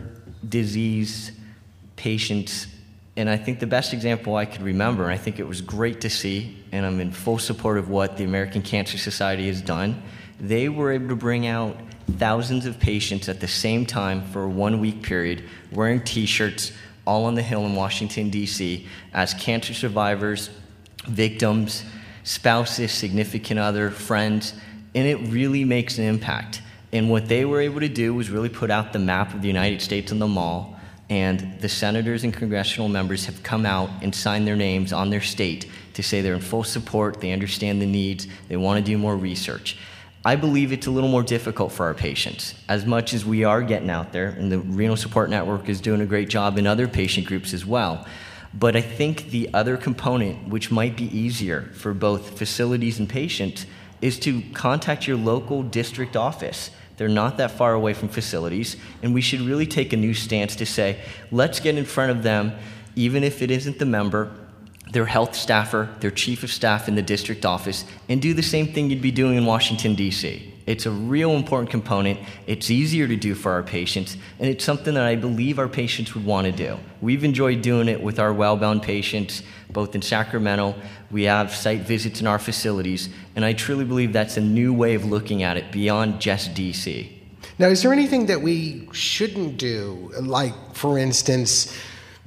disease 0.47 1.31
patients. 2.05 2.67
And 3.17 3.27
I 3.27 3.35
think 3.35 3.59
the 3.59 3.65
best 3.65 3.91
example 3.91 4.35
I 4.35 4.45
could 4.45 4.61
remember, 4.61 5.05
and 5.05 5.11
I 5.11 5.17
think 5.17 5.39
it 5.39 5.47
was 5.47 5.59
great 5.59 6.01
to 6.01 6.09
see, 6.09 6.55
and 6.71 6.85
I'm 6.85 6.99
in 6.99 7.11
full 7.11 7.39
support 7.39 7.79
of 7.79 7.89
what 7.89 8.15
the 8.15 8.23
American 8.25 8.61
Cancer 8.61 8.99
Society 8.99 9.47
has 9.47 9.59
done, 9.59 10.03
they 10.39 10.69
were 10.69 10.91
able 10.91 11.07
to 11.07 11.15
bring 11.15 11.47
out 11.47 11.75
thousands 12.19 12.67
of 12.67 12.79
patients 12.79 13.27
at 13.27 13.39
the 13.39 13.47
same 13.47 13.87
time 13.87 14.21
for 14.21 14.43
a 14.43 14.47
one 14.47 14.79
week 14.79 15.01
period 15.01 15.45
wearing 15.71 15.99
t 15.99 16.27
shirts 16.27 16.71
all 17.07 17.25
on 17.25 17.33
the 17.33 17.41
Hill 17.41 17.65
in 17.65 17.73
Washington, 17.73 18.29
D.C., 18.29 18.85
as 19.11 19.33
cancer 19.33 19.73
survivors, 19.73 20.51
victims, 21.07 21.85
spouses, 22.23 22.91
significant 22.91 23.59
other, 23.59 23.89
friends, 23.89 24.53
and 24.93 25.07
it 25.07 25.17
really 25.31 25.63
makes 25.63 25.97
an 25.97 26.03
impact. 26.03 26.61
And 26.93 27.09
what 27.09 27.27
they 27.27 27.45
were 27.45 27.61
able 27.61 27.79
to 27.79 27.89
do 27.89 28.13
was 28.13 28.29
really 28.29 28.49
put 28.49 28.69
out 28.69 28.93
the 28.93 28.99
map 28.99 29.33
of 29.33 29.41
the 29.41 29.47
United 29.47 29.81
States 29.81 30.11
on 30.11 30.19
the 30.19 30.27
mall, 30.27 30.74
and 31.09 31.59
the 31.61 31.69
senators 31.69 32.23
and 32.23 32.33
congressional 32.33 32.89
members 32.89 33.25
have 33.25 33.43
come 33.43 33.65
out 33.65 33.89
and 34.01 34.13
signed 34.13 34.47
their 34.47 34.55
names 34.55 34.91
on 34.91 35.09
their 35.09 35.21
state 35.21 35.69
to 35.93 36.03
say 36.03 36.21
they're 36.21 36.33
in 36.33 36.41
full 36.41 36.63
support, 36.63 37.21
they 37.21 37.31
understand 37.31 37.81
the 37.81 37.85
needs, 37.85 38.27
they 38.47 38.57
want 38.57 38.83
to 38.83 38.91
do 38.91 38.97
more 38.97 39.15
research. 39.15 39.77
I 40.25 40.35
believe 40.35 40.71
it's 40.71 40.87
a 40.87 40.91
little 40.91 41.09
more 41.09 41.21
difficult 41.21 41.71
for 41.71 41.85
our 41.85 41.93
patients. 41.93 42.55
As 42.67 42.83
much 42.83 43.13
as 43.13 43.23
we 43.23 43.43
are 43.43 43.61
getting 43.61 43.91
out 43.91 44.11
there, 44.11 44.29
and 44.29 44.51
the 44.51 44.57
Renal 44.57 44.97
Support 44.97 45.29
Network 45.29 45.69
is 45.69 45.79
doing 45.79 46.01
a 46.01 46.05
great 46.07 46.29
job 46.29 46.57
in 46.57 46.65
other 46.65 46.87
patient 46.87 47.27
groups 47.27 47.53
as 47.53 47.63
well. 47.63 48.07
But 48.51 48.75
I 48.75 48.81
think 48.81 49.29
the 49.29 49.49
other 49.53 49.77
component, 49.77 50.47
which 50.47 50.71
might 50.71 50.97
be 50.97 51.15
easier 51.15 51.69
for 51.73 51.93
both 51.93 52.39
facilities 52.39 52.97
and 52.97 53.07
patients, 53.07 53.67
is 54.01 54.17
to 54.21 54.41
contact 54.53 55.07
your 55.07 55.17
local 55.17 55.61
district 55.61 56.15
office. 56.15 56.71
They're 56.97 57.07
not 57.07 57.37
that 57.37 57.51
far 57.51 57.73
away 57.73 57.93
from 57.93 58.09
facilities, 58.09 58.77
and 59.03 59.13
we 59.13 59.21
should 59.21 59.41
really 59.41 59.67
take 59.67 59.93
a 59.93 59.97
new 59.97 60.13
stance 60.13 60.55
to 60.57 60.65
say, 60.65 60.99
let's 61.31 61.59
get 61.59 61.77
in 61.77 61.85
front 61.85 62.11
of 62.11 62.23
them, 62.23 62.53
even 62.95 63.23
if 63.23 63.41
it 63.41 63.51
isn't 63.51 63.79
the 63.79 63.85
member, 63.85 64.31
their 64.91 65.05
health 65.05 65.35
staffer, 65.35 65.89
their 65.99 66.11
chief 66.11 66.43
of 66.43 66.51
staff 66.51 66.87
in 66.87 66.95
the 66.95 67.01
district 67.01 67.45
office, 67.45 67.83
and 68.07 68.21
do 68.21 68.33
the 68.33 68.43
same 68.43 68.71
thing 68.71 68.89
you'd 68.89 69.01
be 69.01 69.11
doing 69.11 69.35
in 69.35 69.45
Washington, 69.45 69.95
D.C. 69.95 70.53
It's 70.65 70.87
a 70.87 70.91
real 70.91 71.31
important 71.31 71.69
component. 71.69 72.19
It's 72.47 72.71
easier 72.71 73.07
to 73.07 73.15
do 73.15 73.35
for 73.35 73.51
our 73.51 73.61
patients, 73.61 74.17
and 74.39 74.49
it's 74.49 74.63
something 74.63 74.95
that 74.95 75.05
I 75.05 75.15
believe 75.15 75.59
our 75.59 75.67
patients 75.67 76.15
would 76.15 76.25
want 76.25 76.45
to 76.45 76.51
do. 76.51 76.79
We've 77.01 77.23
enjoyed 77.23 77.61
doing 77.61 77.87
it 77.87 78.01
with 78.01 78.19
our 78.19 78.33
Wellbound 78.33 78.81
patients, 78.81 79.43
both 79.69 79.93
in 79.93 80.01
Sacramento. 80.01 80.75
We 81.11 81.23
have 81.23 81.53
site 81.53 81.81
visits 81.81 82.19
in 82.19 82.25
our 82.25 82.39
facilities, 82.39 83.09
and 83.35 83.45
I 83.45 83.53
truly 83.53 83.85
believe 83.85 84.11
that's 84.11 84.37
a 84.37 84.41
new 84.41 84.73
way 84.73 84.95
of 84.95 85.05
looking 85.05 85.43
at 85.43 85.55
it 85.55 85.71
beyond 85.71 86.19
just 86.19 86.55
DC. 86.55 87.11
Now, 87.59 87.67
is 87.67 87.83
there 87.83 87.93
anything 87.93 88.25
that 88.25 88.41
we 88.41 88.89
shouldn't 88.91 89.57
do? 89.57 90.11
Like, 90.19 90.53
for 90.73 90.97
instance, 90.97 91.77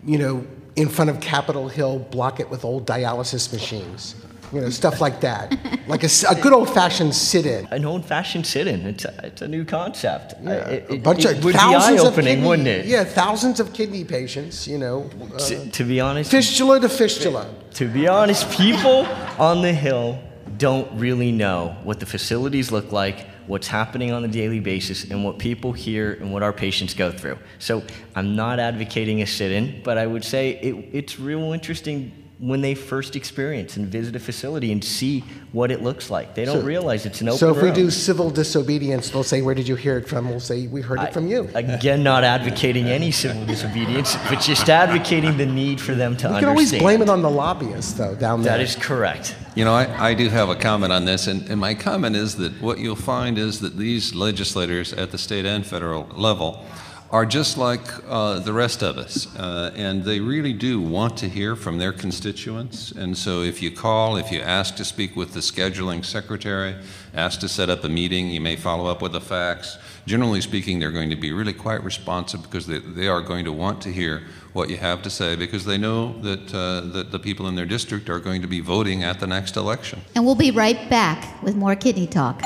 you 0.05 0.17
know, 0.17 0.47
in 0.77 0.89
front 0.89 1.11
of 1.11 1.21
Capitol 1.21 1.69
Hill, 1.69 1.99
block 1.99 2.39
it 2.39 2.49
with 2.49 2.65
old 2.65 2.87
dialysis 2.87 3.53
machines? 3.53 4.15
You 4.53 4.61
know, 4.63 4.71
stuff 4.71 5.01
like 5.01 5.21
that. 5.21 5.53
like 5.89 6.05
a, 6.05 6.09
a 6.31 6.35
good 6.35 6.53
old 6.53 6.71
fashioned 6.71 7.15
sit 7.15 7.45
in. 7.47 7.67
An 7.71 7.85
old 7.85 8.05
fashioned 8.05 8.47
sit 8.47 8.67
in. 8.67 8.87
It's 8.87 9.05
a, 9.05 9.15
it's 9.25 9.43
a 9.43 9.49
new 9.49 9.65
concept. 9.65 10.35
Yeah, 10.43 10.53
It- 10.69 10.91
a 10.91 10.97
bunch 10.97 11.25
it 11.25 11.39
of 11.39 11.45
would 11.45 11.53
be 11.53 11.59
thousands 11.59 12.01
eye 12.01 12.07
of 12.07 12.13
opening, 12.13 12.37
kidney- 12.37 12.49
wouldn't 12.49 12.69
it? 12.69 12.87
Yeah, 12.87 13.05
thousands 13.05 13.61
of 13.61 13.73
kidney 13.73 14.05
patients, 14.05 14.67
you 14.67 14.79
know. 14.79 15.11
uh, 15.35 15.39
To, 15.39 15.71
to 15.71 15.85
be 15.85 16.01
honest, 16.01 16.31
fistula 16.31 16.81
to 16.81 16.89
fistula. 16.89 17.47
To 17.75 17.87
be 17.89 18.09
honest, 18.09 18.51
people 18.51 19.07
on 19.39 19.63
the 19.63 19.73
Hill 19.73 20.19
don't 20.57 20.89
really 20.99 21.31
know 21.31 21.77
what 21.85 22.01
the 22.01 22.07
facilities 22.07 22.73
look 22.73 22.91
like, 22.91 23.27
what's 23.47 23.69
happening 23.69 24.13
on 24.13 24.25
a 24.25 24.29
daily 24.29 24.61
basis, 24.61 25.05
and 25.11 25.25
what 25.25 25.39
people 25.39 25.73
hear 25.73 26.13
and 26.15 26.33
what 26.33 26.43
our 26.43 26.53
patients 26.53 26.95
go 26.95 27.13
through. 27.13 27.39
So 27.59 27.83
I'm 28.17 28.35
not 28.35 28.59
advocating 28.59 29.23
a 29.23 29.27
sit 29.27 29.53
in, 29.53 29.83
but 29.85 29.99
I 29.99 30.07
would 30.07 30.25
say 30.25 30.59
it, 30.63 30.75
it's 30.93 31.21
real 31.21 31.53
interesting 31.53 32.13
when 32.41 32.61
they 32.61 32.73
first 32.75 33.17
experience 33.17 33.77
and 33.77 33.89
visit 33.89 34.15
a 34.15 34.19
facility 34.21 34.71
and 34.71 34.85
see 34.85 35.25
what 35.51 35.73
it 35.73 35.83
looks 35.83 36.09
like. 36.09 36.37
They 36.37 36.45
don't 36.45 36.61
So- 36.61 36.67
realize 36.67 37.05
it's 37.05 37.21
an 37.21 37.29
open 37.29 37.39
So 37.39 37.51
if 37.53 37.61
we 37.61 37.73
do 37.73 37.91
civil 37.91 38.31
disobedience, 38.31 39.11
they'll 39.11 39.25
say, 39.25 39.43
"Where 39.43 39.57
did 39.57 39.67
you 39.67 39.75
hear 39.75 39.99
it 39.99 40.09
from?" 40.09 40.31
We'll 40.31 40.39
say, 40.39 40.69
"We 40.69 40.81
heard 40.81 41.01
it 41.01 41.13
from 41.13 41.27
you." 41.27 41.49
Again, 41.55 42.05
not 42.05 42.23
advocating 42.23 42.87
any 42.87 43.11
civil 43.11 43.45
disobedience, 43.45 44.17
but 44.31 44.41
just 44.41 44.71
advocating 44.71 45.37
the 45.37 45.47
need 45.47 45.81
for 45.81 45.95
them 45.97 46.17
to 46.19 46.29
We 46.29 46.35
can 46.39 46.49
understand. 46.49 46.49
always 46.51 46.73
blame 46.81 47.03
it 47.03 47.09
on 47.09 47.23
the 47.23 47.31
lobbyists, 47.31 47.95
though, 47.95 48.15
down 48.15 48.43
there. 48.43 48.53
That 48.57 48.61
is 48.63 48.77
correct. 48.77 49.35
You 49.57 49.65
know, 49.65 49.75
I, 49.75 50.11
I 50.11 50.15
do 50.15 50.29
have 50.29 50.49
a 50.49 50.55
comment 50.55 50.93
on 50.93 51.05
this, 51.07 51.27
and, 51.27 51.49
and 51.51 51.61
my 51.61 51.75
comment 51.75 52.15
is 52.15 52.37
that 52.37 52.63
what 52.63 52.79
you'll 52.79 52.95
find 52.95 53.37
is 53.37 53.59
that 53.61 53.77
these 53.77 54.15
legislators 54.15 54.93
at 54.93 55.11
the 55.11 55.19
state 55.19 55.45
and 55.45 55.67
federal 55.67 56.07
level 56.17 56.63
are 57.11 57.25
just 57.25 57.57
like 57.57 57.81
uh, 58.07 58.39
the 58.39 58.53
rest 58.53 58.83
of 58.83 58.99
us, 58.99 59.35
uh, 59.37 59.73
and 59.75 60.05
they 60.05 60.21
really 60.21 60.53
do 60.53 60.81
want 60.81 61.17
to 61.17 61.29
hear 61.29 61.57
from 61.57 61.79
their 61.79 61.93
constituents. 61.93 62.93
And 62.93 63.17
so, 63.17 63.41
if 63.41 63.63
you 63.63 63.71
call, 63.71 64.17
if 64.17 64.31
you 64.31 64.41
ask 64.41 64.77
to 64.77 64.85
speak 64.85 65.17
with 65.17 65.33
the 65.33 65.41
scheduling 65.41 66.05
secretary, 66.05 66.77
ask 67.15 67.41
to 67.41 67.49
set 67.49 67.71
up 67.71 67.83
a 67.85 67.89
meeting, 67.89 68.29
you 68.29 68.43
may 68.43 68.57
follow 68.57 68.91
up 68.91 69.01
with 69.01 69.15
a 69.15 69.21
fax. 69.21 69.79
Generally 70.07 70.43
speaking, 70.43 70.79
they're 70.79 70.91
going 70.91 71.11
to 71.11 71.17
be 71.17 71.33
really 71.33 71.55
quite 71.55 71.83
responsive 71.83 72.43
because 72.43 72.67
they, 72.67 72.79
they 72.79 73.09
are 73.09 73.23
going 73.23 73.45
to 73.47 73.53
want 73.53 73.81
to 73.83 73.93
hear 73.93 74.25
what 74.53 74.69
you 74.69 74.77
have 74.77 75.03
to 75.03 75.11
say 75.11 75.35
because 75.37 75.65
they 75.65 75.79
know 75.79 76.19
that, 76.21 76.55
uh, 76.55 76.81
that 76.93 77.11
the 77.11 77.19
people 77.19 77.47
in 77.49 77.55
their 77.55 77.67
district 77.67 78.11
are 78.11 78.19
going 78.19 78.43
to 78.43 78.49
be 78.49 78.61
voting 78.61 79.03
at 79.03 79.21
the 79.21 79.27
next 79.27 79.57
election. 79.57 80.01
And 80.15 80.25
we'll 80.27 80.35
be 80.35 80.51
right 80.51 80.89
back 80.91 81.43
with 81.43 81.57
more 81.57 81.75
kidney 81.75 82.07
talk. 82.07 82.43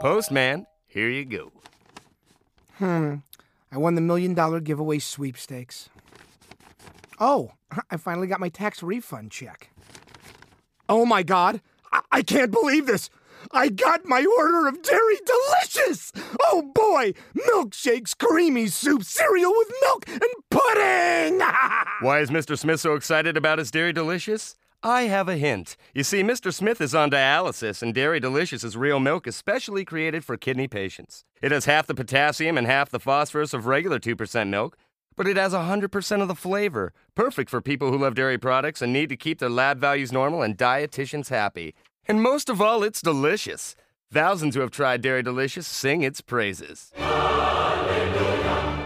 Postman, 0.00 0.66
here 0.86 1.08
you 1.08 1.24
go. 1.24 1.52
Hmm. 2.78 3.16
I 3.70 3.78
won 3.78 3.94
the 3.94 4.00
million 4.00 4.34
dollar 4.34 4.60
giveaway 4.60 4.98
sweepstakes. 4.98 5.88
Oh, 7.20 7.52
I 7.90 7.96
finally 7.96 8.26
got 8.26 8.40
my 8.40 8.48
tax 8.48 8.82
refund 8.82 9.30
check. 9.30 9.70
Oh 10.88 11.04
my 11.04 11.22
god! 11.22 11.60
I, 11.92 12.00
I 12.10 12.22
can't 12.22 12.50
believe 12.50 12.86
this! 12.86 13.10
I 13.52 13.68
got 13.68 14.04
my 14.04 14.24
order 14.38 14.66
of 14.66 14.82
Dairy 14.82 15.18
Delicious! 15.24 16.12
Oh 16.46 16.70
boy! 16.74 17.12
Milkshakes, 17.36 18.16
creamy 18.18 18.66
soup, 18.66 19.04
cereal 19.04 19.52
with 19.56 19.72
milk, 19.82 20.08
and 20.08 20.22
pudding! 20.50 21.38
Why 22.00 22.20
is 22.20 22.30
Mr. 22.30 22.58
Smith 22.58 22.80
so 22.80 22.94
excited 22.94 23.36
about 23.36 23.58
his 23.58 23.70
Dairy 23.70 23.92
Delicious? 23.92 24.56
I 24.82 25.02
have 25.02 25.28
a 25.28 25.36
hint. 25.36 25.76
You 25.92 26.04
see, 26.04 26.22
Mr. 26.22 26.54
Smith 26.54 26.80
is 26.80 26.94
on 26.94 27.10
dialysis, 27.10 27.82
and 27.82 27.92
Dairy 27.92 28.20
Delicious 28.20 28.62
is 28.62 28.76
real 28.76 29.00
milk 29.00 29.26
especially 29.26 29.84
created 29.84 30.24
for 30.24 30.36
kidney 30.36 30.68
patients. 30.68 31.24
It 31.42 31.50
has 31.50 31.64
half 31.64 31.88
the 31.88 31.96
potassium 31.96 32.56
and 32.56 32.66
half 32.66 32.88
the 32.88 33.00
phosphorus 33.00 33.52
of 33.52 33.66
regular 33.66 33.98
2% 33.98 34.48
milk, 34.48 34.76
but 35.16 35.26
it 35.26 35.36
has 35.36 35.52
100% 35.52 36.22
of 36.22 36.28
the 36.28 36.34
flavor. 36.36 36.92
Perfect 37.16 37.50
for 37.50 37.60
people 37.60 37.90
who 37.90 37.98
love 37.98 38.14
dairy 38.14 38.38
products 38.38 38.80
and 38.80 38.92
need 38.92 39.08
to 39.08 39.16
keep 39.16 39.40
their 39.40 39.48
lab 39.48 39.80
values 39.80 40.12
normal 40.12 40.42
and 40.42 40.56
dietitians 40.56 41.28
happy. 41.28 41.74
And 42.06 42.22
most 42.22 42.48
of 42.48 42.62
all, 42.62 42.84
it's 42.84 43.02
delicious. 43.02 43.74
Thousands 44.12 44.54
who 44.54 44.60
have 44.60 44.70
tried 44.70 45.02
Dairy 45.02 45.24
Delicious 45.24 45.66
sing 45.66 46.02
its 46.02 46.20
praises. 46.20 46.92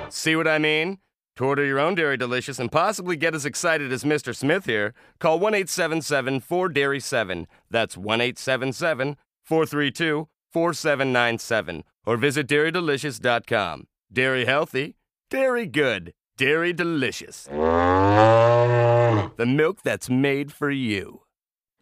See 0.08 0.36
what 0.36 0.48
I 0.48 0.58
mean? 0.58 0.98
To 1.36 1.46
order 1.46 1.64
your 1.64 1.78
own 1.78 1.94
Dairy 1.94 2.18
Delicious 2.18 2.58
and 2.58 2.70
possibly 2.70 3.16
get 3.16 3.34
as 3.34 3.46
excited 3.46 3.90
as 3.90 4.04
Mr. 4.04 4.36
Smith 4.36 4.66
here, 4.66 4.92
call 5.18 5.38
1 5.38 5.54
877 5.54 6.40
4 6.40 6.68
Dairy 6.68 7.00
7. 7.00 7.46
That's 7.70 7.96
1 7.96 8.20
877 8.20 9.16
432 9.42 10.28
4797. 10.52 11.84
Or 12.04 12.16
visit 12.18 12.46
dairydelicious.com. 12.48 13.86
Dairy 14.12 14.44
healthy, 14.44 14.96
dairy 15.30 15.66
good, 15.66 16.12
dairy 16.36 16.74
delicious. 16.74 17.44
The 17.44 19.46
milk 19.46 19.78
that's 19.82 20.10
made 20.10 20.52
for 20.52 20.70
you. 20.70 21.22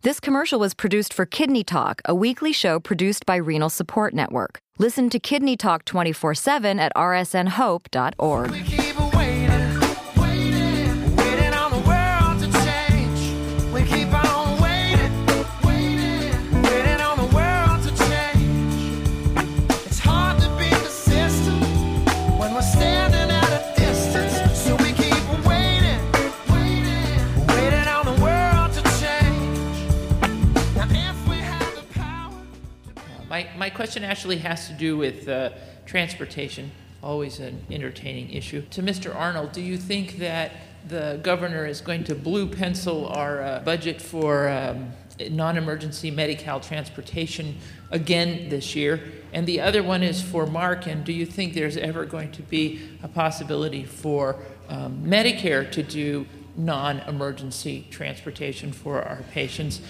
This 0.03 0.20
commercial 0.20 0.61
was 0.61 0.74
produced 0.74 1.12
for 1.12 1.26
Kidney 1.26 1.64
Talk, 1.64 2.01
a 2.05 2.14
weekly 2.14 2.53
show 2.53 2.78
produced 2.78 3.26
by 3.26 3.34
Renal 3.36 3.68
Support 3.68 4.14
Network. 4.14 4.61
Listen 4.78 5.11
to 5.11 5.18
Kidney 5.18 5.57
Talk 5.57 5.84
24 5.84 6.36
7 6.36 6.78
at 6.78 6.92
rsnhope.org. 6.94 8.89
My, 33.31 33.49
my 33.57 33.70
question 33.70 34.03
actually 34.03 34.39
has 34.39 34.66
to 34.66 34.72
do 34.72 34.97
with 34.97 35.28
uh, 35.28 35.51
transportation, 35.87 36.72
always 37.01 37.39
an 37.39 37.64
entertaining 37.70 38.33
issue. 38.33 38.62
To 38.70 38.83
Mr. 38.83 39.14
Arnold, 39.14 39.53
do 39.53 39.61
you 39.61 39.76
think 39.76 40.18
that 40.18 40.51
the 40.89 41.20
governor 41.22 41.64
is 41.64 41.81
going 41.81 42.03
to 42.05 42.16
blue 42.16 42.49
pencil 42.49 43.07
our 43.07 43.41
uh, 43.41 43.61
budget 43.61 44.03
for 44.03 44.49
um, 44.49 44.91
non 45.31 45.57
emergency 45.57 46.11
Medi-Cal 46.11 46.59
transportation 46.59 47.57
again 47.93 48.49
this 48.49 48.74
year? 48.74 49.01
And 49.33 49.47
the 49.47 49.61
other 49.61 49.85
one 49.85 50.03
is 50.03 50.20
for 50.20 50.45
Mark, 50.45 50.89
and 50.89 51.05
do 51.05 51.12
you 51.12 51.24
think 51.24 51.55
there's 51.55 51.76
ever 51.76 52.07
going 52.07 52.33
to 52.33 52.43
be 52.43 52.81
a 53.01 53.07
possibility 53.07 53.85
for 53.85 54.43
um, 54.68 55.05
Medicare 55.05 55.70
to 55.70 55.85
do 55.85 56.26
non 56.57 56.99
emergency 57.07 57.87
transportation 57.93 58.72
for 58.72 59.01
our 59.01 59.22
patients? 59.31 59.81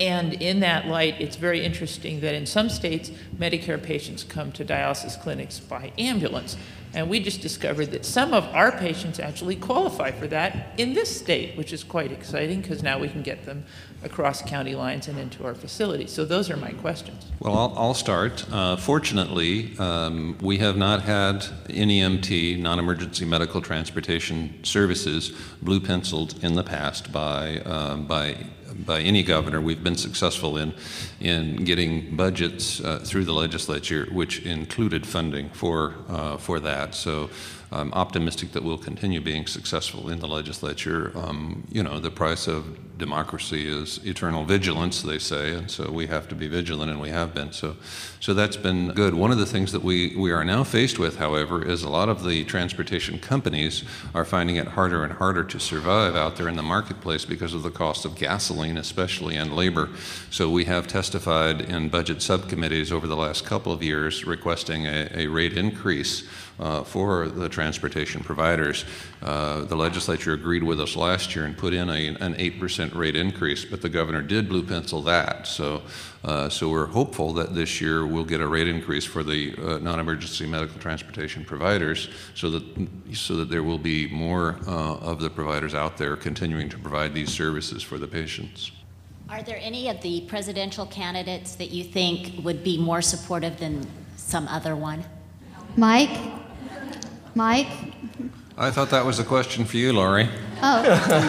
And 0.00 0.34
in 0.34 0.60
that 0.60 0.86
light, 0.88 1.20
it's 1.20 1.36
very 1.36 1.64
interesting 1.64 2.20
that 2.20 2.34
in 2.34 2.46
some 2.46 2.68
states, 2.68 3.10
Medicare 3.36 3.80
patients 3.80 4.24
come 4.24 4.50
to 4.52 4.64
dialysis 4.64 5.20
clinics 5.20 5.60
by 5.60 5.92
ambulance. 5.98 6.56
And 6.94 7.08
we 7.08 7.18
just 7.18 7.40
discovered 7.40 7.90
that 7.90 8.04
some 8.04 8.32
of 8.32 8.44
our 8.54 8.70
patients 8.70 9.18
actually 9.18 9.56
qualify 9.56 10.12
for 10.12 10.28
that 10.28 10.78
in 10.78 10.94
this 10.94 11.16
state, 11.16 11.56
which 11.56 11.72
is 11.72 11.82
quite 11.82 12.12
exciting 12.12 12.60
because 12.60 12.84
now 12.84 13.00
we 13.00 13.08
can 13.08 13.22
get 13.22 13.44
them 13.46 13.64
across 14.04 14.42
county 14.42 14.76
lines 14.76 15.08
and 15.08 15.18
into 15.18 15.44
our 15.44 15.54
facilities. 15.54 16.12
So 16.12 16.24
those 16.24 16.50
are 16.50 16.56
my 16.56 16.70
questions. 16.70 17.26
Well, 17.40 17.56
I'll, 17.58 17.74
I'll 17.76 17.94
start. 17.94 18.44
Uh, 18.52 18.76
fortunately, 18.76 19.76
um, 19.78 20.38
we 20.40 20.58
have 20.58 20.76
not 20.76 21.02
had 21.02 21.40
NEMT, 21.68 22.60
non 22.60 22.78
emergency 22.78 23.24
medical 23.24 23.60
transportation 23.60 24.62
services, 24.62 25.32
blue 25.62 25.80
penciled 25.80 26.42
in 26.44 26.54
the 26.54 26.64
past 26.64 27.12
by, 27.12 27.58
um, 27.60 28.06
by 28.06 28.36
by 28.74 29.00
any 29.00 29.22
governor. 29.22 29.60
We've 29.60 29.82
been 29.82 29.96
successful 29.96 30.56
in 30.56 30.74
in 31.20 31.64
getting 31.64 32.16
budgets 32.16 32.80
uh, 32.80 32.98
through 32.98 33.24
the 33.24 33.32
legislature, 33.32 34.06
which 34.12 34.40
included 34.44 35.06
funding 35.06 35.48
for 35.50 35.94
uh, 36.08 36.36
for 36.36 36.60
that. 36.60 36.94
So. 36.94 37.30
I'm 37.72 37.92
optimistic 37.92 38.52
that 38.52 38.62
we'll 38.62 38.78
continue 38.78 39.20
being 39.20 39.48
successful 39.48 40.08
in 40.08 40.20
the 40.20 40.28
legislature. 40.28 41.10
Um, 41.16 41.66
you 41.72 41.82
know, 41.82 41.98
the 41.98 42.10
price 42.10 42.46
of 42.46 42.98
democracy 42.98 43.68
is 43.68 43.98
eternal 44.06 44.44
vigilance, 44.44 45.02
they 45.02 45.18
say, 45.18 45.54
and 45.54 45.68
so 45.68 45.90
we 45.90 46.06
have 46.06 46.28
to 46.28 46.36
be 46.36 46.46
vigilant, 46.46 46.90
and 46.92 47.00
we 47.00 47.08
have 47.08 47.34
been. 47.34 47.52
So, 47.52 47.76
so 48.20 48.32
that's 48.32 48.56
been 48.56 48.92
good. 48.92 49.14
One 49.14 49.32
of 49.32 49.38
the 49.38 49.46
things 49.46 49.72
that 49.72 49.82
we, 49.82 50.14
we 50.14 50.30
are 50.30 50.44
now 50.44 50.62
faced 50.62 51.00
with, 51.00 51.16
however, 51.16 51.64
is 51.64 51.82
a 51.82 51.88
lot 51.88 52.08
of 52.08 52.24
the 52.24 52.44
transportation 52.44 53.18
companies 53.18 53.82
are 54.14 54.24
finding 54.24 54.56
it 54.56 54.68
harder 54.68 55.02
and 55.02 55.12
harder 55.12 55.42
to 55.42 55.58
survive 55.58 56.14
out 56.14 56.36
there 56.36 56.48
in 56.48 56.54
the 56.54 56.62
marketplace 56.62 57.24
because 57.24 57.54
of 57.54 57.64
the 57.64 57.70
cost 57.70 58.04
of 58.04 58.14
gasoline, 58.14 58.76
especially, 58.76 59.34
and 59.34 59.56
labor. 59.56 59.88
So 60.30 60.48
we 60.48 60.64
have 60.66 60.86
testified 61.04 61.60
in 61.60 61.90
budget 61.90 62.22
subcommittees 62.22 62.90
over 62.90 63.06
the 63.06 63.14
last 63.14 63.44
couple 63.44 63.70
of 63.70 63.82
years 63.82 64.24
requesting 64.24 64.86
a, 64.86 65.06
a 65.14 65.26
rate 65.26 65.52
increase 65.52 66.26
uh, 66.58 66.82
for 66.82 67.28
the 67.28 67.46
transportation 67.46 68.22
providers. 68.22 68.86
Uh, 69.20 69.64
the 69.64 69.76
legislature 69.76 70.32
agreed 70.32 70.62
with 70.62 70.80
us 70.80 70.96
last 70.96 71.36
year 71.36 71.44
and 71.44 71.58
put 71.58 71.74
in 71.74 71.90
a, 71.90 72.06
an 72.06 72.34
8% 72.36 72.94
rate 72.94 73.16
increase, 73.16 73.66
but 73.66 73.82
the 73.82 73.88
governor 73.90 74.22
did 74.22 74.48
blue 74.48 74.62
pencil 74.62 75.02
that. 75.02 75.46
So, 75.46 75.82
uh, 76.24 76.48
so 76.48 76.70
we're 76.70 76.86
hopeful 76.86 77.34
that 77.34 77.54
this 77.54 77.82
year 77.82 78.06
we'll 78.06 78.24
get 78.24 78.40
a 78.40 78.46
rate 78.46 78.68
increase 78.68 79.04
for 79.04 79.22
the 79.22 79.54
uh, 79.58 79.78
non-emergency 79.80 80.46
medical 80.46 80.80
transportation 80.80 81.44
providers, 81.44 82.08
so 82.34 82.48
that 82.48 82.88
so 83.12 83.36
that 83.36 83.50
there 83.50 83.62
will 83.62 83.78
be 83.78 84.08
more 84.08 84.58
uh, 84.66 84.96
of 85.00 85.20
the 85.20 85.28
providers 85.28 85.74
out 85.74 85.98
there 85.98 86.16
continuing 86.16 86.70
to 86.70 86.78
provide 86.78 87.12
these 87.12 87.30
services 87.30 87.82
for 87.82 87.98
the 87.98 88.06
patients. 88.08 88.72
Are 89.28 89.42
there 89.42 89.58
any 89.60 89.88
of 89.88 90.02
the 90.02 90.20
presidential 90.22 90.84
candidates 90.84 91.54
that 91.56 91.70
you 91.70 91.82
think 91.82 92.44
would 92.44 92.62
be 92.62 92.76
more 92.76 93.00
supportive 93.00 93.58
than 93.58 93.86
some 94.16 94.46
other 94.48 94.76
one? 94.76 95.02
Mike? 95.76 96.16
Mike? 97.34 97.68
I 98.58 98.70
thought 98.70 98.90
that 98.90 99.04
was 99.06 99.18
a 99.18 99.24
question 99.24 99.64
for 99.64 99.78
you, 99.78 99.94
Lori. 99.94 100.28
Oh, 100.62 100.82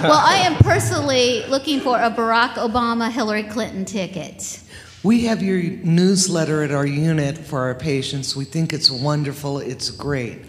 well, 0.04 0.22
I 0.22 0.36
am 0.43 0.56
personally 0.58 1.46
looking 1.48 1.80
for 1.80 1.98
a 1.98 2.12
Barack 2.12 2.56
Obama 2.56 3.10
Hillary 3.10 3.43
Clinton 3.43 3.86
ticket. 3.86 4.62
We 5.02 5.26
have 5.26 5.41
your 5.41 5.62
newsletter 5.62 6.64
at 6.64 6.72
our 6.72 6.86
unit 6.86 7.38
for 7.38 7.62
our 7.62 7.76
patients. 7.76 8.36
We 8.36 8.43
think 8.43 8.74
it's 8.74 8.91
wonderful, 8.91 9.60
it's 9.60 9.89
great. 9.89 10.41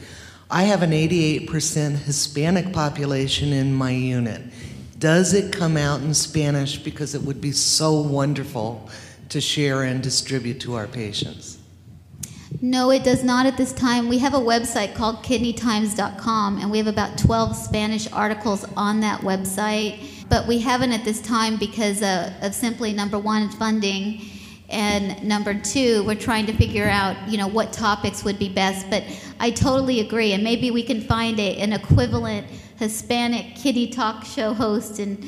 I 0.50 0.64
have 0.64 0.82
an 0.82 0.90
88% 0.90 1.98
Hispanic 1.98 2.72
population 2.72 3.52
in 3.52 3.72
my 3.72 3.92
unit. 3.92 4.42
Does 4.98 5.34
it 5.34 5.52
come 5.52 5.76
out 5.76 6.00
in 6.00 6.14
Spanish? 6.14 6.78
Because 6.78 7.14
it 7.14 7.22
would 7.22 7.40
be 7.40 7.52
so 7.52 8.00
wonderful 8.00 8.88
to 9.28 9.40
share 9.40 9.82
and 9.82 10.02
distribute 10.02 10.60
to 10.60 10.74
our 10.74 10.86
patients. 10.86 11.58
No, 12.62 12.90
it 12.90 13.04
does 13.04 13.22
not 13.22 13.44
at 13.44 13.56
this 13.56 13.72
time. 13.72 14.08
We 14.08 14.18
have 14.18 14.32
a 14.32 14.38
website 14.38 14.94
called 14.94 15.16
kidneytimes.com, 15.16 16.58
and 16.58 16.70
we 16.70 16.78
have 16.78 16.86
about 16.86 17.18
12 17.18 17.54
Spanish 17.54 18.10
articles 18.12 18.64
on 18.76 19.00
that 19.00 19.20
website. 19.20 19.98
But 20.28 20.46
we 20.46 20.60
haven't 20.60 20.92
at 20.92 21.04
this 21.04 21.20
time 21.20 21.56
because 21.56 22.02
uh, 22.02 22.32
of 22.40 22.54
simply 22.54 22.92
number 22.92 23.18
one, 23.18 23.50
funding, 23.50 24.22
and 24.68 25.22
number 25.22 25.54
two, 25.54 26.04
we're 26.04 26.16
trying 26.16 26.46
to 26.46 26.52
figure 26.52 26.88
out, 26.88 27.16
you 27.28 27.36
know, 27.36 27.46
what 27.46 27.72
topics 27.72 28.24
would 28.24 28.38
be 28.38 28.48
best. 28.48 28.88
But 28.90 29.04
I 29.38 29.50
totally 29.50 30.00
agree, 30.00 30.32
and 30.32 30.42
maybe 30.42 30.70
we 30.70 30.82
can 30.82 31.02
find 31.02 31.38
a, 31.38 31.56
an 31.58 31.72
equivalent 31.72 32.46
Hispanic 32.78 33.56
kidney 33.56 33.88
talk 33.88 34.24
show 34.24 34.54
host, 34.54 34.98
and 34.98 35.24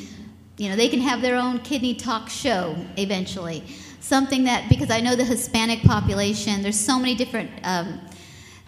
you 0.56 0.68
know, 0.68 0.76
they 0.76 0.88
can 0.88 1.00
have 1.00 1.22
their 1.22 1.36
own 1.36 1.60
kidney 1.60 1.94
talk 1.94 2.28
show 2.28 2.76
eventually 2.96 3.64
something 4.08 4.44
that 4.44 4.68
because 4.70 4.90
I 4.90 5.00
know 5.00 5.14
the 5.14 5.24
Hispanic 5.24 5.82
population, 5.82 6.62
there's 6.62 6.80
so 6.80 6.98
many 6.98 7.14
different 7.14 7.50
um, 7.62 8.00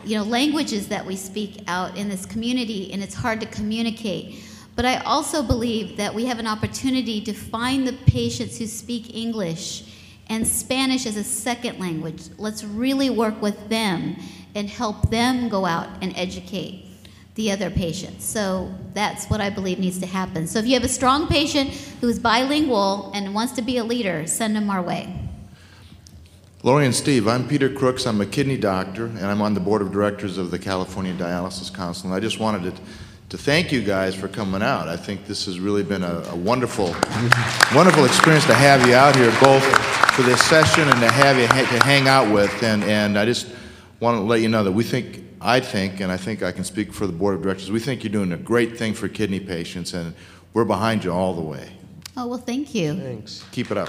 you 0.05 0.17
know 0.17 0.25
languages 0.25 0.89
that 0.89 1.05
we 1.05 1.17
speak 1.17 1.65
out 1.67 1.97
in 1.97 2.09
this 2.09 2.27
community, 2.27 2.93
and 2.93 3.03
it's 3.03 3.15
hard 3.15 3.41
to 3.41 3.47
communicate. 3.47 4.45
But 4.77 4.85
I 4.85 4.99
also 4.99 5.43
believe 5.43 5.97
that 5.97 6.15
we 6.15 6.27
have 6.27 6.39
an 6.39 6.47
opportunity 6.47 7.21
to 7.23 7.33
find 7.33 7.87
the 7.87 7.93
patients 8.07 8.59
who 8.59 8.67
speak 8.67 9.15
English 9.15 9.85
and 10.29 10.47
Spanish 10.47 11.07
as 11.07 11.17
a 11.17 11.25
second 11.25 11.81
language. 11.81 12.23
Let's 12.39 12.63
really 12.63 13.11
work 13.11 13.43
with 13.43 13.69
them 13.69 14.17
and 14.55 14.69
help 14.69 15.11
them 15.11 15.49
go 15.49 15.67
out 15.67 15.89
and 16.03 16.17
educate 16.17 16.90
the 17.41 17.51
other 17.51 17.71
patients. 17.71 18.27
So 18.27 18.71
that's 18.93 19.25
what 19.31 19.41
I 19.41 19.49
believe 19.49 19.79
needs 19.79 19.99
to 20.01 20.07
happen. 20.07 20.47
So 20.47 20.59
if 20.59 20.67
you 20.67 20.75
have 20.75 20.85
a 20.85 20.89
strong 20.89 21.27
patient 21.27 21.71
who's 22.03 22.19
bilingual 22.19 23.11
and 23.15 23.35
wants 23.35 23.55
to 23.55 23.63
be 23.63 23.79
a 23.79 23.85
leader, 23.85 24.27
send 24.27 24.55
them 24.55 24.69
our 24.69 24.83
way. 24.83 25.03
Lori 26.63 26.85
and 26.85 26.95
Steve, 26.95 27.27
I'm 27.27 27.49
Peter 27.49 27.71
Crooks. 27.71 28.07
I'm 28.07 28.21
a 28.21 28.27
kidney 28.27 28.59
doctor, 28.59 29.07
and 29.07 29.25
I'm 29.25 29.41
on 29.41 29.55
the 29.55 29.61
board 29.61 29.81
of 29.81 29.91
directors 29.91 30.37
of 30.37 30.51
the 30.51 30.59
California 30.59 31.15
Dialysis 31.15 31.75
Council. 31.75 32.09
And 32.09 32.15
I 32.15 32.21
just 32.21 32.39
wanted 32.39 32.77
to, 32.77 32.83
to 33.31 33.39
thank 33.39 33.73
you 33.73 33.83
guys 33.83 34.15
for 34.15 34.29
coming 34.29 34.61
out. 34.61 34.87
I 34.87 34.99
think 34.99 35.25
this 35.25 35.47
has 35.47 35.59
really 35.59 35.83
been 35.83 36.03
a, 36.03 36.23
a 36.29 36.37
wonderful, 36.37 36.95
wonderful 37.75 38.05
experience 38.05 38.45
to 38.49 38.55
have 38.55 38.87
you 38.87 38.95
out 38.95 39.17
here, 39.17 39.35
both 39.41 39.65
for 40.13 40.21
this 40.21 40.43
session 40.43 40.91
and 40.91 41.01
to 41.01 41.11
have 41.11 41.39
you 41.39 41.47
ha- 41.47 41.79
to 41.79 41.83
hang 41.87 42.07
out 42.07 42.31
with. 42.31 42.63
And, 42.63 42.85
and 42.85 43.19
I 43.19 43.25
just 43.25 43.49
want 43.99 44.19
to 44.19 44.23
let 44.25 44.43
you 44.43 44.51
know 44.51 44.63
that 44.63 44.73
we 44.73 44.85
think, 44.85 45.25
I 45.41 45.61
think, 45.61 46.01
and 46.01 46.13
I 46.13 46.17
think 46.17 46.43
I 46.43 46.53
can 46.53 46.65
speak 46.65 46.93
for 46.93 47.07
the 47.07 47.13
board 47.13 47.35
of 47.35 47.43
directors, 47.43 47.71
we 47.71 47.81
think 47.81 48.05
you're 48.05 48.13
doing 48.13 48.33
a 48.33 48.37
great 48.37 48.77
thing 48.77 48.93
for 48.93 49.09
kidney 49.09 49.41
patients, 49.41 49.95
and 49.95 50.15
we're 50.53 50.67
behind 50.67 51.05
you 51.05 51.13
all 51.13 51.35
the 51.35 51.41
way. 51.41 51.71
Oh, 52.17 52.27
well, 52.27 52.39
thank 52.39 52.75
you. 52.75 52.95
Thanks. 52.95 53.45
Keep 53.51 53.71
it 53.71 53.79
up. 53.79 53.89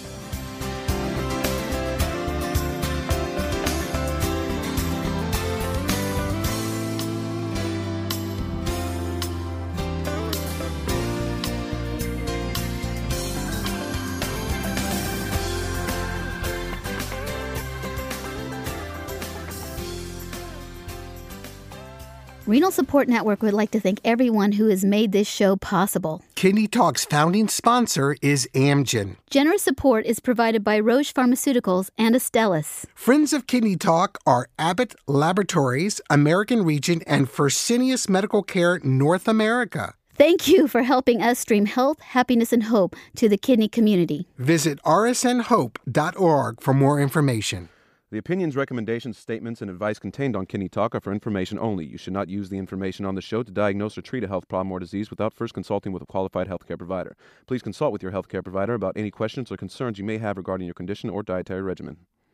Renal 22.51 22.69
Support 22.69 23.07
Network 23.07 23.41
would 23.43 23.53
like 23.53 23.71
to 23.71 23.79
thank 23.79 24.01
everyone 24.03 24.51
who 24.51 24.67
has 24.67 24.83
made 24.83 25.13
this 25.13 25.25
show 25.25 25.55
possible. 25.55 26.21
Kidney 26.35 26.67
Talk's 26.67 27.05
founding 27.05 27.47
sponsor 27.47 28.17
is 28.21 28.45
Amgen. 28.53 29.15
Generous 29.29 29.61
support 29.61 30.05
is 30.05 30.19
provided 30.19 30.61
by 30.61 30.77
Roche 30.77 31.13
Pharmaceuticals 31.13 31.91
and 31.97 32.13
Astellas. 32.13 32.85
Friends 32.93 33.31
of 33.31 33.47
Kidney 33.47 33.77
Talk 33.77 34.17
are 34.25 34.49
Abbott 34.59 34.95
Laboratories, 35.07 36.01
American 36.09 36.65
Regent, 36.65 37.03
and 37.07 37.29
Fresenius 37.29 38.09
Medical 38.09 38.43
Care 38.43 38.81
North 38.83 39.29
America. 39.29 39.93
Thank 40.15 40.49
you 40.49 40.67
for 40.67 40.83
helping 40.83 41.21
us 41.21 41.39
stream 41.39 41.67
health, 41.67 42.01
happiness, 42.01 42.51
and 42.51 42.63
hope 42.63 42.97
to 43.15 43.29
the 43.29 43.37
kidney 43.37 43.69
community. 43.69 44.27
Visit 44.37 44.83
rsnhope.org 44.83 46.59
for 46.59 46.73
more 46.73 46.99
information. 46.99 47.69
The 48.11 48.17
opinions, 48.17 48.57
recommendations, 48.57 49.17
statements, 49.17 49.61
and 49.61 49.71
advice 49.71 49.97
contained 49.97 50.35
on 50.35 50.45
Kidney 50.45 50.67
Talk 50.67 50.93
are 50.93 50.99
for 50.99 51.13
information 51.13 51.57
only. 51.57 51.85
You 51.85 51.97
should 51.97 52.11
not 52.11 52.27
use 52.27 52.49
the 52.49 52.57
information 52.57 53.05
on 53.05 53.15
the 53.15 53.21
show 53.21 53.41
to 53.41 53.49
diagnose 53.49 53.97
or 53.97 54.01
treat 54.01 54.25
a 54.25 54.27
health 54.27 54.49
problem 54.49 54.69
or 54.69 54.79
disease 54.79 55.09
without 55.09 55.33
first 55.33 55.53
consulting 55.53 55.93
with 55.93 56.03
a 56.03 56.05
qualified 56.05 56.49
healthcare 56.49 56.77
provider. 56.77 57.15
Please 57.47 57.61
consult 57.61 57.93
with 57.93 58.03
your 58.03 58.11
healthcare 58.11 58.43
provider 58.43 58.73
about 58.73 58.97
any 58.97 59.11
questions 59.11 59.49
or 59.49 59.55
concerns 59.55 59.97
you 59.97 60.03
may 60.03 60.17
have 60.17 60.35
regarding 60.35 60.67
your 60.67 60.73
condition 60.73 61.09
or 61.09 61.23
dietary 61.23 61.61
regimen. 61.61 61.99